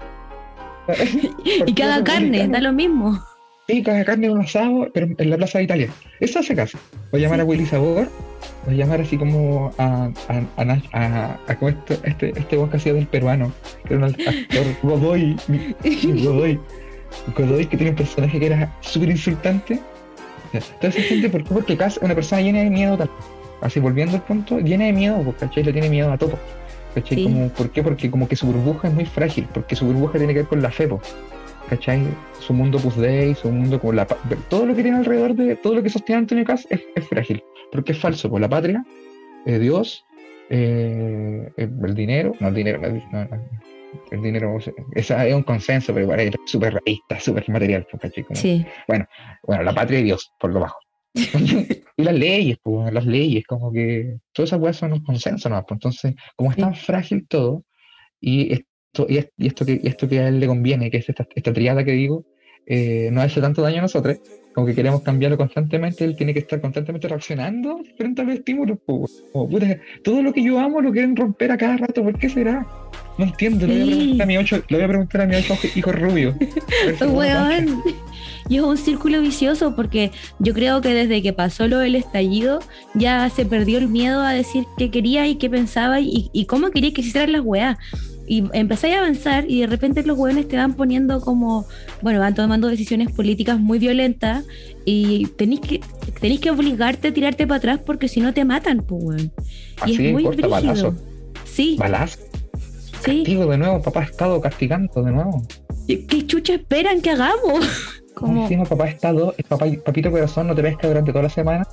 y 1.67 1.73
que 1.75 1.83
haga 1.83 2.03
carne, 2.05 2.49
da 2.49 2.61
lo 2.61 2.73
mismo. 2.73 3.19
Sí, 3.67 3.83
que 3.83 3.91
haga 3.91 4.05
carne 4.05 4.31
un 4.31 4.41
asado, 4.41 4.89
pero 4.95 5.07
en 5.19 5.31
la 5.31 5.37
Plaza 5.37 5.59
de 5.59 5.65
Italia. 5.65 5.89
Eso 6.21 6.39
hace 6.39 6.55
caso. 6.55 6.79
Voy 7.13 7.21
a 7.21 7.25
llamar 7.25 7.39
Sí. 7.39 7.43
a 7.43 7.45
Willy 7.45 7.67
Sabor, 7.67 8.09
voy 8.65 8.75
a 8.75 8.79
llamar 8.79 9.01
así 9.03 9.19
como 9.19 9.71
a, 9.77 10.11
a, 10.29 10.63
a, 10.63 10.79
a, 10.95 11.39
a 11.47 11.55
como 11.57 11.69
esto- 11.71 11.99
este, 12.05 12.31
este 12.39 12.57
voz 12.57 12.71
que 12.71 12.79
hacía 12.79 12.95
del 12.95 13.07
peruano, 13.07 13.53
que 13.87 13.95
era 13.95 14.07
un 14.07 14.11
actor, 14.11 14.35
Godoy, 14.83 15.37
Godoy. 16.25 16.59
Godoy 17.37 17.67
que 17.67 17.77
tiene 17.77 17.91
un 17.91 17.97
personaje 17.97 18.39
que 18.41 18.47
era 18.47 18.75
súper 18.81 19.11
insultante. 19.11 19.81
Entonces, 20.55 21.05
gente, 21.05 21.29
¿por 21.29 21.45
qué? 21.45 21.53
Porque 21.53 21.73
es 21.85 21.99
una 21.99 22.15
persona 22.15 22.41
llena 22.41 22.61
de 22.61 22.71
miedo. 22.71 22.97
Así, 23.61 23.81
volviendo 23.81 24.17
al 24.17 24.23
punto, 24.23 24.59
llena 24.61 24.85
de 24.87 24.93
miedo, 24.95 25.21
porque 25.23 25.41
¿cachai? 25.47 25.65
Le 25.65 25.73
tiene 25.75 25.91
miedo 25.91 26.11
a 26.11 26.17
todo. 26.17 26.39
¿Cachai? 26.95 27.19
Sí. 27.19 27.25
Como, 27.25 27.49
¿Por 27.51 27.71
qué? 27.71 27.83
Porque 27.83 28.11
como 28.11 28.29
que 28.29 28.37
su 28.37 28.47
burbuja 28.47 28.89
es 28.89 28.95
muy 28.95 29.05
frágil, 29.05 29.47
porque 29.53 29.77
su 29.77 29.87
burbuja 29.87 30.19
tiene 30.19 30.33
que 30.33 30.41
ver 30.41 30.49
con 30.49 30.63
la 30.63 30.71
fe, 30.71 30.89
¿cachai? 31.69 32.03
Su 32.41 32.53
mundo 32.55 32.79
Dei, 32.97 33.35
su 33.35 33.51
mundo 33.51 33.79
como 33.79 33.93
la... 33.93 34.07
Todo 34.49 34.67
lo 34.67 34.75
que 34.75 34.83
tiene 34.83 34.99
alrededor 34.99 35.35
de... 35.35 35.57
Todo 35.57 35.75
lo 35.75 35.83
que 35.83 35.91
sostiene 35.91 36.21
Antonio 36.21 36.45
Cass 36.45 36.67
es, 36.71 36.81
es 36.95 37.07
frágil, 37.09 37.43
porque 37.71 37.93
es 37.93 37.99
falso, 37.99 38.31
por 38.31 38.41
la 38.41 38.49
patria, 38.49 38.85
eh, 39.45 39.59
Dios, 39.59 40.05
eh, 40.51 41.51
el 41.57 41.95
dinero, 41.95 42.33
no 42.41 42.49
el 42.49 42.55
dinero, 42.55 42.81
no, 42.81 42.89
no, 43.13 43.25
no, 43.25 43.43
el 44.11 44.23
dinero, 44.23 44.55
o 44.55 44.61
sea, 44.61 44.73
esa 44.95 45.27
es 45.27 45.35
un 45.35 45.43
consenso, 45.43 45.93
pero 45.93 46.05
igual 46.05 46.21
es 46.21 46.35
súper 46.47 46.75
realista, 46.75 47.21
súper 47.21 47.49
material, 47.51 47.87
¿cachai? 48.01 48.25
Como- 48.25 48.39
Sí, 48.39 48.65
bueno, 48.87 49.07
la 49.47 49.75
patria 49.75 50.01
y 50.01 50.05
Dios, 50.05 50.33
por 50.39 50.53
lo 50.53 50.61
bajo. 50.61 50.79
y 51.97 52.03
las 52.03 52.15
leyes, 52.15 52.59
pues, 52.63 52.93
las 52.93 53.07
leyes, 53.07 53.45
como 53.47 53.73
que 53.73 54.19
todas 54.33 54.51
esas 54.51 54.61
cosas 54.61 54.77
son 54.77 54.93
un 54.93 55.03
consenso, 55.05 55.49
¿no? 55.49 55.65
Pues, 55.67 55.77
entonces, 55.77 56.15
como 56.37 56.51
es 56.51 56.57
Sí. 56.57 56.63
tan 56.63 56.75
frágil 56.75 57.27
todo, 57.29 57.65
y 58.21 58.53
esto, 58.53 59.07
y 59.09 59.19
es- 59.19 59.31
y 59.37 59.47
esto, 59.47 59.65
que, 59.67 59.81
y 59.83 59.87
esto 59.89 60.09
que 60.09 60.19
a 60.21 60.29
él 60.29 60.41
le 60.41 60.47
conviene, 60.47 60.91
que 60.91 60.99
es 60.99 61.09
esta, 61.09 61.27
esta 61.35 61.53
triada 61.53 61.85
que 61.85 61.93
digo, 61.93 62.25
eh, 62.67 63.09
no 63.13 63.21
hace 63.23 63.41
tanto 63.41 63.63
daño 63.63 63.79
a 63.79 63.83
nosotros, 63.83 64.19
como 64.55 64.67
que 64.67 64.75
queremos 64.75 65.03
cambiarlo 65.03 65.37
constantemente, 65.37 66.05
él 66.05 66.17
tiene 66.17 66.33
que 66.35 66.41
estar 66.41 66.61
constantemente 66.61 67.07
reaccionando 67.09 67.81
frente 67.97 68.23
a 68.23 68.25
los 68.25 68.35
estímulos. 68.35 68.79
pues, 68.85 69.23
como, 69.33 69.49
puta, 69.49 69.81
todo 70.03 70.23
lo 70.23 70.33
que 70.33 70.43
yo 70.43 70.59
amo 70.59 70.81
lo 70.81 70.91
quieren 70.93 71.15
romper 71.17 71.53
a 71.53 71.57
cada 71.57 71.77
rato, 71.77 72.03
¿por 72.03 72.19
qué 72.19 72.29
será? 72.29 72.67
No 73.17 73.25
entiendo, 73.25 73.67
le 73.67 73.73
voy 73.75 73.83
a 73.83 73.87
Sí. 73.87 73.91
preguntar 73.93 74.23
a 74.23 74.27
mi 74.27 74.37
ocho, 74.37 74.57
le 74.69 74.77
voy 74.77 74.85
a 74.85 74.89
preguntar 74.89 75.21
a 75.23 75.27
mi 75.27 75.35
ocho 75.37 75.59
hijo 75.75 75.93
rubio. 75.93 76.35
A 77.39 78.08
Y 78.49 78.57
es 78.57 78.63
un 78.63 78.77
círculo 78.77 79.21
vicioso 79.21 79.75
porque 79.77 80.11
yo 80.39 80.55
creo 80.55 80.81
que 80.81 80.95
desde 80.95 81.23
que 81.23 81.33
pasó 81.33 81.69
lo 81.69 81.79
del 81.79 81.95
estallido 81.95 82.61
ya 82.95 83.29
se 83.31 83.45
perdió 83.45 83.79
el 83.79 83.89
miedo 83.89 84.21
a 84.23 84.33
decir 84.33 84.65
qué 84.77 84.91
quería 84.91 85.27
y 85.27 85.37
qué 85.37 85.51
pensaba 85.51 86.01
y, 86.01 86.31
y 86.33 86.47
cómo 86.47 86.71
quería 86.71 86.93
que 86.93 87.03
se 87.03 87.09
hicieran 87.09 87.33
las 87.33 87.43
weas. 87.45 87.77
Y 88.31 88.45
empezáis 88.53 88.95
a 88.95 88.99
avanzar 88.99 89.51
y 89.51 89.61
de 89.63 89.67
repente 89.67 90.03
los 90.05 90.19
weones 90.19 90.49
te 90.49 90.57
van 90.59 90.75
poniendo 90.75 91.21
como, 91.23 91.67
bueno, 92.03 92.21
van 92.21 92.35
tomando 92.35 92.69
decisiones 92.69 93.11
políticas 93.11 93.59
muy 93.59 93.79
violentas 93.79 94.45
y 94.85 95.27
tenéis 95.37 95.61
que, 95.61 95.81
tenéis 96.21 96.41
que 96.41 96.51
obligarte 96.51 97.09
a 97.09 97.15
tirarte 97.15 97.47
para 97.47 97.57
atrás 97.57 97.81
porque 97.85 98.07
si 98.07 98.21
no 98.21 98.35
te 98.35 98.45
matan, 98.45 98.83
pues 98.87 99.03
weón. 99.03 99.33
Y 99.87 99.95
Así, 99.95 100.07
es 100.07 100.13
muy 100.13 100.25
corta, 100.25 100.47
balazo. 100.47 100.95
Sí, 101.45 101.77
Balazo. 101.79 102.19
sí. 103.03 103.19
Castigo 103.19 103.47
de 103.47 103.59
nuevo, 103.59 103.81
papá 103.81 104.01
ha 104.01 104.05
estado 104.05 104.41
castigando 104.43 105.03
de 105.03 105.11
nuevo. 105.11 105.43
¿Qué 105.97 106.27
chucha 106.27 106.55
esperan 106.55 107.01
que 107.01 107.11
hagamos? 107.11 107.67
Como, 108.15 108.43
Encima 108.43 108.65
papá 108.65 108.85
ha 108.85 108.89
estado, 108.89 109.35
papá, 109.49 109.67
papito 109.85 110.11
corazón 110.11 110.49
no 110.49 110.55
te 110.55 110.63
pesca 110.63 110.89
durante 110.89 111.13
toda 111.13 111.23
la 111.25 111.31
semana 111.31 111.67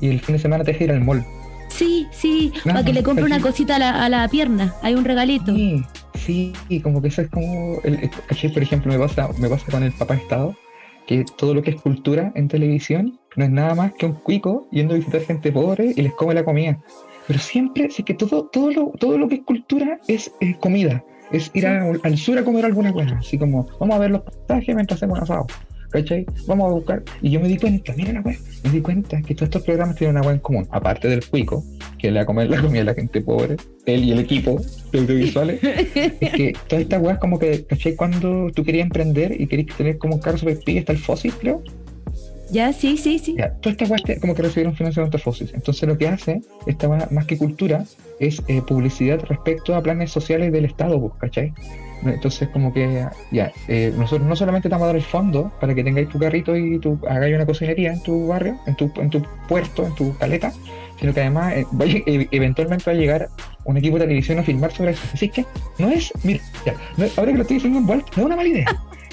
y 0.00 0.08
el 0.08 0.20
fin 0.20 0.34
de 0.36 0.38
semana 0.40 0.64
te 0.64 0.72
deja 0.72 0.84
ir 0.84 0.92
al 0.92 1.04
mall. 1.04 1.24
Sí, 1.68 2.06
sí, 2.10 2.52
No, 2.64 2.72
para 2.72 2.84
que 2.84 2.92
le 2.92 3.02
compre 3.02 3.24
una 3.24 3.36
aquí- 3.36 3.44
cosita 3.44 3.76
a 3.76 3.78
la, 3.78 4.04
a 4.04 4.08
la 4.08 4.26
pierna. 4.28 4.74
Hay 4.82 4.94
un 4.94 5.04
regalito. 5.04 5.54
Sí, 5.54 5.82
sí, 6.14 6.52
y 6.68 6.80
como 6.80 7.00
que 7.02 7.08
eso 7.08 7.22
es 7.22 7.28
como, 7.28 7.78
el, 7.84 7.94
el- 7.94 8.10
¿cachai? 8.26 8.52
por 8.52 8.62
ejemplo, 8.62 8.90
me 8.92 8.98
pasa, 8.98 9.28
me 9.38 9.48
pasa 9.48 9.66
con 9.70 9.82
el 9.82 9.92
papá 9.92 10.14
Estado, 10.14 10.56
que 11.06 11.24
todo 11.36 11.54
lo 11.54 11.62
que 11.62 11.70
es 11.72 11.80
cultura 11.80 12.32
en 12.34 12.48
televisión 12.48 13.20
no 13.36 13.44
es 13.44 13.50
nada 13.50 13.74
más 13.74 13.92
que 13.94 14.06
un 14.06 14.14
cuico 14.14 14.68
yendo 14.72 14.94
a 14.94 14.98
visitar 14.98 15.20
gente 15.20 15.52
pobre 15.52 15.92
y 15.96 16.02
les 16.02 16.12
come 16.14 16.34
la 16.34 16.44
comida. 16.44 16.78
Pero 17.26 17.38
siempre, 17.38 17.90
sí 17.90 18.02
que 18.02 18.14
todo, 18.14 18.48
todo, 18.50 18.70
lo, 18.72 18.92
todo 18.98 19.16
lo 19.18 19.28
que 19.28 19.36
es 19.36 19.42
cultura 19.42 20.00
es 20.08 20.32
eh, 20.40 20.56
comida. 20.58 21.04
Es 21.32 21.50
ir 21.54 21.66
a- 21.66 21.92
al 22.02 22.16
sur 22.18 22.38
a 22.38 22.44
comer 22.44 22.64
alguna 22.64 22.92
cosa. 22.92 23.16
Así 23.18 23.38
como, 23.38 23.66
vamos 23.78 23.96
a 23.96 23.98
ver 23.98 24.10
los 24.10 24.22
pasajes 24.22 24.74
mientras 24.74 24.98
hacemos 24.98 25.18
un 25.18 25.24
asado. 25.24 25.46
¿Cachai? 25.90 26.24
Vamos 26.46 26.70
a 26.70 26.74
buscar. 26.74 27.02
Y 27.20 27.30
yo 27.30 27.40
me 27.40 27.48
di 27.48 27.56
cuenta, 27.58 27.92
mira 27.96 28.12
la 28.12 28.20
weá, 28.20 28.36
me 28.62 28.70
di 28.70 28.80
cuenta 28.80 29.20
que 29.22 29.34
todos 29.34 29.48
estos 29.48 29.62
programas 29.62 29.96
tienen 29.96 30.14
una 30.16 30.24
weá 30.24 30.34
en 30.34 30.38
común. 30.40 30.68
Aparte 30.70 31.08
del 31.08 31.26
cuico, 31.28 31.64
que 31.98 32.12
le 32.12 32.18
va 32.18 32.22
a 32.22 32.26
comer 32.26 32.48
la 32.48 32.60
comida 32.62 32.82
a 32.82 32.84
la 32.84 32.94
gente 32.94 33.20
pobre, 33.20 33.56
él 33.86 34.04
y 34.04 34.12
el 34.12 34.20
equipo 34.20 34.60
de 34.92 35.00
audiovisuales 35.00 35.58
es 35.64 36.32
que 36.32 36.52
todas 36.68 36.82
estas 36.82 37.02
weas 37.02 37.18
como 37.18 37.40
que, 37.40 37.64
¿cachai? 37.64 37.96
Cuando 37.96 38.52
tú 38.54 38.62
querías 38.62 38.84
emprender 38.84 39.34
y 39.40 39.48
querías 39.48 39.76
tener 39.76 39.98
como 39.98 40.14
un 40.14 40.20
carro 40.20 40.38
super 40.38 40.60
está 40.64 40.92
el 40.92 40.98
fósil, 40.98 41.32
creo. 41.40 41.60
Ya, 42.52 42.72
sí, 42.72 42.96
sí, 42.96 43.18
sí. 43.18 43.36
Ya, 43.38 43.52
todas 43.60 43.72
estas 43.80 43.90
weas 43.90 44.20
como 44.20 44.34
que 44.34 44.42
recibieron 44.42 44.74
financiamiento 44.74 45.18
fósil. 45.18 45.50
Entonces 45.54 45.88
lo 45.88 45.96
que 45.96 46.08
hace 46.08 46.40
esta 46.66 46.88
wea, 46.88 47.06
más 47.10 47.26
que 47.26 47.38
cultura, 47.38 47.84
es 48.18 48.42
eh, 48.48 48.60
publicidad 48.66 49.20
respecto 49.28 49.74
a 49.74 49.82
planes 49.82 50.10
sociales 50.10 50.52
del 50.52 50.64
Estado, 50.64 51.00
pues, 51.00 51.12
¿cachai? 51.20 51.52
Entonces 52.04 52.48
como 52.48 52.72
que, 52.72 53.06
ya, 53.30 53.52
eh, 53.68 53.92
nosotros 53.96 54.26
no 54.26 54.34
solamente 54.34 54.68
te 54.68 54.72
vamos 54.72 54.84
a 54.84 54.86
dar 54.88 54.96
el 54.96 55.02
fondo 55.02 55.52
para 55.60 55.74
que 55.74 55.84
tengáis 55.84 56.08
tu 56.08 56.18
carrito 56.18 56.56
y 56.56 56.78
tu, 56.78 56.98
hagáis 57.08 57.34
una 57.34 57.44
cocinería 57.46 57.92
en 57.92 58.02
tu 58.02 58.26
barrio, 58.26 58.58
en 58.66 58.74
tu, 58.74 58.90
en 58.96 59.10
tu 59.10 59.22
puerto, 59.48 59.86
en 59.86 59.94
tu 59.94 60.16
caleta, 60.16 60.50
sino 60.98 61.12
que 61.12 61.20
además 61.20 61.52
eh, 61.54 61.66
e- 62.06 62.28
eventualmente 62.30 62.84
va 62.86 62.92
a 62.92 62.98
llegar 62.98 63.28
un 63.64 63.76
equipo 63.76 63.98
de 63.98 64.04
televisión 64.04 64.38
a 64.38 64.42
filmar 64.42 64.72
sobre 64.72 64.92
eso. 64.92 65.02
Así 65.12 65.28
que 65.28 65.44
no 65.78 65.90
es, 65.90 66.10
mira, 66.24 66.40
ya, 66.64 66.74
no 66.96 67.04
ahora 67.16 67.32
que 67.32 67.36
lo 67.38 67.42
estoy 67.42 67.56
diciendo 67.58 67.78
en 67.80 67.86
voz 67.86 67.96
alta, 67.96 68.10
no 68.16 68.22
es 68.22 68.26
una 68.26 68.36
mala 68.36 68.48
idea. 68.48 68.66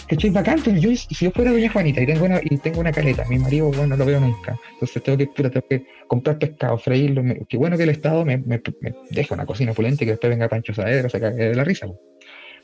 ¿Cachai? 0.09 0.29
Bacán, 0.29 0.61
pero 0.63 0.77
yo, 0.77 0.95
si 0.95 1.13
yo 1.25 1.31
fuera 1.31 1.51
doña 1.51 1.69
Juanita 1.69 2.01
y 2.01 2.05
tengo 2.05 2.25
una, 2.25 2.39
y 2.41 2.57
tengo 2.57 2.79
una 2.79 2.91
caleta, 2.91 3.25
mi 3.29 3.37
marido, 3.39 3.67
bueno, 3.67 3.87
no 3.87 3.97
lo 3.97 4.05
veo 4.05 4.19
nunca. 4.19 4.57
Entonces 4.73 5.03
tengo 5.03 5.17
que, 5.17 5.27
tengo 5.27 5.67
que 5.69 5.85
comprar 6.07 6.37
pescado, 6.39 6.77
freírlo. 6.77 7.23
me- 7.23 7.41
qué 7.49 7.57
bueno 7.57 7.75
que 7.77 7.83
el 7.83 7.89
Estado 7.89 8.23
me, 8.23 8.37
me, 8.37 8.61
me 8.81 8.93
deja 9.09 9.35
una 9.35 9.45
cocina 9.45 9.71
opulenta 9.73 10.03
y 10.03 10.07
que 10.07 10.11
después 10.11 10.29
venga 10.29 10.47
Pancho 10.47 10.73
Saavedra, 10.73 11.09
se 11.09 11.19
cague 11.19 11.49
de 11.49 11.55
la 11.55 11.63
risa. 11.63 11.87
po. 11.87 11.99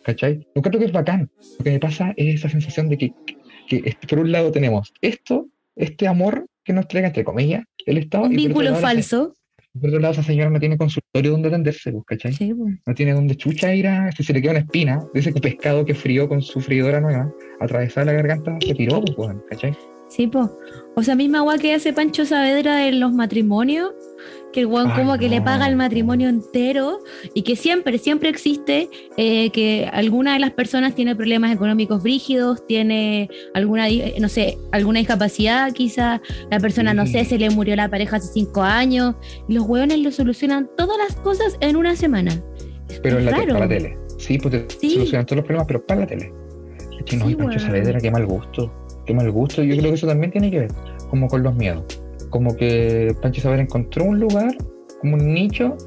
¿Cachai? 0.04 0.46
Yo 0.56 0.62
creo 0.62 0.80
que 0.80 0.86
es 0.86 0.92
bacán. 0.92 1.30
Lo 1.60 1.64
que 1.64 1.72
me 1.72 1.80
pasa 1.80 2.14
es 2.18 2.36
esa 2.36 2.50
sensación 2.50 2.90
de 2.90 2.98
que, 2.98 3.14
que, 3.68 3.82
este, 3.86 4.08
por 4.08 4.20
un 4.20 4.32
lado 4.32 4.52
tenemos 4.52 4.94
esto, 5.02 5.48
este 5.76 6.08
amor 6.08 6.48
que 6.64 6.74
nos 6.74 6.84
entrega, 6.86 7.08
entre 7.08 7.24
comillas, 7.24 7.64
el 7.86 7.98
Estado. 7.98 8.26
Un 8.26 8.34
y 8.34 8.36
vínculo 8.38 8.76
falso. 8.76 9.34
Por 9.80 9.90
otro 9.90 10.00
lado, 10.00 10.14
esa 10.14 10.24
señora 10.24 10.52
no 10.52 10.60
tiene 10.60 10.78
consultorio 10.78 11.32
donde 11.32 11.48
atenderse, 11.48 11.92
pues, 11.92 12.06
¿cachai? 12.06 12.34
Sí, 12.34 12.54
pues. 12.54 12.76
No 12.86 12.94
tiene 12.94 13.14
donde 13.14 13.36
chucha 13.36 13.74
ir 13.74 13.88
a. 13.88 14.12
Si 14.12 14.24
se 14.24 14.32
le 14.32 14.42
queda 14.42 14.52
una 14.52 14.60
espina 14.60 15.04
de 15.14 15.20
ese 15.20 15.32
pescado 15.34 15.84
que 15.84 15.96
frió 15.96 16.30
con 16.30 16.42
su 16.44 16.62
freidora 16.62 17.02
nueva, 17.02 17.34
atravesar 17.60 18.06
la 18.06 18.14
garganta, 18.14 18.56
se 18.64 18.76
tiró, 18.76 19.02
pues, 19.02 19.36
¿cachai? 19.50 19.76
Sí, 20.10 20.28
po. 20.28 20.60
O 20.96 21.02
sea, 21.02 21.16
misma 21.16 21.40
agua 21.40 21.58
que 21.58 21.74
hace 21.74 21.92
Pancho 21.92 22.24
Saavedra 22.24 22.88
en 22.88 23.00
los 23.00 23.14
matrimonios, 23.14 23.94
que 24.54 24.62
el 24.62 24.68
weón 24.68 24.92
como 24.92 25.18
que 25.18 25.28
le 25.28 25.42
paga 25.42 25.68
el 25.68 25.76
matrimonio 25.76 26.30
entero 26.30 27.00
y 27.34 27.42
que 27.42 27.56
siempre, 27.58 27.98
siempre 27.98 28.30
existe 28.30 28.90
eh, 29.18 29.50
que 29.50 29.90
alguna 29.92 30.34
de 30.34 30.40
las 30.40 30.52
personas 30.52 30.96
tiene 30.96 31.16
problemas 31.16 31.54
económicos 31.54 32.02
brígidos, 32.04 32.66
tiene 32.68 33.30
alguna, 33.54 33.88
no 34.20 34.30
sé, 34.30 34.58
alguna 34.72 35.00
discapacidad, 35.00 35.74
quizá 35.74 36.22
la 36.50 36.60
persona, 36.60 36.94
no 36.94 37.06
sé, 37.06 37.26
se 37.26 37.38
le 37.38 37.50
murió 37.50 37.76
la 37.76 37.90
pareja 37.90 38.18
hace 38.18 38.32
cinco 38.32 38.62
años 38.64 39.16
y 39.50 39.54
los 39.56 39.66
weones 39.68 40.00
lo 40.00 40.12
solucionan 40.12 40.70
todas 40.78 40.98
las 40.98 41.16
cosas 41.18 41.58
en 41.60 41.76
una 41.76 41.96
semana. 41.96 42.32
Pero 43.02 43.18
en 43.20 43.26
la, 43.26 43.32
para 43.32 43.60
la 43.60 43.68
tele. 43.68 43.98
Sí, 44.20 44.38
pues 44.38 44.68
te 44.68 44.76
Sí. 44.80 44.92
solucionan 44.92 45.26
todos 45.26 45.38
los 45.38 45.46
problemas, 45.46 45.68
pero 45.68 45.86
para 45.86 46.02
la 46.02 46.08
tele. 46.08 46.32
No, 46.32 47.26
Sí, 47.26 47.32
y 47.32 47.36
Pancho. 47.36 47.60
Saavedra, 47.60 48.00
qué 48.00 48.12
mal 48.12 48.26
gusto. 48.26 48.72
Qué 49.06 49.14
mal 49.14 49.30
gusto. 49.32 49.62
Yo 49.64 49.76
creo 49.76 49.90
que 49.92 49.96
eso 49.96 50.08
también 50.08 50.32
tiene 50.32 50.50
que 50.50 50.60
ver, 50.60 50.72
como 51.10 51.28
con 51.28 51.44
los 51.44 51.54
miedos. 51.56 51.84
Como 52.34 52.56
que 52.56 53.16
Pancho 53.22 53.42
Saavedra 53.42 53.62
encontró 53.62 54.06
un 54.06 54.20
lugar, 54.20 54.58
como 55.02 55.18
un 55.18 55.36
nicho, 55.36 55.78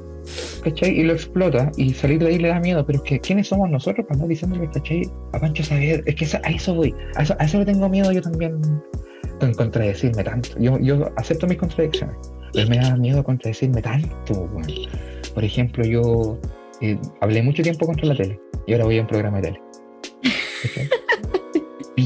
¿cachai? 0.63 0.97
Y 0.97 1.03
lo 1.03 1.11
explota, 1.11 1.69
y 1.75 1.93
salir 1.93 2.19
de 2.19 2.27
ahí 2.27 2.37
le 2.37 2.47
da 2.47 2.61
miedo. 2.61 2.85
Pero 2.85 2.99
es 2.99 3.03
que, 3.03 3.19
¿quiénes 3.19 3.49
somos 3.49 3.69
nosotros 3.69 4.05
para 4.05 4.15
andar 4.15 4.29
diciéndole, 4.29 4.69
¿cachai? 4.69 5.01
A 5.33 5.39
Pancho 5.41 5.61
Saavedra. 5.61 6.03
Es 6.05 6.15
que 6.15 6.25
a 6.41 6.49
eso 6.49 6.73
voy. 6.73 6.95
A 7.15 7.23
eso, 7.23 7.35
a 7.37 7.43
eso 7.43 7.59
le 7.59 7.65
tengo 7.65 7.89
miedo 7.89 8.13
yo 8.13 8.21
también, 8.21 8.61
con 9.41 9.53
contradecirme 9.55 10.23
tanto. 10.23 10.57
Yo, 10.57 10.79
yo 10.79 11.11
acepto 11.17 11.47
mis 11.47 11.57
contradicciones, 11.57 12.15
pero 12.53 12.69
me 12.69 12.77
da 12.77 12.95
miedo 12.95 13.21
contradecirme 13.25 13.81
tanto, 13.81 14.47
weón. 14.53 14.67
Por 15.33 15.43
ejemplo, 15.43 15.83
yo 15.83 16.39
eh, 16.79 16.97
hablé 17.19 17.43
mucho 17.43 17.61
tiempo 17.61 17.85
contra 17.85 18.07
la 18.07 18.15
tele 18.15 18.39
y 18.67 18.71
ahora 18.71 18.85
voy 18.85 18.99
a 18.99 19.01
un 19.01 19.07
programa 19.07 19.41
de 19.41 19.51
tele. 19.51 19.61
¿Cachai? 20.63 20.89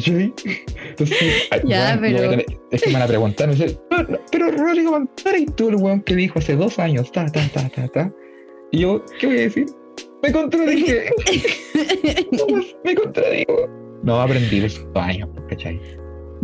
Yo, 0.02 0.14
Entonces, 0.18 1.50
ya, 1.66 1.98
pero... 2.00 2.44
es 2.72 2.82
que 2.82 2.88
me 2.88 2.94
van 2.94 3.04
a 3.04 3.08
preguntar, 3.08 3.48
me 3.48 3.56
dice, 3.56 3.78
pero, 3.90 4.20
pero 4.32 4.52
Rodrigo 4.52 4.92
Pantera 4.92 5.38
y 5.38 5.46
tú 5.46 5.70
el 5.70 5.76
weón 5.76 6.02
que 6.02 6.16
dijo 6.16 6.40
hace 6.40 6.56
dos 6.56 6.80
años, 6.80 7.12
ta, 7.12 7.26
ta, 7.26 7.48
ta, 7.54 7.70
ta, 7.70 7.88
ta. 7.88 8.14
Y 8.72 8.80
yo, 8.80 9.04
¿qué 9.20 9.28
voy 9.28 9.38
a 9.38 9.42
decir? 9.42 9.66
Me 10.24 10.32
contradije. 10.32 11.12
me 12.84 12.96
contradigo. 12.96 13.70
No 14.04 14.22
aprendí 14.22 14.62
los 14.62 14.86
años, 14.96 15.30
¿cachai? 15.50 15.80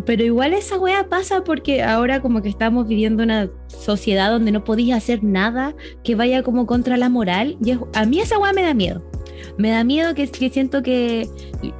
Pero 0.05 0.23
igual 0.23 0.53
esa 0.53 0.77
weá 0.77 1.09
pasa 1.09 1.43
porque 1.43 1.81
ahora 1.81 2.21
como 2.21 2.41
que 2.41 2.49
estamos 2.49 2.87
viviendo 2.87 3.23
una 3.23 3.49
sociedad 3.67 4.29
donde 4.29 4.51
no 4.51 4.63
podías 4.63 4.97
hacer 4.97 5.23
nada 5.23 5.75
que 6.03 6.15
vaya 6.15 6.43
como 6.43 6.67
contra 6.67 6.97
la 6.97 7.09
moral. 7.09 7.57
Y 7.63 7.71
a 7.71 8.05
mí 8.05 8.19
esa 8.19 8.37
weá 8.37 8.53
me 8.53 8.61
da 8.61 8.73
miedo. 8.73 9.03
Me 9.57 9.71
da 9.71 9.83
miedo 9.83 10.13
que, 10.13 10.27
que 10.27 10.49
siento 10.49 10.83
que, 10.83 11.27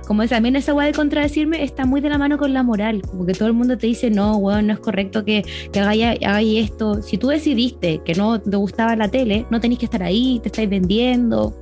como 0.08 0.26
también 0.28 0.56
esa 0.56 0.74
weá 0.74 0.88
de 0.88 0.94
contradecirme 0.94 1.64
está 1.64 1.86
muy 1.86 2.02
de 2.02 2.10
la 2.10 2.18
mano 2.18 2.38
con 2.38 2.54
la 2.54 2.64
moral. 2.64 3.02
Como 3.02 3.26
que 3.26 3.34
todo 3.34 3.48
el 3.48 3.54
mundo 3.54 3.78
te 3.78 3.88
dice, 3.88 4.10
no, 4.10 4.38
weón, 4.38 4.68
no 4.68 4.74
es 4.74 4.80
correcto 4.80 5.24
que, 5.24 5.44
que 5.72 5.80
hagáis, 5.80 6.66
esto. 6.66 7.02
Si 7.02 7.18
tú 7.18 7.28
decidiste 7.28 8.02
que 8.04 8.14
no 8.14 8.42
te 8.42 8.58
gustaba 8.58 8.96
la 8.96 9.10
tele, 9.10 9.46
no 9.52 9.60
tenéis 9.60 9.80
que 9.80 9.86
estar 9.86 10.04
ahí, 10.04 10.40
te 10.42 10.50
estáis 10.50 10.70
vendiendo. 10.70 11.54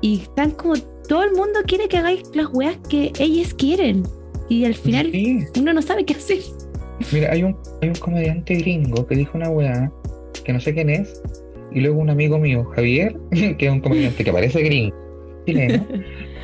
Y 0.00 0.20
están 0.20 0.52
como, 0.52 0.74
todo 1.08 1.24
el 1.24 1.32
mundo 1.32 1.60
quiere 1.66 1.88
que 1.88 1.98
hagáis 1.98 2.22
las 2.34 2.48
weas 2.52 2.76
que 2.88 3.12
ellos 3.18 3.54
quieren. 3.54 4.04
Y 4.48 4.64
al 4.64 4.74
final 4.74 5.12
uno 5.58 5.72
no 5.72 5.82
sabe 5.82 6.04
qué 6.04 6.14
hacer. 6.14 6.38
Mira, 7.12 7.32
hay 7.32 7.42
un, 7.42 7.56
hay 7.82 7.88
un 7.88 7.94
comediante 7.96 8.54
gringo 8.54 9.06
que 9.06 9.16
dijo 9.16 9.36
una 9.36 9.50
weá 9.50 9.92
que 10.44 10.52
no 10.52 10.60
sé 10.60 10.72
quién 10.72 10.88
es, 10.88 11.20
y 11.72 11.80
luego 11.80 12.00
un 12.00 12.10
amigo 12.10 12.38
mío, 12.38 12.64
Javier, 12.74 13.14
que 13.30 13.66
es 13.66 13.70
un 13.70 13.80
comediante 13.80 14.24
que 14.24 14.32
parece 14.32 14.62
gringo, 14.62 14.96
chileno, 15.48 15.86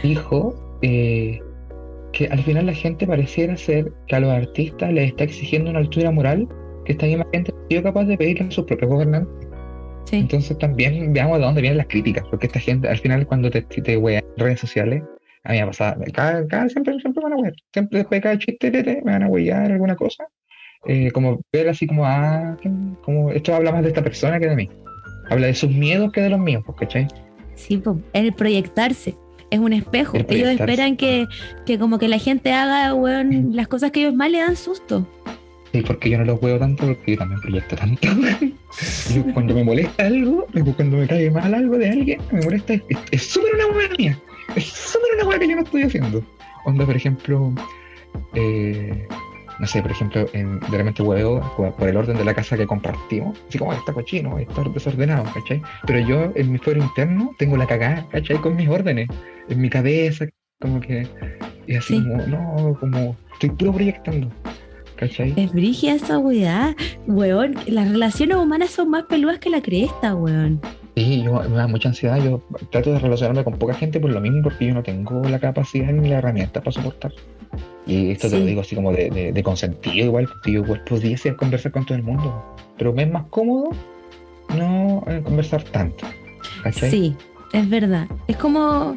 dijo 0.03 0.79
eh, 0.83 1.41
que 2.13 2.27
al 2.29 2.43
final 2.43 2.67
la 2.67 2.75
gente 2.75 3.07
pareciera 3.07 3.57
ser 3.57 3.93
que 4.07 4.17
a 4.17 4.21
los 4.21 4.31
artistas 4.31 4.93
les 4.93 5.09
está 5.09 5.25
exigiendo 5.25 5.71
una 5.71 5.81
altura 5.81 6.11
moral 6.11 6.49
que 6.85 6.93
esta 6.93 7.07
misma 7.07 7.27
gente 7.33 7.53
ha 7.53 7.69
sido 7.69 7.83
capaz 7.83 8.05
de 8.05 8.17
pedirle 8.17 8.47
a 8.47 8.51
sus 8.51 8.65
propios 8.65 8.91
gobernantes. 8.91 9.49
Entonces 10.13 10.57
también 10.59 11.13
veamos 11.13 11.39
de 11.39 11.45
dónde 11.45 11.61
vienen 11.61 11.79
las 11.79 11.89
críticas, 11.89 12.25
porque 12.31 12.47
esta 12.47 12.61
gente 12.61 12.89
al 12.89 12.99
final 12.99 13.27
cuando 13.27 13.51
te, 13.51 13.63
te 13.63 13.95
en 13.95 14.25
redes 14.37 14.61
sociales, 14.61 15.03
a 15.43 15.51
mí 15.51 15.57
me 15.57 15.63
ha 15.63 15.67
pasado, 15.67 16.05
cada, 16.13 16.47
cada, 16.47 16.69
siempre, 16.69 16.99
siempre 17.01 17.25
me 17.25 17.31
van 17.31 17.39
a 17.39 17.43
wear, 17.43 17.55
siempre 17.73 17.99
después 17.99 18.19
de 18.19 18.23
cada 18.23 18.39
chiste 18.39 18.71
me 19.05 19.13
van 19.13 19.25
a 19.25 19.29
huellar 19.29 19.73
alguna 19.73 19.97
cosa, 19.97 20.29
eh, 20.87 21.11
como 21.11 21.41
ver 21.53 21.69
así 21.69 21.87
como, 21.87 22.07
ah, 22.07 22.57
como 23.03 23.31
esto 23.33 23.55
habla 23.55 23.73
más 23.73 23.83
de 23.83 23.89
esta 23.89 24.05
persona 24.05 24.39
que 24.39 24.47
de 24.47 24.57
mí, 24.57 24.71
habla 25.31 25.49
de 25.49 25.55
sus 25.55 25.71
miedos 25.71 26.13
que 26.13 26.21
de 26.21 26.31
los 26.31 26.39
míos, 26.39 26.63
pues, 26.65 26.79
¿cachai? 26.79 27.09
Sí, 27.55 27.79
pues, 27.79 27.97
el 28.13 28.33
proyectarse. 28.33 29.17
Es 29.51 29.61
un 29.61 29.73
espejo. 29.73 30.17
Ellos 30.29 30.49
esperan 30.49 30.97
que, 30.97 31.27
que, 31.65 31.79
como 31.79 31.99
que 31.99 32.09
la 32.09 32.19
gente 32.19 32.53
haga, 32.53 32.93
weón, 32.95 33.55
las 33.55 33.69
cosas 33.69 33.93
que 33.93 34.01
ellos 34.01 34.15
más 34.15 34.31
le 34.31 34.39
dan 34.39 34.57
susto. 34.57 35.07
Sí, 35.73 35.83
porque 35.83 36.11
yo 36.11 36.19
no 36.19 36.25
los 36.25 36.41
veo 36.41 36.59
tanto, 36.59 36.87
porque 36.87 37.13
yo 37.13 37.19
también 37.19 37.41
proyecto 37.41 37.77
tanto. 37.77 38.09
cuando 39.35 39.55
me 39.55 39.65
molesta 39.65 40.07
algo, 40.07 40.47
cuando 40.77 40.97
me 40.99 41.07
cae 41.07 41.31
mal 41.31 41.53
algo 41.55 41.77
de 41.79 41.91
alguien, 41.91 42.21
me 42.33 42.43
molesta, 42.43 42.75
es 43.11 43.23
súper 43.23 43.55
una 43.55 43.67
buena 43.75 43.95
mía. 43.97 44.19
Es 44.57 44.67
súper 44.67 45.09
una 45.17 45.29
hueá 45.29 45.39
que 45.39 45.49
yo 45.49 45.57
no 45.57 45.63
estoy 45.63 45.83
haciendo. 45.83 46.23
Onda, 46.65 46.87
por 46.87 46.97
ejemplo, 46.97 47.53
eh, 48.35 49.07
no 49.59 49.67
sé, 49.67 49.83
por 49.83 49.91
ejemplo, 49.91 50.27
en, 50.33 50.61
de 50.61 50.79
repente 50.79 51.03
huevo 51.03 51.41
por 51.79 51.89
el 51.89 51.97
orden 51.97 52.17
de 52.17 52.25
la 52.25 52.35
casa 52.35 52.57
que 52.57 52.67
compartimos. 52.67 53.39
Así 53.49 53.59
como, 53.59 53.73
está 53.73 53.93
cochino, 53.93 54.39
está 54.39 54.63
desordenado, 54.65 55.25
¿cachai? 55.33 55.63
Pero 55.87 56.01
yo 56.01 56.33
en 56.35 56.53
mi 56.53 56.59
fuero 56.59 56.83
interno 56.83 57.31
tengo 57.39 57.57
la 57.57 57.67
cagada, 57.67 58.07
¿cachai? 58.11 58.39
Con 58.39 58.57
mis 58.57 58.69
órdenes. 58.69 59.09
En 59.49 59.61
mi 59.61 59.71
cabeza, 59.71 60.27
como 60.61 60.81
que. 60.81 61.07
Y 61.67 61.77
así 61.77 62.03
como, 62.03 62.27
no, 62.27 62.77
como. 62.81 63.17
Estoy 63.35 63.51
puro 63.51 63.73
proyectando. 63.73 64.31
¿Cachai? 64.97 65.35
Es 65.37 65.53
brigia 65.53 65.95
esa 65.95 66.19
weá. 66.19 66.75
Weón, 67.07 67.55
las 67.67 67.91
relaciones 67.91 68.37
humanas 68.37 68.71
son 68.71 68.91
más 68.91 69.05
peludas 69.05 69.39
que 69.39 69.51
la 69.51 69.61
cresta, 69.61 70.15
weón. 70.15 70.61
Sí, 70.97 71.23
yo, 71.25 71.43
me 71.43 71.57
da 71.57 71.67
mucha 71.67 71.89
ansiedad. 71.89 72.23
Yo 72.23 72.41
trato 72.71 72.93
de 72.93 73.01
relacionarme 73.01 73.43
con 73.43 73.59
poca 73.59 73.75
gente 73.75 73.99
por 73.99 74.11
lo 74.11 74.21
mismo, 74.21 74.43
porque 74.43 74.67
yo 74.67 74.75
no 74.75 74.83
tengo 74.83 75.23
la 75.29 75.41
capacidad 75.41 75.93
ni 75.93 76.09
la 76.09 76.19
herramienta 76.19 76.61
para 76.61 76.73
soportar. 76.73 77.13
Y 77.87 78.11
esto 78.13 78.29
te 78.31 78.39
lo 78.39 78.47
digo 78.47 78.61
así 78.61 78.75
como 78.75 78.93
de, 78.93 79.33
de, 79.33 79.43
consentido, 79.43 80.07
igual, 80.07 80.29
yo 80.47 80.53
igual 80.53 80.83
pudiese 80.85 81.35
conversar 81.37 81.73
con 81.73 81.85
todo 81.85 81.97
el 81.97 82.03
mundo. 82.03 82.57
Pero 82.79 82.93
me 82.93 83.03
es 83.03 83.11
más 83.11 83.25
cómodo 83.31 83.71
no 84.57 85.05
eh, 85.07 85.23
conversar 85.25 85.63
tanto. 85.65 86.07
¿cachai? 86.63 86.91
Sí, 86.91 87.17
es 87.53 87.69
verdad. 87.69 88.07
Es 88.27 88.37
como, 88.37 88.97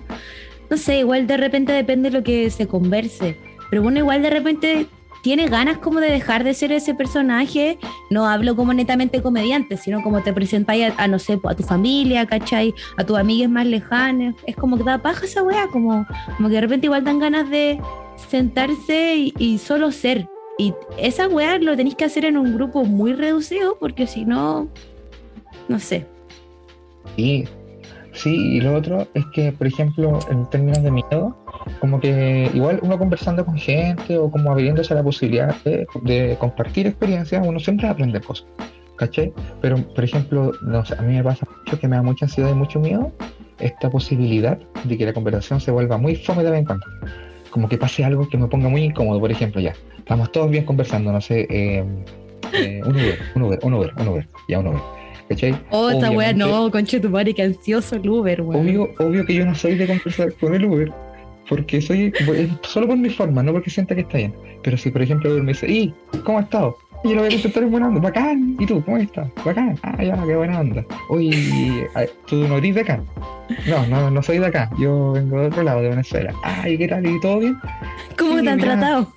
no 0.70 0.78
sé, 0.78 1.00
igual 1.00 1.28
de 1.28 1.38
repente 1.38 1.72
depende 1.72 2.10
de 2.10 2.18
lo 2.18 2.24
que 2.24 2.50
se 2.50 2.68
converse. 2.68 3.38
Pero 3.70 3.82
bueno, 3.82 4.00
igual 4.00 4.22
de 4.22 4.30
repente 4.30 4.88
tiene 5.22 5.48
ganas 5.48 5.80
como 5.80 6.00
de 6.00 6.10
dejar 6.10 6.44
de 6.44 6.54
ser 6.54 6.72
ese 6.72 6.94
personaje, 6.94 7.78
no 8.10 8.28
hablo 8.28 8.56
como 8.56 8.74
netamente 8.74 9.22
comediante, 9.22 9.76
sino 9.76 10.02
como 10.02 10.24
te 10.24 10.32
presentáis 10.32 10.94
a, 10.96 11.08
no 11.08 11.20
sé, 11.20 11.40
a 11.44 11.56
tu 11.56 11.64
familia, 11.64 12.26
¿cachai? 12.26 12.74
A 12.98 13.04
tus 13.04 13.18
amigas 13.18 13.50
más 13.50 13.66
lejanas. 13.66 14.36
Es 14.46 14.56
como 14.56 14.78
que 14.78 14.84
da 14.84 15.00
paja 15.00 15.26
esa 15.26 15.44
weá, 15.44 15.68
como, 15.68 16.06
como 16.38 16.48
que 16.48 16.56
de 16.56 16.62
repente 16.62 16.88
igual 16.88 17.04
dan 17.04 17.20
ganas 17.20 17.50
de 17.50 17.80
sentarse 18.30 19.32
y, 19.38 19.58
solo 19.58 19.92
ser. 19.92 20.28
Y 20.58 20.74
esa 20.98 21.28
weá 21.28 21.60
lo 21.60 21.76
tenéis 21.78 21.96
que 21.96 22.06
hacer 22.06 22.26
en 22.26 22.38
un 22.38 22.56
grupo 22.56 22.84
muy 22.84 23.14
reducido 23.14 23.78
porque 23.80 24.08
si 24.08 24.26
no, 24.26 24.68
no 25.68 25.80
sé. 25.80 26.06
Sí, 27.16 27.46
sí, 28.14 28.36
y 28.36 28.62
lo 28.62 28.76
otro 28.76 29.08
es 29.14 29.26
que, 29.34 29.52
por 29.52 29.68
ejemplo, 29.68 30.20
en 30.32 30.50
términos 30.50 30.82
de 30.82 30.92
miedo, 30.92 31.38
como 31.80 32.00
que 32.00 32.50
igual 32.54 32.80
uno 32.82 32.98
conversando 32.98 33.46
con 33.46 33.58
gente 33.58 34.18
o 34.18 34.32
como 34.32 34.52
abriéndose 34.52 34.96
la 34.96 35.04
posibilidad 35.04 35.56
de, 35.64 36.38
compartir 36.40 36.88
experiencias, 36.88 37.46
uno 37.46 37.60
siempre 37.60 37.88
aprende 37.88 38.20
cosas, 38.20 38.48
¿cachai? 38.96 39.32
Pero, 39.62 39.78
por 39.78 40.04
ejemplo, 40.04 40.52
a 40.62 41.02
mí 41.04 41.16
me 41.16 41.24
pasa 41.24 41.48
mucho 41.60 41.80
que 41.80 41.88
me 41.88 41.96
da 41.96 42.02
mucha 42.02 42.26
ansiedad 42.26 42.50
y 42.50 42.56
mucho 42.56 42.80
miedo 42.80 43.12
esta 43.60 43.90
posibilidad 43.90 44.58
de 44.84 44.98
que 44.98 45.06
la 45.06 45.14
conversación 45.14 45.60
se 45.60 45.72
vuelva 45.72 45.98
muy 45.98 46.16
fome 46.16 46.44
de 46.44 46.52
vez 46.52 46.60
en 46.60 46.66
cuando. 46.66 46.86
Como 47.50 47.70
que 47.70 47.78
pase 47.78 48.04
algo 48.04 48.28
que 48.28 48.38
me 48.38 48.48
ponga 48.48 48.70
muy 48.70 48.84
incómodo, 48.84 49.20
por 49.20 49.32
ejemplo, 49.32 49.62
ya, 49.62 49.74
estamos 49.98 50.32
todos 50.32 50.50
bien 50.50 50.66
conversando, 50.66 51.12
no 51.12 51.22
sé, 51.22 51.48
eh, 51.50 51.84
eh, 52.54 52.82
un 52.86 52.96
Uber, 52.96 53.20
un 53.36 53.42
Uber, 53.44 53.60
un 53.64 53.74
Uber, 53.74 53.94
un 53.98 54.08
Uber, 54.08 54.28
ya 54.48 54.60
un 54.60 54.68
Uber. 54.68 54.82
¿Cachai? 55.30 55.60
Oh, 55.72 55.90
esta 55.90 56.10
wea 56.10 56.32
no, 56.32 56.72
conche 56.72 57.02
tu 57.02 57.10
madre, 57.10 57.34
que 57.34 57.44
ansioso 57.44 57.98
el 57.98 58.10
Uber, 58.10 58.42
weón. 58.42 58.66
Obvio, 58.66 58.90
obvio 58.98 59.26
que 59.26 59.34
yo 59.34 59.46
no 59.46 59.54
soy 59.54 59.76
de 59.76 59.86
conversar 59.86 60.32
con 60.34 60.56
el 60.56 60.64
Uber, 60.64 60.92
porque 61.50 61.82
soy 61.82 62.14
solo 62.62 62.88
por 62.88 62.98
mi 62.98 63.10
forma, 63.10 63.44
no 63.44 63.52
porque 63.52 63.70
sienta 63.70 63.94
que 63.96 64.02
está 64.02 64.18
bien. 64.18 64.34
Pero 64.64 64.78
si, 64.78 64.90
por 64.90 65.02
ejemplo, 65.02 65.30
me 65.44 65.52
dice, 65.52 65.68
¿y 65.68 65.94
cómo 66.24 66.40
has 66.40 66.46
estado? 66.46 66.78
Y 67.04 67.14
lo 67.14 67.22
voy 67.22 67.28
a 67.28 67.32
contestar 67.32 67.64
en 67.64 67.72
buena 67.72 67.88
onda, 67.88 68.02
bacán. 68.02 68.56
¿Y 68.60 68.66
tú, 68.66 68.84
cómo 68.84 68.98
estás? 68.98 69.28
Bacán. 69.46 69.78
Ah, 69.84 70.04
ya, 70.04 70.16
qué 70.26 70.36
buena 70.36 70.60
onda. 70.60 70.84
Oye, 71.10 71.88
¿tú 72.26 72.36
no 72.48 72.58
eres 72.58 72.76
de 72.76 72.82
acá? 72.82 73.02
No, 73.68 73.86
no, 73.88 74.12
no 74.12 74.22
soy 74.22 74.40
de 74.40 74.48
acá. 74.48 74.70
Yo 74.80 75.14
vengo 75.14 75.40
de 75.40 75.48
otro 75.48 75.64
lado, 75.64 75.82
de 75.82 75.90
Venezuela. 75.90 76.34
Ay, 76.44 76.78
¿qué 76.78 76.88
tal? 76.88 77.06
¿Y 77.06 77.20
todo 77.22 77.40
bien? 77.40 77.58
¿Cómo 78.18 78.42
te 78.42 78.50
han 78.50 78.60
tratado? 78.60 79.14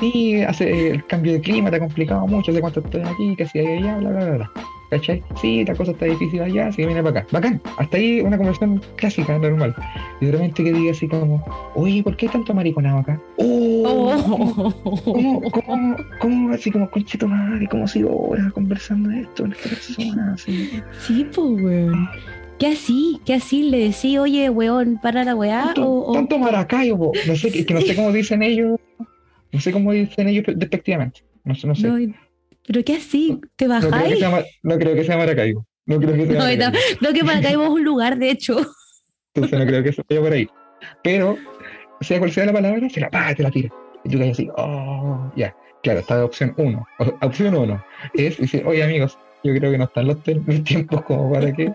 Sí, 0.00 0.42
hace 0.42 0.90
el 0.90 1.04
cambio 1.06 1.34
de 1.34 1.40
clima 1.42 1.70
te 1.70 1.76
ha 1.76 1.80
complicado 1.80 2.26
mucho, 2.26 2.52
sé 2.52 2.60
cuánto 2.60 2.80
estoy 2.80 3.02
aquí, 3.02 3.36
que 3.36 3.46
si 3.46 3.58
allá, 3.58 3.98
bla, 3.98 4.10
bla, 4.10 4.24
bla, 4.24 4.36
bla. 4.36 4.50
¿Cachai? 4.90 5.22
Sí, 5.40 5.64
la 5.64 5.74
cosa 5.74 5.92
está 5.92 6.04
difícil 6.04 6.42
allá, 6.42 6.66
así 6.66 6.78
que 6.78 6.86
viene 6.86 7.02
para 7.02 7.20
acá. 7.20 7.28
Bacán, 7.32 7.60
hasta 7.78 7.96
ahí 7.96 8.20
una 8.20 8.36
conversación 8.36 8.82
clásica, 8.96 9.38
normal. 9.38 9.74
Y 10.20 10.26
de 10.26 10.32
repente 10.32 10.64
que 10.64 10.72
diga 10.72 10.90
así 10.92 11.08
como, 11.08 11.44
oye, 11.74 12.02
¿por 12.02 12.16
qué 12.16 12.26
hay 12.26 12.32
tanto 12.32 12.52
mariconado 12.52 12.98
acá? 12.98 13.20
¡Oh! 13.38 15.00
¿Cómo, 15.04 15.40
cómo, 15.50 15.96
cómo, 16.18 16.52
así 16.52 16.70
como, 16.70 16.90
conchito 16.90 17.28
madre, 17.28 17.66
cómo 17.68 17.86
sigo 17.86 18.28
horas 18.28 18.52
conversando 18.52 19.10
esto 19.10 19.44
en 19.44 19.52
esta 19.52 19.68
persona? 19.68 20.32
Así. 20.34 20.70
Sí, 21.06 21.26
pues, 21.34 21.62
weón. 21.62 22.08
¿Qué 22.58 22.66
así? 22.66 23.20
¿Qué 23.24 23.34
así? 23.34 23.70
Le 23.70 23.78
decía, 23.78 24.20
oye, 24.20 24.50
weón, 24.50 24.98
para 25.02 25.24
la 25.24 25.34
weá. 25.34 25.66
Tanto, 25.66 25.90
o, 25.90 26.12
tanto 26.12 26.38
maracayo, 26.38 26.98
no 27.26 27.36
sé, 27.36 27.50
que, 27.50 27.64
que 27.64 27.72
no 27.72 27.80
sé 27.80 27.96
cómo 27.96 28.12
dicen 28.12 28.42
ellos, 28.42 28.78
no 29.52 29.60
sé 29.60 29.72
cómo 29.72 29.92
dicen 29.92 30.28
ellos 30.28 30.44
despectivamente. 30.54 31.22
No 31.44 31.54
sé, 31.54 31.66
no 31.66 31.74
sé. 31.74 32.12
¿Pero 32.70 32.84
qué 32.84 32.96
así? 32.98 33.40
¿Te 33.56 33.66
bajáis? 33.66 34.24
No 34.62 34.78
creo 34.78 34.94
que 34.94 35.02
sea, 35.02 35.16
Maracaibo. 35.16 35.66
No 35.86 35.98
creo 35.98 36.14
que 36.14 36.26
sea 36.26 36.38
Maracaibo. 36.38 36.78
No, 37.00 37.08
creo 37.08 37.12
que 37.14 37.24
Maracaibo 37.24 37.64
es 37.64 37.68
un 37.68 37.84
lugar, 37.84 38.16
de 38.16 38.30
hecho. 38.30 38.58
Entonces 39.34 39.58
no 39.58 39.66
creo 39.66 39.82
que 39.82 39.92
se 39.92 40.02
vaya 40.08 40.20
por 40.20 40.32
ahí. 40.32 40.48
Pero, 41.02 41.36
sea 42.00 42.20
cual 42.20 42.30
sea 42.30 42.46
la 42.46 42.52
palabra, 42.52 42.88
se 42.88 43.00
la 43.00 43.10
paga, 43.10 43.34
te 43.34 43.42
la 43.42 43.50
tira. 43.50 43.70
Y 44.04 44.10
tú 44.10 44.18
caes 44.18 44.30
así, 44.30 44.48
oh, 44.56 45.32
ya. 45.34 45.52
Claro, 45.82 45.98
está 45.98 46.24
opción 46.24 46.54
uno. 46.58 46.86
opción 47.22 47.56
uno 47.56 47.84
es 48.14 48.38
decir, 48.38 48.64
oye 48.64 48.84
amigos, 48.84 49.18
yo 49.42 49.52
creo 49.52 49.72
que 49.72 49.78
no 49.78 49.84
están 49.84 50.06
los, 50.06 50.22
tiempos 50.62 51.02
como 51.02 51.32
para 51.32 51.52
que. 51.52 51.72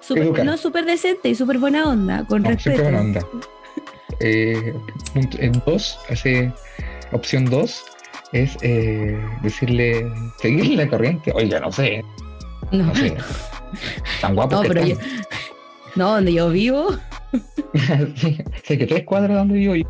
super, 0.00 0.42
no, 0.46 0.56
súper 0.56 0.86
decente 0.86 1.28
y 1.28 1.34
súper 1.34 1.58
buena 1.58 1.86
onda, 1.86 2.24
con 2.24 2.44
respeto. 2.44 2.78
Súper 2.78 2.92
buena 2.92 3.00
onda. 3.02 3.26
Eh, 4.20 4.74
en 5.14 5.52
dos, 5.66 6.00
hace 6.08 6.50
opción 7.12 7.44
dos, 7.44 7.84
es 8.32 8.56
eh, 8.62 9.18
decirle, 9.42 10.06
seguirle 10.40 10.84
la 10.84 10.88
corriente. 10.88 11.32
Oiga, 11.34 11.60
no 11.60 11.72
sé. 11.72 12.04
No, 12.70 12.94
sé. 12.94 13.16
Tan 14.20 14.34
guapo 14.34 14.56
no, 14.56 14.62
que 14.62 14.68
pero 14.68 14.86
Yo, 14.86 14.96
no, 15.96 16.14
donde 16.14 16.32
yo 16.32 16.50
vivo. 16.50 16.88
sé 18.64 18.78
que 18.78 18.86
tres 18.86 19.04
cuadras 19.04 19.36
donde 19.36 19.54
vivo 19.54 19.74
yo. 19.74 19.84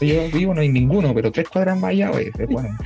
yo 0.00 0.28
vivo 0.32 0.54
no 0.54 0.60
hay 0.60 0.68
ninguno, 0.68 1.14
pero 1.14 1.30
tres 1.30 1.48
cuadras 1.48 1.78
más 1.78 1.90
allá, 1.90 2.10
oye, 2.10 2.30
se 2.36 2.46
ponen. 2.46 2.76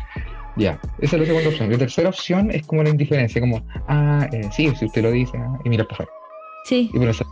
Ya, 0.56 0.78
esa 1.00 1.16
es 1.16 1.22
la 1.22 1.26
segunda 1.26 1.48
opción. 1.48 1.70
La 1.70 1.78
tercera 1.78 2.08
opción 2.08 2.50
es 2.50 2.64
como 2.66 2.82
la 2.82 2.90
indiferencia, 2.90 3.40
como, 3.40 3.66
ah, 3.88 4.28
eh, 4.32 4.48
sí, 4.52 4.72
si 4.76 4.84
usted 4.84 5.02
lo 5.02 5.10
dice, 5.10 5.36
ah, 5.36 5.58
y 5.64 5.68
mira 5.68 5.84
por 5.84 5.96
favor. 5.96 6.12
Sí. 6.64 6.90
Y 6.94 7.04
eso, 7.04 7.24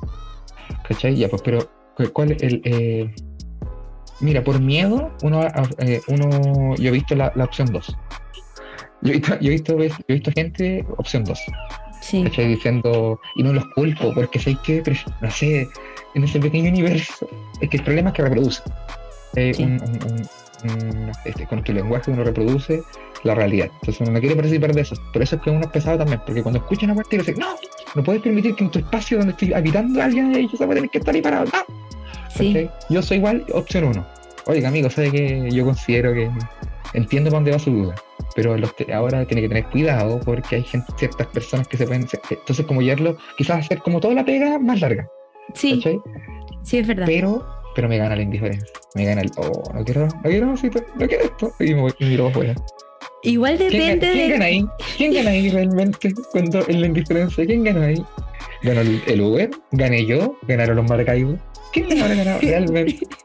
¿cachai? 0.89 1.17
Ya, 1.17 1.29
pues, 1.29 1.43
pero, 1.43 1.71
¿cuál 2.13 2.33
es 2.33 2.43
el...? 2.43 2.61
Eh, 2.65 3.15
mira, 4.21 4.43
por 4.45 4.61
miedo, 4.61 5.11
uno, 5.23 5.47
eh, 5.79 6.01
uno 6.09 6.75
yo 6.77 6.89
he 6.89 6.93
visto 6.93 7.15
la, 7.15 7.33
la 7.35 7.45
opción 7.45 7.73
2. 7.73 7.97
Yo 9.03 9.11
he 9.13 9.17
visto, 9.17 9.39
yo 9.41 9.49
he 9.49 9.51
visto, 9.55 9.77
yo 9.79 9.85
he 10.09 10.13
visto 10.15 10.31
gente, 10.33 10.85
opción 10.99 11.25
2. 11.25 11.39
Sí. 12.01 12.23
¿cachai? 12.25 12.49
Diciendo, 12.49 13.21
y 13.37 13.43
no 13.43 13.53
los 13.53 13.65
culpo, 13.75 14.13
porque 14.15 14.39
sé 14.39 14.57
que, 14.65 14.83
no 15.21 15.31
sé, 15.31 15.69
en 16.15 16.25
ese 16.25 16.39
pequeño 16.41 16.71
universo, 16.71 17.29
es 17.61 17.69
que 17.69 17.77
el 17.79 17.85
problema 17.85 18.11
es 18.11 18.17
que 18.17 18.23
reproduce. 18.23 18.63
Eh, 19.37 19.55
Sí. 19.55 19.63
un- 19.65 19.73
un- 19.83 19.99
un- 20.11 20.29
un- 20.71 21.13
este, 21.25 21.47
con 21.47 21.63
tu 21.65 21.73
lenguaje 21.73 22.11
uno 22.11 22.23
reproduce 22.23 22.83
la 23.25 23.35
realidad. 23.35 23.69
Entonces 23.81 24.01
uno 24.01 24.11
no 24.13 24.21
quiere 24.21 24.35
participar 24.37 24.75
de 24.75 24.81
eso. 24.83 24.95
Por 25.13 25.23
eso 25.23 25.37
es 25.37 25.43
que 25.43 25.51
uno 25.51 25.61
es 25.63 25.67
pesado 25.69 25.99
también, 25.99 26.21
porque 26.27 26.43
cuando 26.43 26.59
escucha 26.61 26.87
una 26.87 26.95
parte 26.97 27.19
dice, 27.19 27.35
no, 27.37 27.55
no 27.95 28.03
puedes 28.03 28.21
permitir 28.23 28.55
que 28.57 28.65
en 28.65 28.71
tu 28.71 28.79
espacio 28.81 29.19
donde 29.19 29.33
estoy 29.33 29.53
habitando 29.53 30.03
alguien 30.03 30.33
yo 30.35 30.57
se 30.57 30.67
va 30.67 30.73
a 30.73 30.75
tener 30.75 30.91
que 30.91 30.99
estar 30.99 31.15
ahí 31.15 31.23
parado. 31.23 31.45
No. 31.47 31.82
Sí. 32.37 32.69
Yo 32.89 33.03
soy 33.03 33.19
igual, 33.19 33.45
opción 33.53 33.85
uno. 33.85 34.07
Oiga, 34.47 34.69
amigo, 34.69 34.91
sabe 34.91 35.11
que 35.11 35.51
yo 35.51 35.65
considero 35.65 36.13
que 36.15 36.31
entiendo 36.95 37.31
para 37.31 37.39
dónde 37.39 37.51
va 37.53 37.59
su 37.59 37.71
duda, 37.71 37.95
pero 38.35 38.57
los 38.57 38.75
te- 38.77 38.93
ahora 38.93 39.25
tiene 39.25 39.43
que 39.43 39.49
tener 39.49 39.65
cuidado 39.67 40.19
porque 40.25 40.57
hay 40.57 40.63
gente, 40.65 40.93
ciertas 40.99 41.27
personas 41.29 41.69
que 41.69 41.77
se 41.77 41.87
pueden. 41.87 42.07
Entonces, 42.31 42.67
como 42.67 42.83
llevarlo, 42.83 43.17
quizás 43.39 43.65
hacer 43.65 43.79
como 43.79 44.01
toda 44.01 44.15
la 44.15 44.25
pega 44.25 44.59
más 44.59 44.81
larga, 44.81 45.07
Sí, 45.55 45.77
¿cachai? 45.77 46.01
sí, 46.65 46.79
es 46.79 46.87
verdad. 46.87 47.07
Pero, 47.07 47.47
pero 47.75 47.89
me 47.89 47.99
gana 47.99 48.17
la 48.17 48.23
indiferencia. 48.23 48.67
Me 48.95 49.05
gana 49.05 49.21
el, 49.23 49.31
oh, 49.37 49.63
no 49.75 49.85
quiero, 49.85 50.07
no 50.09 50.23
quiero, 50.23 50.47
no 50.47 50.57
quiero 51.09 51.25
esto. 51.25 51.53
Y 51.61 51.75
me 51.75 51.81
voy 51.83 51.93
y 51.99 52.05
miro 52.05 52.27
afuera. 52.29 52.55
Igual 53.23 53.57
¿Quién, 53.57 53.71
depende 54.01 54.11
quién 54.13 54.27
de. 54.27 54.33
gana 54.33 54.45
ahí? 54.47 54.67
¿Quién 54.97 55.15
gana 55.15 55.31
ahí 55.31 55.49
realmente 55.51 56.13
cuando 56.33 56.69
en 56.69 56.81
la 56.81 56.87
indiferencia? 56.89 57.47
¿Quién 57.47 57.63
gana 57.63 57.87
ahí? 57.87 58.05
¿Ganó 58.63 58.81
el, 58.81 59.01
el 59.07 59.21
Uber? 59.21 59.51
¿Gané 59.71 60.05
yo? 60.07 60.37
¿Ganaron 60.49 60.77
los 60.77 60.89
Maracaibo? 60.89 61.39
¿Quién 61.73 62.03
habrá 62.03 62.15
ganado 62.15 62.41
realmente? 62.41 63.07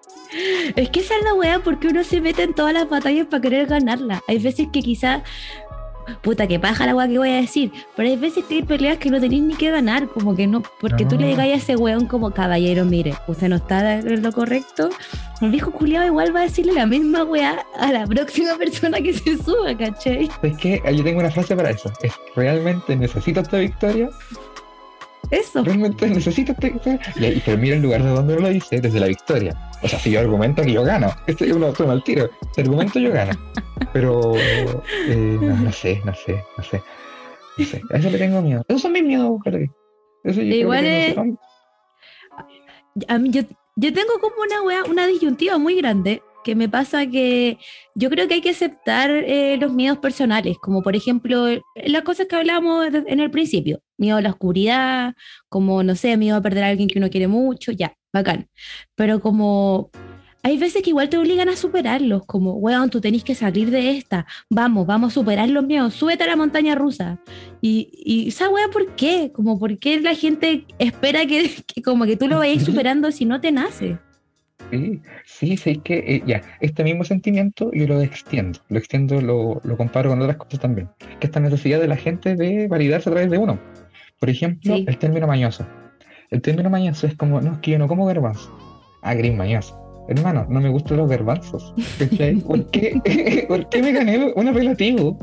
Es 0.75 0.89
que 0.89 0.99
esa 0.99 1.15
es 1.15 1.23
la 1.23 1.33
weá 1.33 1.59
porque 1.63 1.87
uno 1.87 2.03
se 2.03 2.19
mete 2.19 2.43
en 2.43 2.53
todas 2.53 2.73
las 2.73 2.89
batallas 2.89 3.27
para 3.27 3.41
querer 3.41 3.65
ganarla. 3.65 4.21
Hay 4.27 4.39
veces 4.39 4.67
que 4.73 4.81
quizás. 4.81 5.23
Puta, 6.21 6.47
que 6.47 6.57
paja 6.59 6.85
la 6.85 6.93
weá 6.95 7.07
que 7.07 7.17
voy 7.17 7.29
a 7.31 7.35
decir. 7.37 7.71
Pero 7.95 8.07
hay 8.09 8.17
veces 8.17 8.43
que 8.45 8.55
hay 8.55 8.61
peleas 8.63 8.97
que 8.97 9.09
no 9.09 9.19
tenéis 9.21 9.43
ni 9.43 9.55
que 9.55 9.71
ganar. 9.71 10.07
Como 10.09 10.35
que 10.35 10.45
no. 10.45 10.63
Porque 10.81 11.05
tú 11.05 11.15
le 11.17 11.23
No. 11.23 11.27
digas 11.29 11.45
a 11.45 11.53
ese 11.53 11.75
weón 11.77 12.07
como 12.07 12.31
caballero, 12.31 12.83
mire, 12.85 13.13
usted 13.27 13.47
no 13.47 13.55
está 13.55 13.99
en 13.99 14.21
lo 14.21 14.31
correcto. 14.33 14.89
El 15.41 15.49
viejo 15.51 15.71
culiado 15.71 16.05
igual 16.05 16.35
va 16.35 16.41
a 16.41 16.43
decirle 16.43 16.73
la 16.73 16.85
misma 16.85 17.23
weá 17.23 17.65
a 17.79 17.91
la 17.93 18.05
próxima 18.05 18.55
persona 18.57 18.99
que 19.01 19.13
se 19.13 19.37
suba, 19.37 19.77
¿cachai? 19.77 20.29
Es 20.43 20.57
que 20.57 20.81
yo 20.93 21.03
tengo 21.05 21.19
una 21.19 21.31
frase 21.31 21.55
para 21.55 21.71
eso. 21.71 21.91
Es 22.03 22.13
realmente 22.35 22.95
necesito 22.97 23.39
esta 23.39 23.57
victoria. 23.59 24.09
Eso. 25.31 25.63
Realmente 25.63 26.07
necesito 26.07 26.53
victoria. 26.61 26.99
Y, 27.15 27.39
pero 27.41 27.57
mira 27.57 27.75
el 27.75 27.81
lugar 27.81 28.01
de 28.03 28.09
donde 28.09 28.39
lo 28.39 28.47
dice, 28.49 28.79
desde 28.79 28.99
la 28.99 29.07
victoria. 29.07 29.55
O 29.83 29.87
sea, 29.87 29.99
si 29.99 30.11
yo 30.11 30.19
argumento 30.19 30.61
que 30.63 30.71
yo 30.73 30.83
gano, 30.83 31.11
este 31.27 31.45
es 31.45 31.53
uno 31.53 31.71
toma 31.73 31.93
al 31.93 32.03
tiro. 32.03 32.29
Si 32.55 32.61
argumento 32.61 32.99
yo 32.99 33.11
gano. 33.11 33.33
Pero 33.93 34.33
eh, 34.35 35.37
no, 35.41 35.55
no 35.57 35.71
sé, 35.71 36.01
no 36.05 36.13
sé, 36.13 36.43
no 36.57 36.63
sé. 36.63 36.81
No 37.57 37.65
sé. 37.65 37.81
A 37.91 37.97
eso 37.97 38.09
le 38.09 38.17
tengo 38.17 38.41
miedo. 38.41 38.63
Esos 38.67 38.81
son 38.83 38.91
mis 38.93 39.03
miedos, 39.03 39.39
Jorge. 39.43 39.69
Eso 40.23 40.41
yo 40.41 40.55
Igual 40.55 40.83
no 40.83 40.89
es- 40.89 41.15
son- 41.15 41.39
A 43.07 43.17
mí, 43.17 43.29
yo, 43.31 43.41
yo 43.75 43.93
tengo 43.93 44.19
como 44.21 44.35
una 44.41 44.61
weá, 44.63 44.83
una 44.89 45.07
disyuntiva 45.07 45.57
muy 45.57 45.75
grande 45.75 46.21
que 46.47 46.55
me 46.55 46.69
pasa 46.69 47.05
que 47.05 47.57
yo 47.93 48.09
creo 48.09 48.27
que 48.27 48.35
hay 48.35 48.41
que 48.41 48.51
aceptar 48.51 49.11
eh, 49.11 49.57
los 49.59 49.73
miedos 49.73 49.97
personales, 49.97 50.55
como 50.61 50.81
por 50.81 50.95
ejemplo 50.95 51.45
las 51.75 52.01
cosas 52.03 52.27
que 52.27 52.37
hablábamos 52.37 52.89
de- 52.91 53.03
en 53.05 53.19
el 53.19 53.29
principio, 53.29 53.81
miedo 53.97 54.15
a 54.17 54.21
la 54.21 54.29
oscuridad, 54.29 55.13
como 55.49 55.83
no 55.83 55.95
sé, 55.95 56.15
miedo 56.15 56.37
a 56.37 56.41
perder 56.41 56.63
a 56.63 56.67
alguien 56.69 56.87
que 56.87 56.99
uno 56.99 57.09
quiere 57.09 57.27
mucho, 57.27 57.73
ya, 57.73 57.93
bacán. 58.13 58.47
Pero 58.95 59.19
como 59.19 59.89
hay 60.41 60.57
veces 60.57 60.81
que 60.83 60.91
igual 60.91 61.09
te 61.09 61.17
obligan 61.17 61.49
a 61.49 61.57
superarlos, 61.57 62.25
como, 62.25 62.53
weón, 62.53 62.89
tú 62.89 63.01
tenés 63.01 63.25
que 63.25 63.35
salir 63.35 63.69
de 63.69 63.97
esta, 63.97 64.25
vamos, 64.49 64.87
vamos 64.87 65.11
a 65.11 65.13
superar 65.15 65.49
los 65.49 65.65
miedos, 65.65 65.93
súbete 65.95 66.23
a 66.23 66.27
la 66.27 66.37
montaña 66.37 66.75
rusa. 66.75 67.19
Y, 67.61 67.89
y 67.93 68.29
esa 68.29 68.47
weá, 68.47 68.69
¿por 68.71 68.95
qué? 68.95 69.31
Como, 69.33 69.59
¿por 69.59 69.77
qué 69.79 69.99
la 69.99 70.15
gente 70.15 70.65
espera 70.79 71.25
que, 71.25 71.51
que 71.67 71.81
como 71.81 72.05
que 72.05 72.15
tú 72.15 72.29
lo 72.29 72.37
vayas 72.37 72.63
superando 72.71 73.11
si 73.11 73.25
no 73.25 73.41
te 73.41 73.51
nace? 73.51 73.97
Sí, 74.71 75.01
sí, 75.25 75.55
sí, 75.57 75.77
que 75.77 75.97
eh, 75.99 76.23
ya, 76.25 76.41
este 76.59 76.83
mismo 76.83 77.03
sentimiento 77.05 77.71
yo 77.73 77.87
lo 77.87 78.01
extiendo, 78.01 78.59
lo 78.69 78.77
extiendo, 78.77 79.21
lo, 79.21 79.61
lo 79.63 79.77
comparo 79.77 80.09
con 80.09 80.21
otras 80.21 80.37
cosas 80.37 80.59
también. 80.59 80.89
Que 81.19 81.27
esta 81.27 81.39
necesidad 81.39 81.79
de 81.79 81.87
la 81.87 81.95
gente 81.95 82.35
de 82.35 82.67
validarse 82.67 83.09
a 83.09 83.13
través 83.13 83.31
de 83.31 83.37
uno. 83.37 83.59
Por 84.19 84.29
ejemplo, 84.29 84.75
Sí. 84.75 84.85
el 84.87 84.97
término 84.97 85.27
mañoso. 85.27 85.65
El 86.31 86.41
término 86.41 86.69
mañoso 86.69 87.07
es 87.07 87.15
como, 87.15 87.39
no, 87.39 87.53
es 87.53 87.59
que 87.59 87.71
yo 87.71 87.79
no 87.79 87.87
como 87.87 88.05
garbanzo. 88.05 88.51
Ah, 89.01 89.13
gris 89.13 89.33
mañoso. 89.33 89.79
Hermano, 90.09 90.45
no 90.49 90.61
me 90.61 90.69
gustan 90.69 90.97
los 90.97 91.09
garbanzos. 91.09 91.73
¿Por 92.47 92.65
qué? 92.71 93.45
¿Por 93.47 93.67
qué 93.69 93.81
me 93.81 93.91
gané 93.91 94.31
un 94.35 94.47
apelativo? 94.47 95.17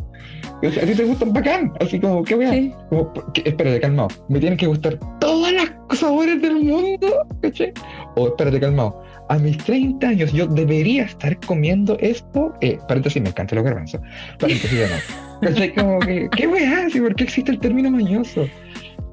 O 0.63 0.71
sea, 0.71 0.83
a 0.83 0.87
ti 0.87 0.95
te 0.95 1.05
gustan 1.05 1.33
bacán, 1.33 1.73
así 1.81 1.99
como, 2.01 2.23
¿qué 2.23 2.35
voy 2.37 2.45
a 2.47 2.51
Sí. 2.53 2.73
como, 2.89 3.13
¿qué? 3.35 3.43
espérate, 3.45 3.81
calmado. 3.81 4.09
Me 4.29 4.39
tienen 4.39 4.57
que 4.59 4.67
gustar 4.67 4.99
todas 5.21 5.53
las 5.53 5.99
sabores 5.99 6.41
del 6.41 6.57
mundo, 6.63 7.27
¿cachai? 7.43 7.73
O 8.17 8.29
espérate, 8.29 8.61
calmado. 8.61 9.03
A 9.29 9.39
mis 9.39 9.57
30 9.59 10.07
años 10.09 10.33
yo 10.33 10.47
debería 10.47 11.05
estar 11.05 11.39
comiendo 11.47 11.97
esto. 12.01 12.53
Eh, 12.61 12.79
paréntesis, 12.89 13.21
me 13.23 13.29
encantan 13.31 13.57
los 13.57 13.65
garbanzos. 13.65 14.01
Paréntesis 14.39 14.79
no. 14.81 15.49
¿Cachai? 15.49 15.75
Como 15.75 15.99
que, 16.01 16.29
¿qué 16.37 16.47
weá? 16.47 16.87
¿Por 16.95 17.15
qué 17.15 17.25
existe 17.25 17.51
el 17.51 17.59
término 17.59 17.91
mañoso? 17.91 18.47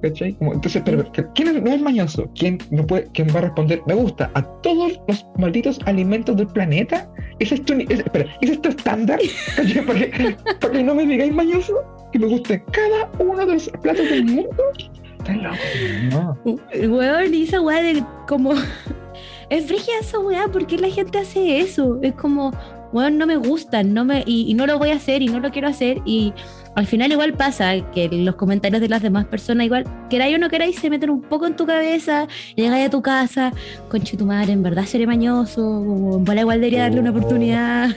¿Cachai? 0.01 0.33
Como, 0.33 0.53
entonces, 0.53 0.81
pero, 0.83 1.03
¿quién 1.35 1.47
es- 1.49 1.61
no 1.61 1.71
es 1.71 1.81
mañoso? 1.81 2.29
¿Quién, 2.37 2.57
no 2.71 2.85
puede, 2.87 3.07
¿Quién 3.13 3.27
va 3.33 3.39
a 3.39 3.41
responder? 3.41 3.81
Me 3.85 3.93
gusta 3.93 4.31
a 4.33 4.41
todos 4.61 4.99
los 5.07 5.25
malditos 5.37 5.79
alimentos 5.85 6.35
del 6.37 6.47
planeta. 6.47 7.07
¿Ese 7.39 7.55
es 7.55 7.65
tu, 7.65 7.73
ese- 7.73 7.93
espera, 8.03 8.25
¿ese 8.41 8.53
es 8.53 8.61
tu 8.61 8.69
estándar? 8.69 9.19
¿Cachai? 9.55 9.85
¿Para 9.85 9.99
que, 9.99 10.35
para 10.59 10.73
que 10.73 10.83
no 10.83 10.95
me 10.95 11.05
digáis 11.05 11.33
mañoso? 11.33 11.75
Que 12.11 12.19
me 12.19 12.27
guste 12.27 12.63
cada 12.71 13.09
uno 13.19 13.45
de 13.45 13.53
los 13.53 13.69
platos 13.81 14.09
del 14.09 14.25
mundo. 14.25 14.63
Estás 15.19 15.37
loco. 15.37 15.55
No. 16.11 16.37
Weón, 16.95 17.33
y 17.33 17.43
esa 17.43 17.61
weá 17.61 17.81
de 17.83 18.03
como. 18.27 18.53
Es 19.49 19.65
frígida 19.65 19.95
esa 19.99 20.17
weá, 20.17 20.47
¿por 20.47 20.65
qué 20.65 20.77
la 20.77 20.87
gente 20.87 21.17
hace 21.17 21.59
eso? 21.59 21.99
Es 22.01 22.13
como, 22.13 22.51
weón, 22.93 23.17
no 23.17 23.27
me 23.27 23.35
gustan, 23.35 23.93
no 23.93 24.05
me, 24.05 24.23
y, 24.25 24.49
y 24.49 24.53
no 24.53 24.65
lo 24.65 24.79
voy 24.79 24.91
a 24.91 24.95
hacer 24.95 25.21
y 25.21 25.27
no 25.27 25.41
lo 25.41 25.51
quiero 25.51 25.67
hacer. 25.67 25.97
Y 26.05 26.33
al 26.75 26.85
final 26.87 27.11
igual 27.11 27.33
pasa 27.33 27.73
que 27.93 28.07
los 28.09 28.35
comentarios 28.35 28.81
de 28.81 28.87
las 28.89 29.01
demás 29.01 29.25
personas, 29.25 29.65
igual, 29.65 29.83
queráis 30.09 30.35
o 30.35 30.39
no 30.39 30.49
queráis, 30.49 30.77
se 30.79 30.89
meten 30.89 31.09
un 31.09 31.21
poco 31.21 31.45
en 31.45 31.55
tu 31.55 31.65
cabeza, 31.65 32.27
llegáis 32.55 32.87
a 32.87 32.89
tu 32.89 33.01
casa, 33.01 33.51
conche 33.89 34.15
tu 34.17 34.25
madre, 34.25 34.53
en 34.53 34.63
verdad 34.63 34.85
seré 34.85 35.05
mañoso, 35.07 35.65
o 35.67 36.17
en 36.17 36.23
bola 36.25 36.41
igual 36.41 36.59
debería 36.61 36.83
darle 36.83 37.01
una 37.01 37.11
Oh. 37.11 37.17
oportunidad. 37.17 37.89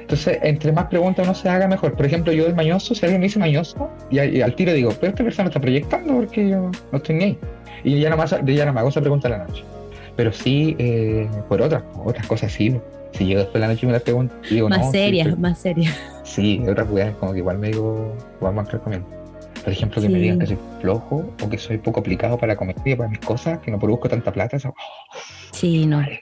Entonces, 0.00 0.38
entre 0.42 0.72
más 0.72 0.86
preguntas 0.86 1.24
uno 1.24 1.34
se 1.34 1.48
haga, 1.48 1.66
mejor. 1.68 1.94
Por 1.94 2.04
ejemplo, 2.04 2.32
yo 2.32 2.44
de 2.44 2.52
mañoso, 2.54 2.94
si 2.94 3.04
alguien 3.06 3.20
me 3.20 3.26
dice 3.28 3.38
mañoso, 3.38 3.88
y, 4.10 4.18
al- 4.18 4.34
y 4.36 4.42
al 4.42 4.54
tiro 4.54 4.72
digo, 4.74 4.90
pero 5.00 5.10
esta 5.10 5.24
persona 5.24 5.48
está 5.48 5.60
proyectando 5.60 6.12
porque 6.14 6.48
yo 6.50 6.70
no 6.90 6.96
estoy 6.98 7.14
ni 7.14 7.24
ahí. 7.24 7.38
Y 7.84 8.00
ya 8.00 8.10
no, 8.10 8.16
más, 8.16 8.30
ya 8.44 8.66
no 8.66 8.72
me 8.74 8.80
hago 8.80 8.88
esa 8.90 9.00
pregunta 9.00 9.28
a 9.28 9.30
la 9.30 9.38
noche. 9.46 9.64
Pero 10.16 10.30
sí, 10.32 10.76
eh, 10.78 11.30
por 11.48 11.62
otras, 11.62 11.82
otras 12.04 12.26
cosas 12.26 12.52
sí. 12.52 12.76
Si 13.12 13.28
yo 13.28 13.38
después 13.38 13.54
de 13.54 13.60
la 13.60 13.68
noche 13.68 13.86
me 13.86 13.92
las 13.92 14.02
pregunto, 14.02 14.34
digo, 14.50 14.68
más 14.68 14.78
no, 14.80 14.84
sí, 14.86 14.92
serias, 14.92 15.26
estoy- 15.28 15.40
más 15.42 15.58
serias. 15.58 15.94
Sí, 16.24 16.62
otras 16.68 16.90
weas 16.90 17.14
como 17.16 17.32
que 17.32 17.38
igual 17.38 17.58
me 17.58 17.68
digo, 17.68 18.16
vamos 18.40 18.62
a 18.62 18.64
estar 18.64 18.80
comiendo. 18.80 19.06
Por 19.62 19.72
ejemplo, 19.72 20.00
que 20.02 20.08
me 20.08 20.14
Sí. 20.16 20.20
digan 20.22 20.38
que 20.38 20.46
soy 20.46 20.58
flojo 20.80 21.34
o 21.42 21.48
que 21.50 21.58
soy 21.58 21.78
poco 21.78 22.00
aplicado 22.00 22.36
para 22.38 22.54
la 22.54 22.56
comedia, 22.56 22.96
para 22.96 23.08
mis 23.08 23.18
cosas, 23.20 23.58
que 23.60 23.70
no 23.70 23.78
produzco 23.78 24.08
tanta 24.08 24.32
plata, 24.32 24.56
eso, 24.56 24.74
Sí, 25.52 25.86
no. 25.86 26.00
eso, 26.00 26.20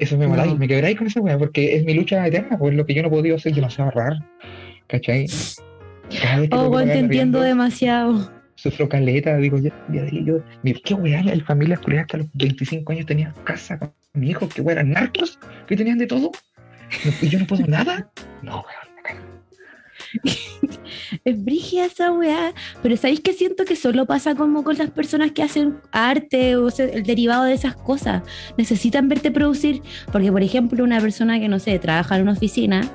eso 0.00 0.18
me 0.18 0.26
No. 0.26 0.56
me 0.56 0.66
quebráis 0.66 0.96
con 0.96 1.06
esa 1.06 1.20
wea, 1.20 1.38
porque 1.38 1.76
es 1.76 1.84
mi 1.84 1.94
lucha 1.94 2.26
eterna, 2.26 2.58
pues 2.58 2.74
lo 2.74 2.84
que 2.86 2.94
yo 2.94 3.02
no 3.02 3.08
he 3.08 3.10
podido 3.10 3.36
hacer 3.36 3.54
demasiado 3.54 3.90
raro. 3.92 4.16
¿Cachai? 4.88 5.26
Cada 6.22 6.40
vez 6.40 6.48
que 6.50 6.56
Oh, 6.56 6.68
weón, 6.70 6.86
te 6.88 6.98
entiendo 6.98 7.40
demasiado. 7.42 8.32
Sufro 8.54 8.88
caleta, 8.88 9.36
digo, 9.36 9.58
ya, 9.58 9.70
ya, 9.92 10.04
ya, 10.10 10.20
yo, 10.24 10.38
mira, 10.64 10.80
qué 10.82 10.94
weá, 10.94 11.20
hay 11.20 11.40
familias 11.42 11.78
culiadas 11.80 12.08
que 12.08 12.16
a 12.16 12.20
los 12.20 12.28
25 12.32 12.90
años 12.92 13.06
tenían 13.06 13.32
casa 13.44 13.78
con 14.18 14.20
mi 14.20 14.30
hijo, 14.30 14.48
que 14.48 14.62
eran 14.62 14.90
narcos, 14.90 15.38
que 15.66 15.76
tenían 15.76 15.98
de 15.98 16.06
todo, 16.06 16.32
y 17.22 17.28
yo 17.28 17.38
no 17.38 17.46
puedo 17.46 17.66
nada. 17.66 18.10
No, 18.42 18.56
weón. 18.56 18.88
Es 21.24 21.44
brígida 21.44 21.84
esa 21.86 22.12
weá. 22.12 22.54
Pero 22.82 22.96
¿sabéis 22.96 23.20
que 23.20 23.32
siento 23.32 23.64
que 23.64 23.76
solo 23.76 24.06
pasa 24.06 24.34
como 24.34 24.64
con 24.64 24.78
las 24.78 24.90
personas 24.90 25.32
que 25.32 25.42
hacen 25.42 25.78
arte 25.92 26.56
o 26.56 26.70
sea, 26.70 26.86
el 26.86 27.02
derivado 27.02 27.44
de 27.44 27.54
esas 27.54 27.76
cosas? 27.76 28.22
Necesitan 28.56 29.08
verte 29.08 29.30
producir. 29.30 29.82
Porque, 30.12 30.32
por 30.32 30.42
ejemplo, 30.42 30.84
una 30.84 31.00
persona 31.00 31.38
que, 31.38 31.48
no 31.48 31.58
sé, 31.58 31.78
trabaja 31.78 32.16
en 32.16 32.22
una 32.22 32.32
oficina, 32.32 32.88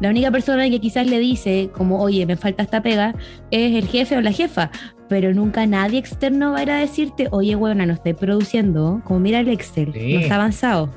la 0.00 0.08
única 0.10 0.30
persona 0.30 0.68
que 0.70 0.80
quizás 0.80 1.06
le 1.06 1.18
dice, 1.18 1.70
como, 1.76 2.00
oye, 2.00 2.24
me 2.26 2.36
falta 2.36 2.62
esta 2.62 2.82
pega, 2.82 3.14
es 3.50 3.74
el 3.76 3.86
jefe 3.88 4.16
o 4.16 4.20
la 4.20 4.32
jefa. 4.32 4.70
Pero 5.08 5.34
nunca 5.34 5.66
nadie 5.66 5.98
externo 5.98 6.52
va 6.52 6.58
a 6.60 6.62
ir 6.62 6.70
a 6.70 6.78
decirte, 6.78 7.26
oye, 7.32 7.56
weona, 7.56 7.84
no 7.84 7.94
estoy 7.94 8.14
produciendo. 8.14 9.00
Como 9.04 9.20
mira 9.20 9.40
el 9.40 9.48
Excel, 9.48 9.92
Sí. 9.92 10.14
no 10.14 10.20
está 10.20 10.34
avanzado. 10.36 10.94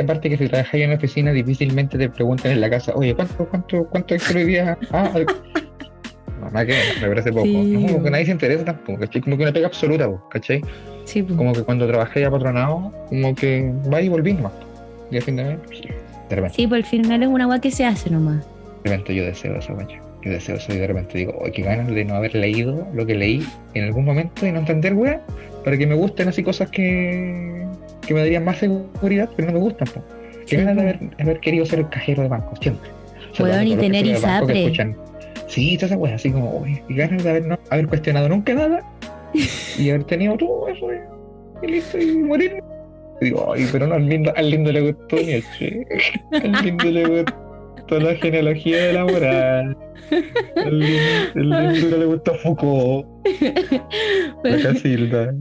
aparte 0.00 0.30
que 0.30 0.36
si 0.38 0.46
trabajas 0.48 0.74
en 0.74 0.90
una 0.90 0.96
oficina, 0.98 1.32
difícilmente 1.32 1.98
te 1.98 2.08
preguntan 2.08 2.52
en 2.52 2.60
la 2.60 2.70
casa, 2.70 2.92
oye, 2.94 3.14
¿cuánto, 3.16 3.48
cuánto, 3.48 3.84
cuánto 3.90 4.14
extra 4.14 4.38
hoy 4.38 4.46
día? 4.46 4.78
Ah, 4.92 5.10
no, 6.40 6.50
nada 6.52 6.64
que 6.66 6.74
me 7.02 7.08
parece 7.08 7.32
poco. 7.32 7.44
Sí. 7.44 7.84
como 7.88 8.04
que 8.04 8.10
nadie 8.10 8.26
se 8.26 8.30
interesa 8.32 8.64
tampoco, 8.64 9.00
¿cachai? 9.00 9.20
Como 9.22 9.36
que 9.36 9.42
una 9.42 9.52
pega 9.52 9.66
absoluta, 9.66 10.08
¿cachai? 10.30 10.62
Sí, 11.04 11.22
po. 11.24 11.34
Como 11.36 11.52
que 11.52 11.62
cuando 11.64 11.86
trabajé 11.88 12.20
ya 12.20 12.30
patronado, 12.30 12.92
como 13.08 13.34
que 13.34 13.72
va 13.92 14.00
y 14.00 14.08
volví 14.08 14.34
más. 14.34 14.52
Y 15.10 15.16
al 15.16 15.22
fin 15.22 15.34
de 15.36 15.44
mes, 15.44 15.58
de 16.28 16.36
repente, 16.36 16.56
Sí, 16.56 16.66
por 16.66 16.78
el 16.78 16.84
final 16.84 17.22
es 17.22 17.28
una 17.28 17.46
weá 17.46 17.60
que 17.60 17.70
se 17.70 17.84
hace 17.84 18.10
nomás. 18.10 18.46
de 18.84 18.90
repente 18.90 19.14
yo 19.14 19.24
deseo 19.24 19.56
eso, 19.56 19.72
macho. 19.74 19.96
Yo 20.22 20.32
deseo 20.32 20.56
eso 20.56 20.72
y 20.74 20.78
de 20.78 20.86
repente 20.86 21.16
digo, 21.18 21.34
oye, 21.38 21.52
qué 21.52 21.62
ganas 21.62 21.88
de 21.88 22.04
no 22.04 22.14
haber 22.14 22.34
leído 22.34 22.86
lo 22.92 23.06
que 23.06 23.14
leí 23.14 23.46
en 23.74 23.84
algún 23.84 24.04
momento 24.04 24.46
y 24.46 24.52
no 24.52 24.58
entender, 24.60 24.94
weá, 24.94 25.20
para 25.64 25.76
que 25.76 25.86
me 25.86 25.94
gusten 25.94 26.28
así 26.28 26.42
cosas 26.42 26.70
que, 26.70 27.64
que 28.06 28.14
me 28.14 28.20
darían 28.20 28.44
más 28.44 28.58
seguridad, 28.58 29.28
pero 29.36 29.48
no 29.48 29.54
me 29.54 29.60
gustan, 29.60 29.86
po. 29.88 30.02
Sí, 30.44 30.56
Qué 30.56 30.64
ganas 30.64 30.76
de 30.76 30.82
haber, 30.82 30.98
haber 31.20 31.40
querido 31.40 31.64
ser 31.66 31.80
el 31.80 31.88
cajero 31.88 32.22
de 32.22 32.28
banco, 32.28 32.54
siempre. 32.60 32.90
Weón, 33.38 33.66
y 33.66 33.70
todos 33.70 33.76
los 33.76 33.78
tener 33.80 34.06
ISAPRE. 34.06 34.96
Sí, 35.46 35.74
esas 35.76 35.92
weas, 35.92 36.16
así 36.16 36.30
como, 36.30 36.60
oye, 36.60 36.82
qué 36.88 36.94
ganas 36.94 37.22
de 37.22 37.30
haber, 37.30 37.46
no, 37.46 37.58
haber 37.70 37.86
cuestionado 37.86 38.28
nunca 38.28 38.54
nada 38.54 38.82
y 39.78 39.90
haber 39.90 40.04
tenido 40.04 40.36
todo 40.36 40.68
eso 40.68 40.88
y, 41.62 41.66
listo, 41.68 41.98
y 41.98 42.18
morir. 42.18 42.62
Digo, 43.20 43.52
ay, 43.52 43.66
pero 43.72 43.86
no, 43.86 43.94
al 43.94 44.06
lindo, 44.06 44.32
al 44.36 44.50
lindo 44.50 44.72
le 44.72 44.92
gustó 44.92 45.16
Nietzsche. 45.16 45.84
Al 46.32 46.52
lindo 46.64 46.84
le 46.84 47.24
gustó 47.76 47.98
la 47.98 48.14
genealogía 48.14 48.84
de 48.86 48.92
la 48.92 49.04
moral. 49.04 49.76
Al 50.56 50.78
lindo, 50.78 51.98
le 51.98 52.06
gustó 52.06 52.34
Foucault, 52.34 53.06
la 54.44 54.62
Casilda. 54.62 55.34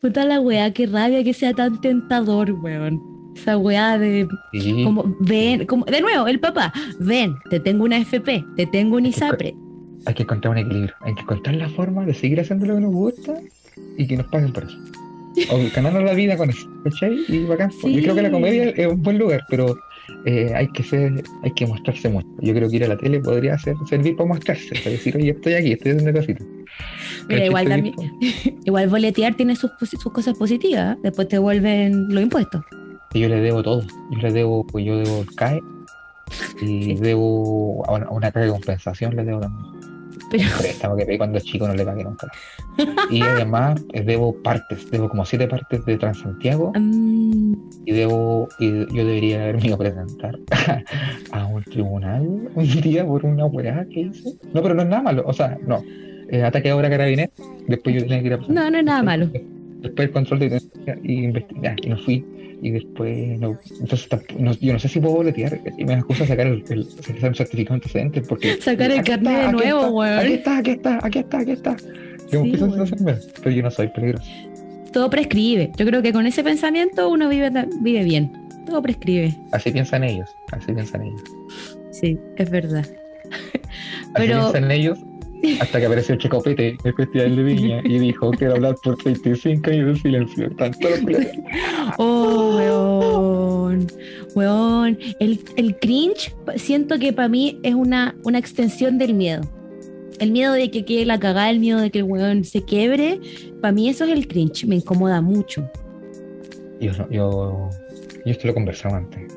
Puta 0.00 0.24
la 0.24 0.40
weá, 0.40 0.72
qué 0.72 0.86
rabia 0.86 1.22
que 1.24 1.32
sea 1.32 1.52
tan 1.52 1.80
tentador, 1.80 2.52
weón. 2.52 3.00
Esa 3.36 3.56
weá 3.56 3.98
de 3.98 4.28
Sí, 4.52 4.84
como 4.84 5.16
ven, 5.20 5.64
como 5.66 5.84
de 5.86 6.00
nuevo, 6.00 6.26
el 6.26 6.38
papá, 6.38 6.72
ven, 7.00 7.34
te 7.50 7.60
tengo 7.60 7.84
una 7.84 7.98
FP, 7.98 8.44
te 8.56 8.66
tengo 8.66 8.96
un 8.96 9.06
ISAPRE. 9.06 9.54
hay 10.04 10.14
que 10.14 10.22
encontrar 10.22 10.52
un 10.52 10.58
equilibrio. 10.58 10.94
Hay 11.00 11.14
que 11.14 11.22
encontrar 11.22 11.56
la 11.56 11.68
forma 11.70 12.04
de 12.04 12.14
seguir 12.14 12.40
haciendo 12.40 12.66
lo 12.66 12.74
que 12.74 12.80
nos 12.80 12.92
gusta 12.92 13.34
y 13.96 14.06
que 14.06 14.16
nos 14.16 14.26
paguen 14.26 14.52
por 14.52 14.64
eso. 14.64 14.76
O 15.50 15.58
ganarnos 15.74 16.04
la 16.04 16.12
vida 16.14 16.36
con 16.36 16.50
eso, 16.50 16.68
¿cachai? 16.84 17.24
Y 17.28 17.44
bacán. 17.44 17.70
Sí. 17.72 17.94
Yo 17.94 18.02
creo 18.02 18.14
que 18.14 18.22
la 18.22 18.30
comedia 18.30 18.70
es 18.70 18.86
un 18.86 19.02
buen 19.02 19.18
lugar, 19.18 19.44
pero 19.48 19.76
eh, 20.26 20.52
hay 20.54 20.68
que 20.68 20.82
ser, 20.82 21.22
hay 21.42 21.52
que 21.54 21.66
mostrarse 21.66 22.08
mucho. 22.08 22.28
Yo 22.40 22.54
creo 22.54 22.68
que 22.68 22.76
ir 22.76 22.84
a 22.84 22.88
la 22.88 22.96
tele 22.96 23.20
podría 23.20 23.58
ser, 23.58 23.74
servir 23.88 24.16
para 24.16 24.28
mostrarse, 24.28 24.74
para 24.76 24.90
decir, 24.90 25.16
oye, 25.16 25.30
estoy 25.30 25.54
aquí, 25.54 25.72
estoy 25.72 25.92
haciendo 25.92 26.18
cositas. 26.18 26.46
Mira, 27.28 27.46
igual, 27.46 27.68
también- 27.68 27.94
igual 28.64 28.88
boletear 28.88 29.34
tiene 29.34 29.56
sus, 29.56 29.70
sus 29.80 30.12
cosas 30.12 30.36
positivas, 30.36 30.96
¿eh? 30.96 31.00
después 31.02 31.28
te 31.28 31.38
vuelven 31.38 32.08
los 32.08 32.22
impuestos. 32.22 32.62
Yo 33.14 33.28
le 33.28 33.40
debo 33.40 33.62
todo. 33.62 33.82
Yo 34.10 34.18
le 34.20 34.32
debo, 34.32 34.66
pues 34.66 34.84
yo 34.86 34.96
debo 34.98 35.20
el 35.22 35.34
CAE 35.34 35.60
y 36.62 36.82
Sí. 36.84 36.94
debo 36.94 37.84
a 37.86 37.92
una, 37.94 38.06
a 38.06 38.10
una 38.10 38.32
carga 38.32 38.46
de 38.46 38.52
compensación, 38.52 39.14
le 39.16 39.24
debo 39.24 39.40
también. 39.40 39.91
Pero 40.32 40.44
préstamo 40.58 40.96
que 40.96 41.04
pedí 41.04 41.18
cuando 41.18 41.38
chico 41.40 41.68
no 41.68 41.74
le 41.74 41.84
pagué 41.84 42.04
nunca. 42.04 42.28
Y 43.10 43.22
además 43.22 43.80
eh, 43.92 44.02
debo 44.02 44.34
partes, 44.42 44.90
debo 44.90 45.08
como 45.08 45.24
siete 45.26 45.46
partes 45.46 45.84
de 45.84 45.98
Transantiago 45.98 46.72
mm, 46.74 47.54
y 47.84 47.92
debo, 47.92 48.48
y 48.58 48.70
yo 48.94 49.04
debería 49.04 49.42
haberme 49.42 49.66
ido 49.66 49.74
a 49.74 49.78
presentar 49.78 50.38
a 51.32 51.46
un 51.46 51.62
tribunal 51.64 52.22
un 52.54 52.80
día 52.80 53.06
por 53.06 53.26
una 53.26 53.44
weá 53.46 53.84
que 53.92 54.00
hice. 54.00 54.30
No, 54.54 54.62
pero 54.62 54.74
no 54.74 54.82
es 54.82 54.88
nada 54.88 55.02
malo, 55.02 55.22
o 55.26 55.32
sea, 55.32 55.58
no. 55.66 55.82
Eh, 56.30 56.42
ataque 56.42 56.70
a 56.70 56.76
obra 56.76 56.88
carabinero, 56.88 57.30
después 57.68 57.94
yo 57.94 58.02
tenía 58.02 58.20
que 58.20 58.26
ir 58.26 58.32
a 58.32 58.36
presentar. 58.38 58.64
no, 58.64 58.70
no 58.70 58.78
es 58.78 58.84
nada 58.84 59.02
malo. 59.02 59.30
Después 59.82 60.08
el 60.08 60.12
control 60.12 60.38
de 60.40 60.48
detención 60.50 61.00
y 61.02 61.24
investigar, 61.24 61.76
y 61.84 61.88
no 61.88 61.98
fui. 61.98 62.24
Y 62.64 62.70
después, 62.70 63.40
no, 63.40 63.58
entonces 63.80 64.08
no- 64.38 64.52
yo 64.54 64.72
no 64.72 64.78
sé 64.78 64.86
si 64.88 65.00
puedo 65.00 65.14
boletear 65.16 65.60
y 65.76 65.84
me 65.84 65.94
acusa 65.94 66.24
sacar 66.24 66.46
el, 66.46 66.62
el, 66.70 66.78
un 66.80 67.34
certificado 67.34 67.74
de 67.74 67.74
antecedentes 67.74 68.28
porque. 68.28 68.56
Sacar 68.60 68.92
el 68.92 69.02
carnet 69.02 69.46
de 69.46 69.52
nuevo, 69.52 69.88
weón. 69.88 70.18
Aquí 70.20 70.32
está, 70.34 70.58
aquí 70.58 70.70
está, 70.70 70.98
aquí 71.02 71.18
está, 71.18 71.38
aquí 71.40 71.50
está. 71.50 71.76
Yo 72.30 72.44
pero 73.42 73.50
yo 73.50 73.62
no 73.62 73.70
soy 73.70 73.88
peligroso. 73.88 74.30
Todo 74.92 75.10
prescribe. 75.10 75.72
Yo 75.76 75.84
creo 75.86 76.02
que 76.02 76.12
con 76.12 76.24
ese 76.26 76.44
pensamiento 76.44 77.08
uno 77.10 77.28
vive, 77.28 77.50
vive 77.80 78.04
bien. 78.04 78.30
Todo 78.64 78.80
prescribe. 78.80 79.34
Así 79.50 79.72
piensan 79.72 80.04
ellos, 80.04 80.28
así 80.52 80.72
piensan 80.72 81.02
ellos. 81.02 81.22
Sí, 81.90 82.16
es 82.36 82.48
verdad. 82.48 82.86
Así 84.14 84.28
Pero- 84.28 84.38
piensan 84.52 84.70
ellos 84.70 84.98
hasta 85.60 85.80
que 85.80 85.86
apareció 85.86 86.16
Checopete 86.16 86.68
en 86.68 86.78
el 86.84 86.94
Festival 86.94 87.36
de 87.36 87.42
Viña 87.42 87.80
y 87.84 87.98
dijo 87.98 88.30
quiero 88.32 88.54
hablar 88.54 88.76
por 88.82 88.96
35 88.96 89.70
años 89.70 89.94
de 89.94 90.00
silencio. 90.00 90.50
Culiados. 91.02 91.36
Oh, 91.98 92.56
weón. 92.56 93.86
Weón. 94.34 94.98
El, 95.18 95.40
el 95.56 95.76
cringe, 95.76 96.34
siento 96.56 96.98
que 96.98 97.12
para 97.12 97.28
mí 97.28 97.58
es 97.62 97.74
una, 97.74 98.14
una 98.24 98.38
extensión 98.38 98.98
del 98.98 99.14
miedo. 99.14 99.42
El 100.18 100.30
miedo 100.30 100.52
de 100.52 100.70
que 100.70 100.84
quede 100.84 101.04
la 101.04 101.18
cagada, 101.18 101.50
el 101.50 101.58
miedo 101.58 101.80
de 101.80 101.90
que 101.90 101.98
el 101.98 102.04
weón 102.04 102.44
se 102.44 102.62
quiebre. 102.62 103.20
Para 103.60 103.72
mí 103.72 103.88
eso 103.88 104.04
es 104.04 104.12
el 104.12 104.28
cringe. 104.28 104.66
Me 104.66 104.76
incomoda 104.76 105.20
mucho. 105.20 105.68
Yo, 106.80 106.92
yo, 107.10 107.70
yo 108.24 108.32
esto 108.32 108.48
lo 108.48 108.54
conversaba 108.54 108.98
antes, 108.98 109.32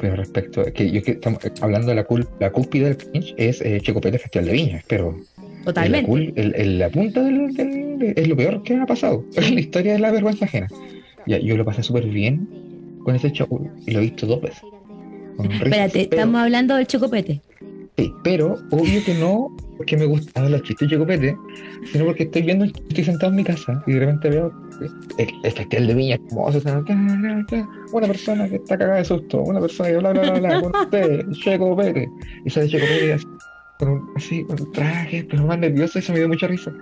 pero 0.00 0.16
respecto, 0.16 0.64
que 0.72 0.90
yo 0.90 1.02
que 1.02 1.12
estamos 1.12 1.44
eh, 1.44 1.52
hablando 1.60 1.88
de 1.88 1.94
la, 1.94 2.04
cul, 2.04 2.26
la 2.40 2.50
cúspide 2.50 2.86
del 2.86 2.96
pinch 2.96 3.34
es 3.36 3.60
eh, 3.60 3.80
Checopete 3.80 4.18
Festival 4.18 4.46
de 4.46 4.52
Viña, 4.52 4.84
pero 4.88 5.16
Totalmente. 5.72 6.32
el- 6.40 6.54
el- 6.54 6.78
la 6.78 6.88
punta 6.90 7.22
del, 7.22 7.52
del- 7.54 7.98
de- 7.98 8.14
es 8.16 8.26
lo 8.28 8.36
peor 8.36 8.62
que 8.62 8.74
me 8.74 8.82
ha 8.82 8.86
pasado, 8.86 9.24
es 9.36 9.50
la 9.52 9.60
historia 9.60 9.92
de 9.92 9.98
la 9.98 10.10
vergüenza 10.10 10.44
ajena. 10.46 10.66
Ya, 11.26 11.38
yo 11.38 11.56
lo 11.56 11.64
pasé 11.64 11.82
súper 11.82 12.06
bien 12.06 12.48
con 13.04 13.14
ese 13.14 13.30
show 13.32 13.46
y 13.86 13.90
lo 13.90 13.98
he 13.98 14.02
visto 14.02 14.26
dos 14.26 14.40
veces. 14.40 14.62
risas, 15.38 15.62
Espérate, 15.62 15.92
pero- 16.10 16.22
estamos 16.22 16.40
hablando 16.40 16.74
del 16.76 16.86
chocopete. 16.86 17.40
Sí, 17.96 18.12
pero 18.24 18.54
obvio 18.70 19.04
que 19.04 19.14
no 19.14 19.54
porque 19.76 19.96
me 19.96 20.06
gustaban 20.06 20.50
los 20.52 20.62
chistes 20.62 20.88
Chocopete, 20.88 21.36
sino 21.92 22.04
porque 22.06 22.24
estoy 22.24 22.42
viendo, 22.42 22.64
estoy 22.64 23.04
sentado 23.04 23.30
en 23.30 23.36
mi 23.36 23.44
casa 23.44 23.82
y 23.86 23.92
de 23.92 23.98
repente 24.00 24.30
veo 24.30 24.52
el, 25.18 25.28
el 25.44 25.52
festival 25.52 25.86
de 25.86 25.94
viña 25.94 26.14
hermoso, 26.16 26.60
una 27.92 28.06
persona 28.06 28.48
que 28.48 28.56
está 28.56 28.76
cagada 28.78 28.98
de 28.98 29.04
susto, 29.04 29.42
una 29.42 29.60
persona 29.60 29.90
que 29.90 29.96
bla 29.98 30.12
bla 30.12 30.22
bla 30.22 30.38
bla, 30.40 30.60
con 30.62 30.72
usted, 30.82 31.26
Chocopete, 31.32 32.08
y 32.44 32.50
sale 32.50 32.68
Chocopete 32.68 33.12
así, 33.14 33.26
con 33.78 33.88
un, 33.90 34.10
así, 34.16 34.44
con 34.44 34.60
un 34.60 34.72
traje, 34.72 35.26
pero 35.28 35.46
más 35.46 35.58
nervioso, 35.58 35.98
y 35.98 36.02
eso 36.02 36.12
me 36.12 36.18
dio 36.18 36.28
mucha 36.28 36.46
risa. 36.46 36.72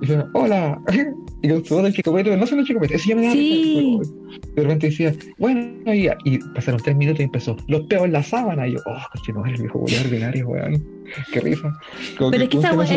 Y 0.00 0.06
dice, 0.06 0.24
hola, 0.34 0.80
y 1.42 1.48
con 1.48 1.64
su 1.64 1.74
voz 1.74 1.84
del 1.84 1.92
Chocopete, 1.94 2.24
pero 2.30 2.36
no 2.36 2.46
solo 2.46 2.60
el 2.62 2.66
Chocopete, 2.66 2.96
eso 2.96 3.08
ya 3.08 3.16
me 3.16 3.26
da 3.26 3.32
Sí. 3.32 3.98
risa. 4.00 4.12
De 4.54 4.62
repente 4.62 4.86
decía, 4.88 5.14
bueno, 5.38 5.94
y, 5.94 6.08
y 6.24 6.38
pasaron 6.54 6.80
tres 6.82 6.96
minutos 6.96 7.20
y 7.20 7.24
empezó, 7.24 7.56
los 7.68 7.82
peos 7.82 8.04
en 8.04 8.12
la 8.12 8.22
sábana. 8.22 8.66
Y 8.68 8.72
yo, 8.74 8.80
oh, 8.86 8.98
cochino, 9.12 9.44
el 9.46 9.56
viejo 9.60 9.78
boludo 9.78 10.00
ordinario, 10.00 10.48
weón. 10.48 10.84
Qué 11.32 11.40
risa. 11.40 11.72
Como 12.18 12.30
Pero 12.30 12.44
es 12.44 12.48
que 12.50 12.58
esa 12.58 12.72
weón 12.74 12.86
se 12.86 12.94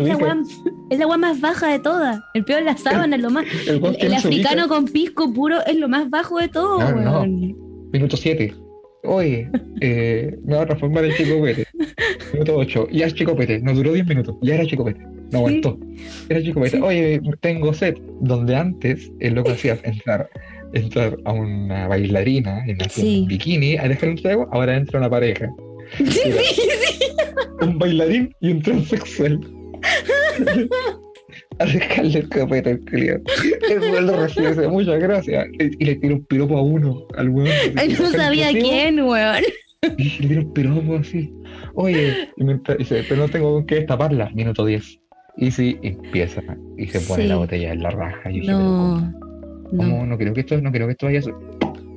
es 0.90 1.00
la 1.00 1.08
weá 1.08 1.18
más 1.18 1.40
baja 1.42 1.68
de 1.68 1.80
todas. 1.80 2.20
El 2.34 2.44
peor 2.46 2.60
es 2.60 2.66
la 2.66 2.78
sábana, 2.78 3.16
es 3.16 3.22
lo 3.22 3.30
más. 3.30 3.46
El 3.68 3.82
no 3.82 3.94
se 3.94 4.16
africano 4.16 4.68
con 4.68 4.86
pisco 4.86 5.32
puro 5.34 5.58
es 5.66 5.78
lo 5.78 5.88
más 5.90 6.10
bajo 6.10 6.40
de 6.40 6.48
todo, 6.50 6.80
No, 6.80 6.92
no. 7.02 7.12
weón. 7.22 7.56
Minuto 7.92 8.18
7. 8.18 8.54
Oye, 9.08 9.50
eh, 9.82 10.36
me 10.44 10.56
va 10.56 10.64
a 10.64 10.66
transformar 10.66 11.06
en 11.06 11.14
Chico 11.16 11.42
Pete. 11.42 11.66
Minuto 12.34 12.56
8. 12.56 12.88
Ya 12.92 13.06
es 13.08 13.14
Chico 13.14 13.36
Pete. 13.36 13.60
No 13.60 13.74
duró 13.74 13.94
10 13.94 14.08
minutos. 14.08 14.36
Ya 14.42 14.56
era 14.56 14.66
Chico 14.66 14.86
Pete. 14.86 15.02
No 15.32 15.40
aguantó. 15.40 15.80
Era 16.30 16.42
Chico 16.42 16.62
Pete. 16.62 16.78
Sí. 16.78 16.84
Oye, 16.84 17.22
tengo 17.42 17.74
sed. 17.74 17.96
Donde 18.22 18.56
antes 18.56 19.12
el 19.20 19.36
loco 19.36 19.52
hacía 19.52 19.78
entrar, 19.84 20.30
entrar 20.74 21.18
a 21.26 21.34
una 21.34 21.88
bailarina 21.88 22.64
en, 22.68 22.78
Sí. 22.90 23.20
en 23.20 23.28
bikini 23.28 23.78
a 23.78 23.88
dejar 23.88 24.10
un 24.10 24.16
trago. 24.16 24.48
Ahora 24.52 24.76
entra 24.78 25.00
una 25.00 25.10
pareja. 25.10 25.50
Sí, 25.98 26.06
sí, 26.08 26.32
sí. 26.32 26.62
Un 27.62 27.78
bailarín 27.80 28.36
y 28.42 28.52
un 28.52 28.62
transexual. 28.62 29.40
a 31.60 31.66
dejarle 31.66 32.20
el 32.20 32.30
copete 32.30 32.70
al 32.72 32.80
cliente. 32.82 33.32
Eso 33.70 34.02
lo 34.02 34.24
recibe. 34.24 34.68
Muchas 34.68 35.00
gracias. 35.00 35.48
Y 35.60 35.86
le 35.86 35.96
tira 35.96 36.16
un 36.16 36.26
piropo 36.26 36.58
a 36.58 36.62
uno, 36.62 37.08
al 37.18 37.30
weón. 37.30 37.50
Ay, 37.78 37.96
no 38.00 38.10
sabía 38.12 38.50
quién, 38.52 39.02
weón. 39.02 39.44
Y 39.98 40.22
le 40.22 40.28
dieron 40.28 40.54
piropo 40.54 40.96
así. 40.96 41.32
Oye, 41.76 42.30
y 42.38 42.44
mientras- 42.44 42.78
dice, 42.78 43.04
pero 43.08 43.22
no 43.22 43.30
tengo 43.30 43.54
con 43.54 43.66
qué 43.66 43.76
destaparla. 43.76 44.30
Minuto 44.34 44.66
10. 44.66 45.00
Y 45.38 45.52
sí, 45.52 45.78
empieza. 45.84 46.42
Y 46.78 46.88
se 46.88 47.00
pone 47.02 47.24
Sí. 47.24 47.30
la 47.30 47.36
botella 47.36 47.72
en 47.74 47.84
la 47.84 47.90
raja. 47.92 48.32
Y 48.32 48.36
yo 48.36 48.40
dije, 48.42 48.52
No, 48.54 49.14
no. 49.72 50.06
No 50.06 50.18
creo 50.18 50.34
que 50.34 50.40
esto, 50.42 50.60
no 50.62 50.72
creo 50.72 50.88
que 50.88 50.92
esto 50.94 51.06
vaya 51.08 51.20
a 51.20 51.22
ser. 51.24 51.34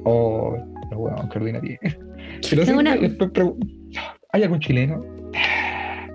Oh, 0.05 0.57
no, 0.91 0.99
weón, 0.99 1.29
qué 1.31 1.39
ordinario. 1.39 1.79
Pero 2.51 2.65
sí, 2.67 2.73
una- 2.73 2.97
después 2.97 3.31
pregun- 3.31 3.59
¿hay 4.33 4.43
algún 4.43 4.61
chileno? 4.61 5.03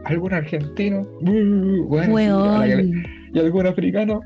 ¿Algún 0.06 0.34
argentino? 0.34 1.02
Uh, 1.22 1.86
bueno. 1.88 2.66
¿Y 3.34 3.40
algún 3.40 3.68
africano? 3.68 4.22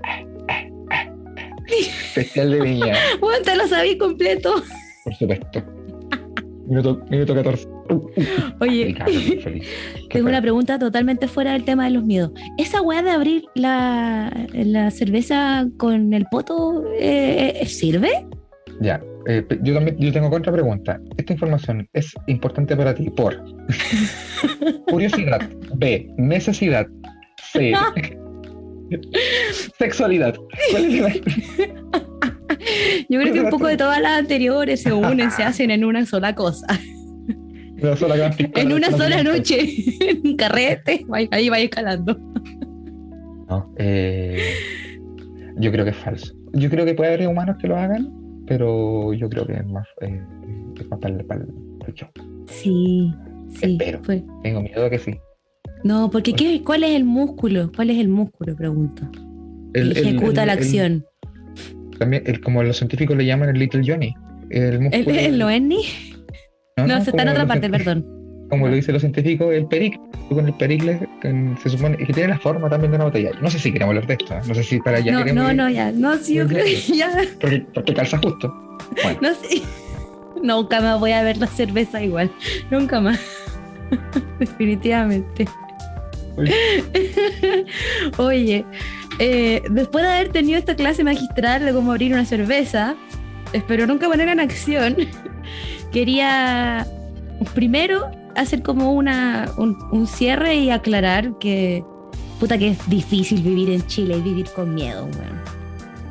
Especial 1.70 2.52
de 2.52 2.62
viña, 2.62 2.94
Weón, 3.22 3.44
te 3.44 3.56
lo 3.56 3.68
sabí 3.68 3.98
completo. 3.98 4.56
por 5.04 5.16
supuesto. 5.16 5.64
Minuto, 6.66 7.02
minuto 7.10 7.34
14. 7.34 7.68
Uh, 7.90 7.94
uh, 7.94 8.12
Oye, 8.60 8.94
tengo 10.10 10.28
una 10.28 10.42
pregunta 10.42 10.78
totalmente 10.78 11.28
fuera 11.30 11.54
del 11.54 11.64
tema 11.64 11.86
de 11.86 11.92
los 11.92 12.04
miedos. 12.04 12.32
¿Esa 12.58 12.82
weá 12.82 13.02
de 13.02 13.12
abrir 13.12 13.46
la, 13.56 14.48
la 14.52 14.92
cerveza 14.92 15.68
con 15.78 16.14
el 16.14 16.26
poto 16.26 16.84
eh, 17.00 17.60
eh, 17.62 17.66
sirve? 17.68 18.28
Ya, 18.82 19.02
eh, 19.28 19.46
yo 19.62 19.74
también 19.74 19.98
yo 20.00 20.12
tengo 20.12 20.30
contra 20.30 20.52
pregunta. 20.54 21.00
¿Esta 21.18 21.34
información 21.34 21.88
es 21.94 22.14
importante 22.28 22.76
para 22.76 22.96
ti 22.96 23.10
por 23.10 23.36
curiosidad, 24.88 25.48
B, 25.76 26.10
necesidad, 26.18 26.88
C, 27.52 27.74
sexualidad? 29.78 30.36
¿Cuál 30.72 30.86
es 30.86 31.02
la- 31.02 31.14
Yo 33.10 33.20
creo 33.22 33.34
que 33.34 33.42
un 33.42 33.50
poco 33.50 33.68
de 33.68 33.78
todas 33.78 34.02
las 34.02 34.18
anteriores 34.20 34.82
se 34.82 34.94
unen, 34.94 35.32
se 35.32 35.44
hacen 35.50 35.72
en 35.72 35.84
una 35.86 36.06
sola 36.06 36.34
cosa. 36.36 36.68
una 37.82 37.96
sola 37.96 38.32
En 38.56 38.72
una 38.74 38.90
sola 38.92 39.24
noche, 39.24 39.60
en 40.02 40.22
un 40.28 40.36
carrete, 40.38 41.06
ahí- 41.12 41.28
ahí 41.32 41.50
va 41.50 41.60
escalando. 41.60 42.18
No, 43.50 43.74
eh, 43.78 44.40
yo 45.58 45.72
creo 45.72 45.86
que 45.86 45.92
es 45.92 45.98
falso. 45.98 46.34
Yo 46.54 46.70
creo 46.70 46.86
que 46.86 46.94
puede 46.96 47.14
haber 47.14 47.28
humanos 47.28 47.58
que 47.62 47.68
lo 47.68 47.78
hagan, 47.78 48.10
pero 48.48 49.14
yo 49.14 49.30
creo 49.30 49.45
que 49.45 49.54
es 49.54 49.66
más, 49.68 49.88
eh, 50.02 50.22
es 50.80 50.89
más 50.89 51.00
para, 51.00 51.16
el- 51.16 51.26
para 51.26 51.41
el- 51.41 51.54
para 51.80 51.91
el 51.91 51.93
show. 51.95 52.10
Sí, 52.48 53.14
sí. 53.50 53.74
Espero. 53.74 54.00
fue. 54.04 54.24
Tengo 54.43 54.62
miedo 54.62 54.84
de 54.84 54.89
que 54.89 55.00
sí. 55.00 55.16
No, 55.84 56.10
porque 56.10 56.34
¿qué, 56.34 56.64
¿cuál 56.64 56.84
es 56.84 56.95
el 56.95 57.04
músculo? 57.04 57.72
¿Cuál 57.76 57.89
es 57.91 57.98
el 58.00 58.08
músculo? 58.08 58.56
Pregunto. 58.56 59.04
El- 59.74 59.95
Ejecuta 59.95 60.45
la 60.45 60.54
acción. 60.54 61.06
también, 62.00 62.24
el- 62.26 62.41
como 62.41 62.62
los 62.64 62.78
científicos 62.78 63.18
le 63.18 63.26
llaman 63.26 63.50
el 63.50 63.60
Little 63.60 63.82
Johnny. 63.86 64.14
El 64.50 64.64
¿El, 64.64 64.80
músculo. 64.82 65.18
el 65.20 65.38
no, 65.39 65.50
No, 66.78 66.88
no, 66.88 67.04
se 67.04 67.10
está 67.10 67.24
en 67.24 67.30
otra 67.30 67.45
parte, 67.48 67.70
perdón. 67.70 68.06
Como 68.50 68.68
lo 68.68 68.76
dicen 68.76 68.93
los 68.93 69.02
científicos, 69.02 69.54
el 69.54 69.66
peric. 69.68 70.00
Tú 70.30 70.36
Con 70.36 70.45
el 70.45 70.54
pericle 70.54 71.08
se 71.62 71.70
supone 71.70 71.98
que 71.98 72.14
tiene 72.14 72.30
la 72.30 72.39
forma 72.39 72.70
también 72.70 72.91
de 72.91 72.95
una 72.95 73.06
botella. 73.06 73.32
No 73.41 73.50
sé 73.50 73.60
si 73.60 73.72
queremos 73.72 73.95
hablar 73.95 74.08
de 74.08 74.14
esto. 74.14 74.34
¿eh? 74.34 74.41
No 74.48 74.56
sé 74.56 74.64
si 74.64 74.80
para 74.80 74.98
allá 74.98 75.12
No, 75.12 75.20
queremos 75.20 75.43
no, 75.43 75.54
no, 75.54 75.70
ya. 75.70 75.91
No, 75.91 76.18
sí, 76.18 76.36
yo 76.36 76.48
creo 76.48 76.66
que 76.66 76.76
ya. 76.76 77.12
Porque, 77.39 77.66
porque 77.74 77.93
calza 77.93 78.18
justo. 78.18 78.54
Bueno, 79.04 79.20
No 79.22 79.34
sé. 79.34 79.62
Nunca 80.43 80.82
más 80.82 81.00
voy 81.00 81.12
a 81.12 81.24
ver 81.24 81.38
la 81.38 81.48
cerveza 81.48 82.02
igual. 82.02 82.32
Nunca 82.70 83.02
más. 83.02 83.20
Definitivamente. 84.39 85.48
Oye, 88.18 88.66
eh, 89.20 89.64
después 89.70 90.06
de 90.06 90.12
haber 90.12 90.30
tenido 90.30 90.60
esta 90.60 90.76
clase 90.76 91.04
magistral 91.04 91.66
de 91.66 91.74
cómo 91.74 91.91
abrir 91.91 92.14
una 92.14 92.26
cerveza, 92.26 92.95
espero 93.54 93.88
nunca 93.88 94.08
poner 94.08 94.30
en 94.30 94.39
acción, 94.39 94.95
quería 95.91 96.86
primero 97.56 98.12
hacer 98.38 98.62
como 98.64 98.94
una, 98.94 99.50
un, 99.58 99.78
un 99.92 100.08
cierre 100.08 100.56
y 100.56 100.70
aclarar 100.70 101.38
que, 101.40 101.84
puta, 102.40 102.58
que 102.58 102.70
es 102.70 102.90
difícil 102.90 103.42
vivir 103.42 103.70
en 103.72 103.86
Chile 103.88 104.18
y 104.18 104.22
vivir 104.22 104.48
con 104.56 104.74
miedo, 104.74 105.04
weón. 105.06 105.58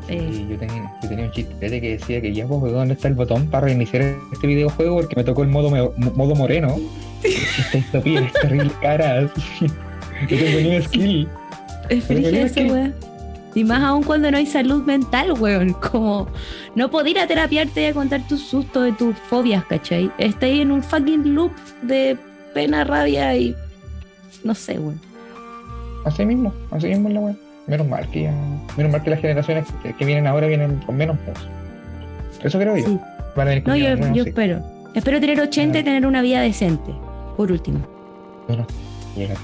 Eh, 0.09 0.47
yo, 0.49 0.57
tenía, 0.57 0.93
yo 1.03 1.09
tenía 1.09 1.25
un 1.25 1.33
chiste 1.33 1.81
que 1.81 1.89
decía 1.99 2.21
que 2.21 2.33
ya, 2.33 2.47
pues, 2.47 2.73
¿dónde 2.73 2.95
está 2.95 3.09
el 3.09 3.15
botón 3.15 3.47
para 3.49 3.67
reiniciar 3.67 4.15
este 4.33 4.47
videojuego? 4.47 4.97
Porque 5.01 5.17
me 5.17 5.25
tocó 5.25 5.43
el 5.43 5.49
modo, 5.49 5.69
me- 5.71 6.11
modo 6.11 6.35
moreno. 6.37 6.77
Esta 7.25 7.79
distopía 7.79 8.21
es 8.21 8.33
terrible 8.35 8.71
cara. 8.81 9.23
Yo 10.29 10.39
tengo 10.39 10.61
ni 10.61 10.77
un 10.77 10.83
skill. 10.83 11.29
Es 11.89 12.05
que- 12.05 12.71
weón. 12.71 12.95
Y 13.57 13.65
más 13.65 13.83
aún 13.83 14.05
cuando 14.05 14.31
no 14.31 14.37
hay 14.37 14.47
salud 14.47 14.85
mental, 14.85 15.33
weón. 15.33 15.73
Como 15.91 16.29
no 16.77 16.91
poder 16.91 17.09
ir 17.09 17.19
a 17.19 17.27
terapiarte 17.27 17.83
y 17.83 17.85
a 17.87 17.93
contar 17.95 18.21
tus 18.29 18.43
sustos 18.47 18.85
de 18.85 18.93
tus 18.93 19.17
fobias, 19.17 19.65
¿cachai? 19.65 20.13
Estás 20.19 20.45
ahí 20.45 20.61
en 20.61 20.71
un 20.71 20.83
fucking 20.83 21.35
loop 21.35 21.53
de 21.83 22.17
pena, 22.55 22.85
rabia 22.85 23.35
y. 23.35 23.57
No 24.45 24.55
sé, 24.55 24.79
weón. 24.79 25.01
Así 26.05 26.25
mismo, 26.25 26.53
así 26.71 26.87
mismo 26.87 27.09
es 27.09 27.15
la 27.15 27.21
wea. 27.21 27.35
Menos 27.67 27.89
mal 27.89 28.09
que 28.11 28.23
ya, 28.25 28.35
menos 28.77 28.93
mal 28.93 29.03
que 29.03 29.11
las 29.11 29.21
generaciones 29.21 29.67
que, 29.83 29.93
que 29.93 30.05
vienen 30.05 30.29
ahora 30.29 30.47
vienen 30.47 30.77
con 30.87 30.97
menos 30.97 31.19
peso. 31.19 31.47
Eso 32.45 32.59
creo 32.61 32.77
yo. 32.77 32.87
Sí. 32.87 32.99
Con 33.35 33.47
No, 33.65 33.77
yo, 34.15 34.23
espero. 34.23 34.63
Espero 34.95 35.21
tener 35.21 35.41
80 35.41 35.79
y 35.79 35.83
tener 35.83 36.07
una 36.07 36.23
vida 36.23 36.41
decente. 36.41 36.95
Por 37.37 37.51
último. 37.53 37.81
Yo 38.49 38.57
no. 38.57 38.67
Llega, 39.17 39.35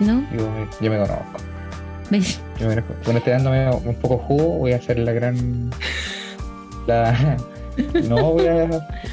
¿No? 0.00 0.22
yo, 0.32 0.48
me- 0.50 0.66
yo 0.80 0.90
me 0.90 0.96
conozco. 0.98 1.24
¿Ves? 2.10 2.40
Yo 2.58 2.68
me 2.68 2.74
conozco. 2.74 2.94
Cuando 3.04 3.18
esté 3.18 3.30
dándome 3.32 3.70
un 3.70 3.94
poco 3.96 4.18
jugo, 4.18 4.58
voy 4.58 4.72
a 4.72 4.76
hacer 4.76 4.98
la 4.98 5.12
gran. 5.12 5.70
La. 6.86 7.36
No, 8.08 8.32
voy 8.32 8.46
a, 8.46 8.66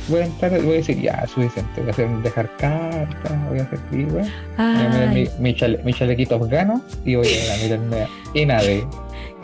voy 0.07 0.21
a 0.21 0.25
entrar, 0.25 0.51
voy 0.61 0.73
a 0.73 0.77
decir, 0.77 1.01
ya, 1.01 1.25
suficiente. 1.27 1.81
Voy 1.81 1.89
a 1.89 1.91
hacer, 1.91 2.07
dejar 2.21 2.49
cartas, 2.57 3.49
voy 3.49 3.59
a 3.59 3.63
hacer, 3.63 3.79
weón. 3.91 4.13
Voy 4.13 4.25
a 4.25 5.09
mi, 5.11 5.19
Ay, 5.19 5.29
mi, 5.39 5.53
chale- 5.55 5.79
mi 5.83 5.93
chalequito 5.93 6.35
afgano 6.35 6.81
y 7.03 7.15
voy 7.15 7.27
a 7.27 7.57
meterme 7.61 8.07
en 8.35 8.51
AD, 8.51 8.83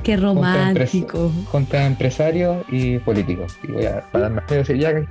qué 0.04 0.16
romántico. 0.16 1.32
de 1.78 1.86
empresarios 1.86 2.64
y 2.70 3.00
políticos. 3.00 3.58
Y 3.68 3.72
voy 3.74 3.86
a 3.88 4.02
pararme 4.12 4.42
y 4.50 4.54
decir, 4.54 4.78
ya, 4.78 4.94
que 4.94 5.06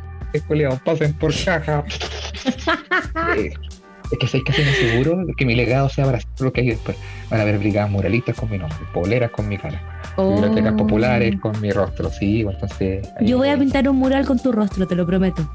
pasen 0.84 1.12
por 1.14 1.32
caja. 1.45 1.84
Es 4.11 4.18
que 4.18 4.26
soy 4.26 4.42
casi 4.42 4.62
me 4.62 4.72
seguro 4.72 5.16
de 5.24 5.34
que 5.34 5.44
mi 5.44 5.54
legado 5.54 5.88
sea 5.88 6.04
para 6.06 6.18
lo 6.40 6.52
que 6.52 6.62
hay 6.62 6.68
después. 6.68 6.96
Van 7.30 7.40
a 7.40 7.42
haber 7.42 7.59
brigadas 7.59 7.90
muralistas 7.90 8.36
con 8.36 8.50
mi 8.50 8.59
nombre, 8.59 8.78
poleras 8.94 9.30
con 9.30 9.48
mi 9.48 9.59
cara, 9.59 9.80
bibliotecas 10.16 10.72
Oh. 10.72 10.76
populares 10.78 11.38
con 11.40 11.61
mi 11.61 11.70
rostro, 11.70 12.11
sí, 12.11 12.40
entonces. 12.40 13.06
Yo 13.20 13.36
voy 13.38 13.48
a 13.50 13.59
pintar 13.59 13.88
un 13.88 13.96
mural 13.96 14.24
con 14.26 14.38
tu 14.38 14.50
rostro, 14.52 14.86
te 14.86 14.94
lo 14.94 15.06
prometo. 15.06 15.46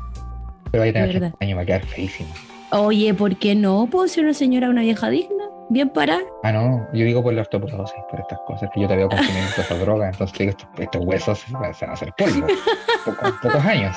Pero 0.71 0.83
ahí 0.83 0.91
de 0.91 0.99
tener 1.07 1.33
años 1.39 1.57
va 1.57 1.61
a 1.61 1.65
quedar 1.65 1.85
feísimo. 1.85 2.29
Oye, 2.71 3.13
¿por 3.13 3.35
qué 3.37 3.55
no? 3.55 3.87
¿Puedo 3.91 4.07
ser 4.07 4.23
una 4.23 4.33
señora, 4.33 4.69
una 4.69 4.81
vieja 4.81 5.09
digna? 5.09 5.43
Bien 5.69 5.89
parada. 5.89 6.21
Ah, 6.43 6.51
no, 6.51 6.87
yo 6.93 7.05
digo 7.05 7.23
por 7.23 7.33
la 7.33 7.41
ortoprodosis, 7.41 7.95
por 8.11 8.19
estas 8.19 8.37
cosas, 8.45 8.69
que 8.73 8.81
yo 8.81 8.87
te 8.87 8.95
veo 8.95 9.09
consumiendo 9.09 9.49
toda 9.51 9.63
esa 9.63 9.77
droga, 9.77 10.09
entonces 10.09 10.37
digo, 10.37 10.49
estos, 10.51 10.67
estos 10.77 11.05
huesos 11.05 11.39
se 11.39 11.53
van 11.53 11.65
a 11.65 11.93
hacer 11.93 12.13
polvo, 12.17 12.47
poco- 13.05 13.33
pocos 13.41 13.65
años. 13.65 13.95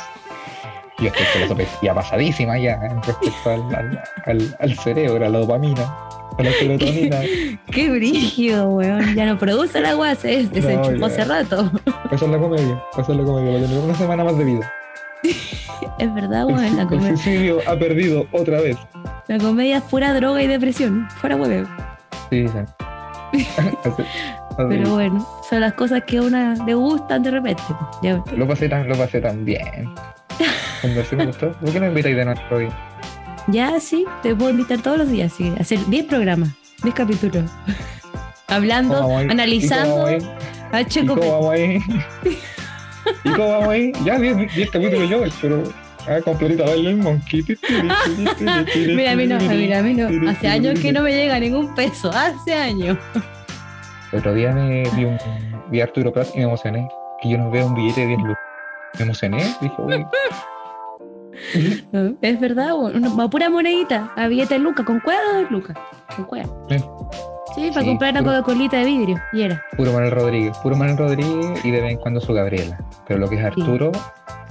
Yo 0.99 1.09
estoy 1.09 1.47
con 1.49 1.59
la 1.83 1.95
pasadísima 1.95 2.59
ya 2.59 2.75
en 2.75 3.03
respecto 3.03 3.51
al, 3.51 3.75
al, 3.75 4.03
al- 4.25 4.57
al 4.61 4.75
cerebro, 4.79 5.27
a 5.27 5.29
la 5.29 5.39
dopamina, 5.39 5.83
a 6.39 6.43
la 6.43 6.51
serotonina. 6.59 7.19
Qué 7.71 7.91
brígido, 7.91 8.69
weón. 8.71 9.15
Ya 9.15 9.27
no 9.27 9.37
produce 9.39 9.81
la 9.81 9.91
agua, 9.91 10.15
se 10.15 10.47
se 10.47 10.61
No, 10.97 11.07
hace 11.07 11.25
rato. 11.25 11.71
Eso 12.11 12.25
es 12.25 12.31
la 12.31 12.39
comedia, 12.39 12.83
eso 12.97 13.13
es 13.13 13.19
la 13.19 13.25
comedia, 13.25 13.53
para 13.53 13.67
tener 13.67 13.85
una 13.85 13.95
semana 13.95 14.25
más 14.25 14.39
de 14.39 14.45
vida. 14.45 14.73
Es 15.99 16.13
verdad, 16.15 16.43
El, 16.49 16.55
weón. 16.55 16.77
La, 16.77 16.83
el 16.83 16.89
come- 16.89 17.09
suicidio 17.17 17.59
ha 17.67 17.77
perdido 17.79 18.27
otra 18.33 18.61
vez. 18.61 18.77
la 19.29 19.39
comedia 19.39 19.79
es 19.79 19.83
pura 19.85 20.13
droga 20.15 20.43
y 20.43 20.47
depresión. 20.47 21.07
Fuera 21.21 21.37
hueveo. 21.37 21.67
Sí, 22.31 22.47
así. 22.47 24.03
Pero 24.69 24.91
bueno, 24.95 25.27
son 25.49 25.61
las 25.61 25.75
cosas 25.75 26.03
que 26.07 26.17
a 26.19 26.23
una 26.23 26.55
le 26.65 26.75
gustan 26.75 27.23
de 27.23 27.31
repente. 27.31 27.63
Ya, 28.03 28.23
Lo 28.35 28.47
pasé 28.47 28.69
tan, 28.69 28.89
lo 28.89 28.97
pasé 28.97 29.21
tan 29.21 29.45
bien. 29.45 29.91
Sí 31.09 31.17
me 31.17 31.27
gustó. 31.27 31.53
¿Por 31.53 31.73
qué 31.73 31.81
no 31.81 31.87
invitáis 31.87 32.17
de 32.17 32.25
nuevo 32.25 32.41
hoy? 32.51 32.69
ya 33.49 33.79
sí, 33.81 34.05
te 34.23 34.35
puedo 34.35 34.51
invitar 34.51 34.81
todos 34.81 34.99
los 34.99 35.09
días. 35.09 35.33
Sí, 35.33 35.53
a 35.57 35.63
hacer 35.63 35.79
10 35.87 36.07
programas, 36.07 36.51
10 36.83 36.95
capítulos. 36.95 37.51
Hablando, 38.49 38.95
¿Cómo 38.95 39.15
vamos 39.15 39.31
analizando. 39.31 40.11
¿Y 40.11 41.07
cómo 41.07 41.33
vamos 41.33 41.51
ahí? 41.53 41.79
¿Y 43.25 43.31
cómo 43.31 43.49
vamos 43.49 43.69
ahí? 43.69 43.93
Ya 44.05 44.19
10 44.19 44.71
capítulos 44.71 45.11
yo, 45.11 45.23
pero 45.41 45.63
ah, 46.09 46.21
completita 46.25 46.65
baile 46.65 46.91
el 46.91 46.97
monkey. 46.99 47.45
Mira, 48.77 49.13
a 49.13 49.17
mí 49.17 49.27
no, 49.27 49.39
mira, 49.41 49.79
a 49.81 49.83
mí 49.83 49.95
no. 49.95 50.31
Hace 50.31 50.49
años 50.49 50.79
que 50.79 50.93
no 50.93 51.03
me 51.03 51.13
llega 51.13 51.39
ningún 51.41 51.75
peso. 51.75 52.11
Hace 52.13 52.55
años. 52.55 52.97
El 54.13 54.21
otro 54.21 54.35
día 54.35 54.53
me 54.53 54.89
vi, 54.91 55.05
un, 55.05 55.19
vi 55.69 55.81
a 55.81 55.85
Arturo 55.85 56.13
Prat 56.13 56.29
y 56.35 56.39
me 56.39 56.45
emocioné. 56.45 56.89
Que 57.21 57.31
yo 57.31 57.39
no 57.39 57.51
veo 57.51 57.67
un 57.67 57.75
billete 57.75 58.03
de 58.03 58.07
10 58.09 58.21
lucas. 58.21 58.39
Me 58.99 59.05
emocioné, 59.05 59.57
dije, 59.61 59.75
uy, 59.79 60.07
Es 62.23 62.41
verdad, 62.41 62.75
una, 62.75 63.29
pura 63.31 63.49
monedita. 63.51 64.13
A 64.17 64.27
billete 64.29 64.55
de 64.55 64.61
Lucas, 64.61 64.85
con 64.87 65.01
cueva 65.01 65.21
o 65.33 65.41
dos 65.43 65.51
Lucas. 65.51 65.77
Con 66.15 66.25
cueva. 66.27 66.49
Sí. 66.69 66.77
Sí, 67.55 67.69
para 67.71 67.83
Sí, 67.83 67.87
comprar 67.89 68.11
una 68.13 68.23
Coca-Colita 68.23 68.77
de 68.79 68.85
vidrio. 68.85 69.17
Y 69.33 69.43
era. 69.43 69.63
puro 69.77 69.93
Manuel 69.93 70.11
Rodríguez, 70.11 70.57
puro 70.59 70.77
Manuel 70.77 70.99
Rodríguez 70.99 71.65
y 71.65 71.71
de 71.71 71.81
vez 71.81 71.93
en 71.93 71.99
cuando 71.99 72.21
su 72.21 72.35
Gabriela. 72.35 72.79
Pero 73.07 73.19
lo 73.21 73.29
que 73.29 73.37
es 73.37 73.45
Arturo 73.45 73.93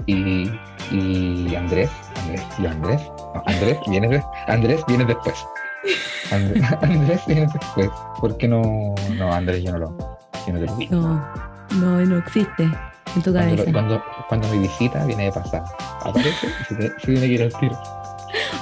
y, 0.08 0.50
y 0.92 1.56
Andrés, 1.56 1.90
Andrés, 2.24 2.42
y 2.58 2.66
Andrés, 2.66 3.02
no, 3.36 3.44
Andrés 3.46 3.78
viene, 3.88 4.08
de- 4.08 4.24
Andrés 4.48 4.82
viene 4.88 5.06
después. 5.06 5.36
Andrés, 6.32 6.64
Andrés 6.82 7.22
viene 7.28 7.42
después. 7.42 7.90
¿Por 8.20 8.38
qué 8.38 8.48
no, 8.48 8.96
no, 9.18 9.32
Andrés, 9.34 9.64
yo 9.64 9.72
no 9.74 9.78
lo, 9.80 9.98
yo 10.48 10.54
no 10.54 10.60
te 10.60 10.66
lo. 10.66 11.00
No, 11.00 11.28
no, 11.80 12.06
no 12.06 12.18
existe 12.18 12.64
en 12.64 13.22
tu 13.22 13.32
Cuando, 13.32 13.56
cabeza. 13.56 13.72
cuando, 13.72 14.04
cuando 14.30 14.48
mi 14.48 14.60
visita 14.60 15.06
viene 15.06 15.26
de 15.26 15.32
pasada, 15.32 15.66
aparece 16.10 16.48
y 16.70 16.74
se, 16.76 16.90
tiene 17.06 17.20
que 17.22 17.28
ir 17.28 17.44
al 17.44 17.54
tiro. 17.60 17.78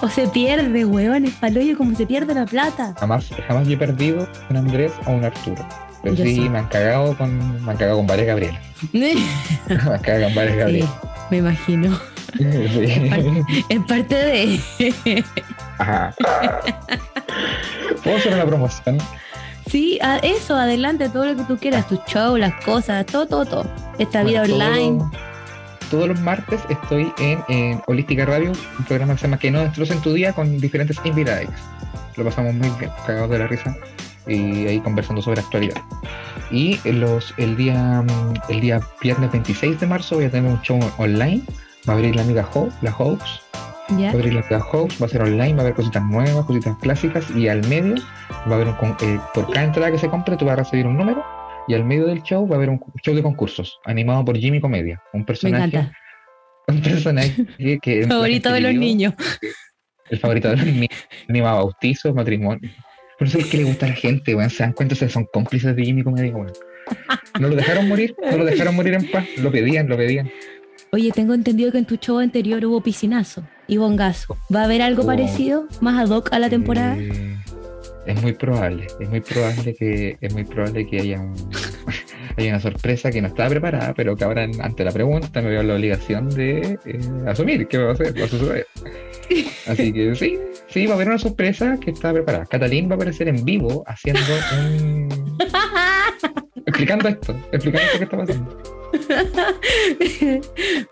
O 0.02 0.10
se 0.10 0.28
pierde, 0.28 0.86
weón, 0.86 1.26
es 1.26 1.34
paloyo 1.36 1.78
como 1.78 1.96
se 1.96 2.06
pierde 2.06 2.34
la 2.34 2.46
plata. 2.46 2.94
Jamás, 3.00 3.30
jamás 3.48 3.68
yo 3.68 3.74
he 3.74 3.78
perdido 3.78 4.28
un 4.50 4.58
Andrés 4.58 4.92
o 5.06 5.12
un 5.12 5.24
Arturo. 5.24 5.66
Pero 6.04 6.16
Yo 6.16 6.26
sí, 6.26 6.50
me 6.50 6.60
han 6.60 6.68
cagado 6.68 7.18
con, 7.18 7.64
me 7.66 7.72
han 7.72 7.78
cagado 7.78 7.98
con 7.98 8.08
varias 8.08 8.28
Gabrielas. 8.28 8.60
me 8.94 9.12
han 9.70 10.00
cagado 10.02 10.26
con 10.26 10.36
varias 10.36 10.54
Sí, 10.54 10.60
Gabrielas. 10.60 10.90
me 11.32 11.38
imagino. 11.38 12.00
Sí. 12.38 12.44
Es 13.70 13.80
parte 13.88 14.16
de. 14.16 15.24
Ajá. 15.78 16.14
¿Puedo 18.04 18.18
hacer 18.18 18.34
una 18.34 18.46
promoción? 18.46 18.98
Sí, 19.70 19.98
a- 20.02 20.18
eso, 20.18 20.56
adelante, 20.56 21.10
todo 21.10 21.26
lo 21.26 21.36
que 21.36 21.44
tú 21.44 21.58
quieras, 21.58 21.88
tus 21.88 22.00
shows, 22.06 22.40
las 22.40 22.54
cosas, 22.66 23.06
todo, 23.06 23.26
todo, 23.28 23.46
todo. 23.46 23.66
Esta 23.98 24.24
vida 24.24 24.44
todo- 24.44 24.56
online. 24.56 25.00
Todos 25.94 26.08
los 26.08 26.20
martes 26.22 26.60
estoy 26.70 27.14
en, 27.20 27.80
Holística 27.86 28.26
Radio, 28.26 28.52
un 28.80 28.86
programa 28.86 29.14
que 29.14 29.20
se 29.20 29.28
llama 29.28 29.38
Que 29.38 29.52
no 29.52 29.60
destrocen 29.60 30.02
tu 30.02 30.12
día 30.12 30.34
con 30.34 30.58
diferentes 30.58 30.98
invitados. 31.04 31.54
Lo 32.16 32.24
pasamos 32.24 32.56
muy 32.56 32.68
bien, 32.80 32.90
cagados 33.06 33.30
de 33.30 33.38
la 33.38 33.46
risa 33.46 33.78
y 34.26 34.66
ahí 34.66 34.80
conversando 34.80 35.22
sobre 35.22 35.42
actualidad. 35.42 35.80
Y 36.50 36.80
los, 36.90 37.36
el, 37.38 37.56
día, 37.56 38.04
el 38.50 38.60
día 38.60 38.82
viernes 39.04 39.32
26 39.34 39.82
de 39.82 39.86
marzo 39.86 40.16
voy 40.16 40.26
a 40.26 40.32
tener 40.32 40.52
un 40.52 40.60
show 40.64 40.80
online. 40.98 41.44
Va 41.88 41.94
a 41.94 41.98
abrir 41.98 42.16
la 42.16 42.24
amiga 42.24 42.50
Hope, 42.52 42.74
la 42.82 42.96
Hopes. 42.98 43.42
Va 43.92 44.08
a 44.08 44.12
abrir 44.14 44.34
la 44.34 44.40
amiga 44.40 44.66
Hopes, 44.72 45.00
va 45.00 45.06
a 45.06 45.10
ser 45.10 45.22
online, 45.22 45.54
va 45.54 45.60
a 45.60 45.62
haber 45.62 45.76
cositas 45.76 46.02
nuevas, 46.02 46.44
cositas 46.46 46.76
clásicas. 46.82 47.30
Y 47.36 47.50
al 47.50 47.68
medio 47.68 48.02
va 48.50 48.54
a 48.54 48.56
haber 48.56 48.68
un, 48.70 48.98
eh, 49.02 49.20
por 49.36 49.46
cada 49.52 49.68
entrada 49.68 49.92
que 49.92 50.00
se 50.00 50.10
compre, 50.10 50.38
tú 50.38 50.46
vas 50.46 50.54
a 50.54 50.64
recibir 50.64 50.88
un 50.88 50.98
número. 50.98 51.24
Y 51.68 51.74
al 51.74 51.86
medio 51.86 52.06
del 52.08 52.22
show 52.24 52.48
va 52.48 52.56
a 52.56 52.58
haber 52.58 52.70
un 52.70 52.80
show 53.04 53.16
de 53.16 53.24
concursos 53.24 53.80
animado 53.86 54.26
por 54.26 54.38
Jimmy 54.38 54.60
Comedia. 54.60 55.02
Un 55.14 55.26
personaje. 55.26 55.92
Un 56.68 56.82
personaje 56.82 57.46
que. 57.82 58.04
favorito 58.08 58.52
de 58.54 58.62
los 58.62 58.74
niños. 58.74 59.14
El 60.10 60.20
favorito 60.20 60.50
de 60.50 60.58
los 60.58 60.66
niños. 60.66 60.90
Anima 61.28 61.54
bautizos, 61.54 62.16
matrimonio 62.16 62.72
por 63.18 63.28
eso 63.28 63.38
es 63.38 63.46
que 63.46 63.58
le 63.58 63.64
gusta 63.64 63.86
a 63.86 63.90
la 63.90 63.96
gente, 63.96 64.36
weón. 64.36 64.50
Se 64.50 64.64
dan 64.64 64.74
cuenta, 64.74 64.96
que 64.96 65.08
son 65.08 65.26
cómplices 65.32 65.76
de 65.76 65.86
Jimmy 65.86 66.04
Comedia, 66.04 66.36
weón. 66.36 66.52
No 67.40 67.48
lo 67.48 67.56
dejaron 67.56 67.88
morir, 67.88 68.16
no 68.30 68.38
lo 68.38 68.46
dejaron 68.46 68.76
morir 68.76 68.96
en 68.96 69.10
paz. 69.10 69.26
Lo 69.38 69.52
pedían, 69.52 69.88
lo 69.88 69.98
pedían. 69.98 70.30
Oye, 70.92 71.12
tengo 71.12 71.34
entendido 71.34 71.72
que 71.72 71.78
en 71.78 71.86
tu 71.86 71.96
show 71.96 72.20
anterior 72.20 72.64
hubo 72.66 72.82
piscinazo 72.82 73.48
y 73.68 73.78
bongazo. 73.78 74.38
¿Va 74.54 74.62
a 74.62 74.66
haber 74.66 74.82
algo 74.82 75.04
oh. 75.04 75.06
parecido, 75.06 75.68
más 75.82 76.00
ad 76.00 76.14
hoc 76.14 76.34
a 76.34 76.40
la 76.40 76.50
temporada? 76.50 76.98
Eh, 76.98 77.33
es 78.06 78.22
muy 78.22 78.34
probable, 78.34 78.88
es 79.00 79.10
muy 79.10 79.22
probable 79.22 79.76
que, 79.76 80.18
es 80.20 80.34
muy 80.34 80.44
probable 80.44 80.88
que 80.88 81.00
haya, 81.02 81.22
una 82.38 82.60
sorpresa 82.60 83.12
que 83.12 83.22
no 83.22 83.28
estaba 83.28 83.50
preparada, 83.50 83.94
pero 83.94 84.16
que 84.16 84.24
ahora 84.24 84.44
ante 84.44 84.84
la 84.84 84.92
pregunta 84.92 85.42
me 85.42 85.50
veo 85.50 85.64
la 85.64 85.76
obligación 85.76 86.30
de 86.30 86.80
eh, 86.86 87.00
asumir 87.28 87.68
que 87.68 87.78
va 87.78 87.90
a 87.90 87.94
hacer, 87.94 88.20
va 88.20 88.26
a 88.26 88.28
suceder. 88.28 88.68
Así 89.68 89.94
que 89.94 90.16
sí, 90.16 90.38
sí, 90.68 90.86
va 90.86 90.94
a 90.94 90.96
haber 90.96 91.08
una 91.08 91.18
sorpresa 91.18 91.78
que 91.80 91.92
está 91.92 92.12
preparada. 92.12 92.46
Catalín 92.46 92.90
va 92.90 92.94
a 92.94 92.96
aparecer 92.96 93.28
en 93.28 93.44
vivo 93.46 93.84
haciendo 93.88 94.22
un. 94.58 95.38
explicando 96.66 97.08
esto, 97.08 97.36
explicando 97.52 97.88
esto 97.88 97.98
que 97.98 98.04
está 98.04 98.18
pasando. 98.18 98.74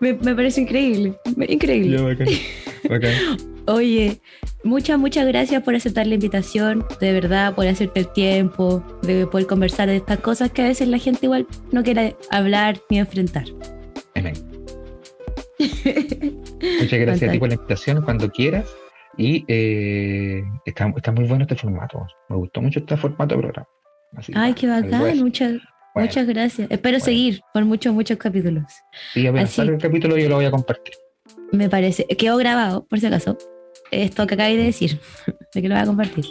me, 0.00 0.34
parece 0.34 0.62
increíble, 0.62 1.14
increíble. 1.48 2.16
Oye, 3.66 4.20
muchas, 4.64 4.98
muchas 4.98 5.26
gracias 5.26 5.62
por 5.62 5.74
aceptar 5.74 6.06
la 6.06 6.14
invitación, 6.14 6.84
de 7.00 7.12
verdad, 7.12 7.54
por 7.54 7.66
hacerte 7.66 8.00
el 8.00 8.12
tiempo, 8.12 8.84
de 9.02 9.26
poder 9.26 9.46
conversar 9.46 9.88
de 9.88 9.96
estas 9.96 10.18
cosas 10.18 10.50
que 10.50 10.62
a 10.62 10.66
veces 10.66 10.88
la 10.88 10.98
gente 10.98 11.26
igual 11.26 11.46
no 11.70 11.82
quiere 11.82 12.16
hablar 12.30 12.80
ni 12.90 12.98
enfrentar. 12.98 13.44
Amén. 14.16 14.34
Muchas 15.58 16.98
gracias 16.98 17.28
a 17.28 17.32
ti 17.32 17.38
por 17.38 17.48
la 17.48 17.54
invitación, 17.54 18.02
cuando 18.02 18.30
quieras. 18.30 18.68
Y 19.16 19.44
eh, 19.46 20.42
está, 20.64 20.86
muy 20.86 21.24
bueno 21.28 21.42
este 21.42 21.54
formato. 21.54 22.06
Me 22.28 22.36
gustó 22.36 22.62
mucho 22.62 22.80
este 22.80 22.96
formato 22.96 23.36
de 23.36 23.42
programa. 23.42 23.68
Ay, 24.34 24.54
qué 24.54 24.66
bacán. 24.66 25.18
Muchas, 25.18 25.52
muchas 25.94 26.26
gracias. 26.26 26.70
Espero 26.70 26.98
seguir 26.98 27.40
por 27.52 27.64
muchos, 27.64 27.94
muchos 27.94 28.16
capítulos. 28.16 28.64
Sí, 29.12 29.26
a 29.26 29.30
ver, 29.30 29.46
el 29.56 29.78
capítulo 29.78 30.16
yo 30.16 30.28
lo 30.28 30.36
voy 30.36 30.46
a 30.46 30.50
compartir. 30.50 30.94
Me 31.52 31.68
parece. 31.68 32.06
Quedó 32.06 32.36
grabado, 32.36 32.86
por 32.86 32.98
si 32.98 33.06
acaso. 33.06 33.36
Esto 33.90 34.26
que 34.26 34.34
acabé 34.34 34.56
de 34.56 34.64
decir, 34.64 34.98
de 35.54 35.62
que 35.62 35.68
lo 35.68 35.74
voy 35.74 35.82
a 35.82 35.86
compartir. 35.86 36.24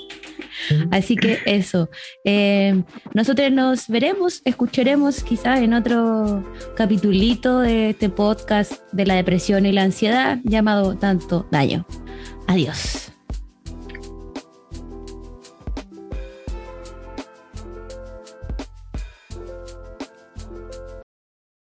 Así 0.91 1.15
que 1.15 1.39
eso. 1.45 1.89
Eh, 2.24 2.84
nosotros 3.13 3.51
nos 3.51 3.88
veremos, 3.88 4.41
escucharemos 4.45 5.24
quizás 5.24 5.61
en 5.61 5.74
otro 5.74 6.43
capitulito 6.76 7.59
de 7.59 7.91
este 7.91 8.09
podcast 8.09 8.74
de 8.91 9.05
la 9.05 9.15
depresión 9.15 9.65
y 9.65 9.72
la 9.72 9.84
ansiedad 9.84 10.39
llamado 10.43 10.97
Tanto 10.97 11.47
Daño. 11.51 11.86
Adiós. 12.47 13.11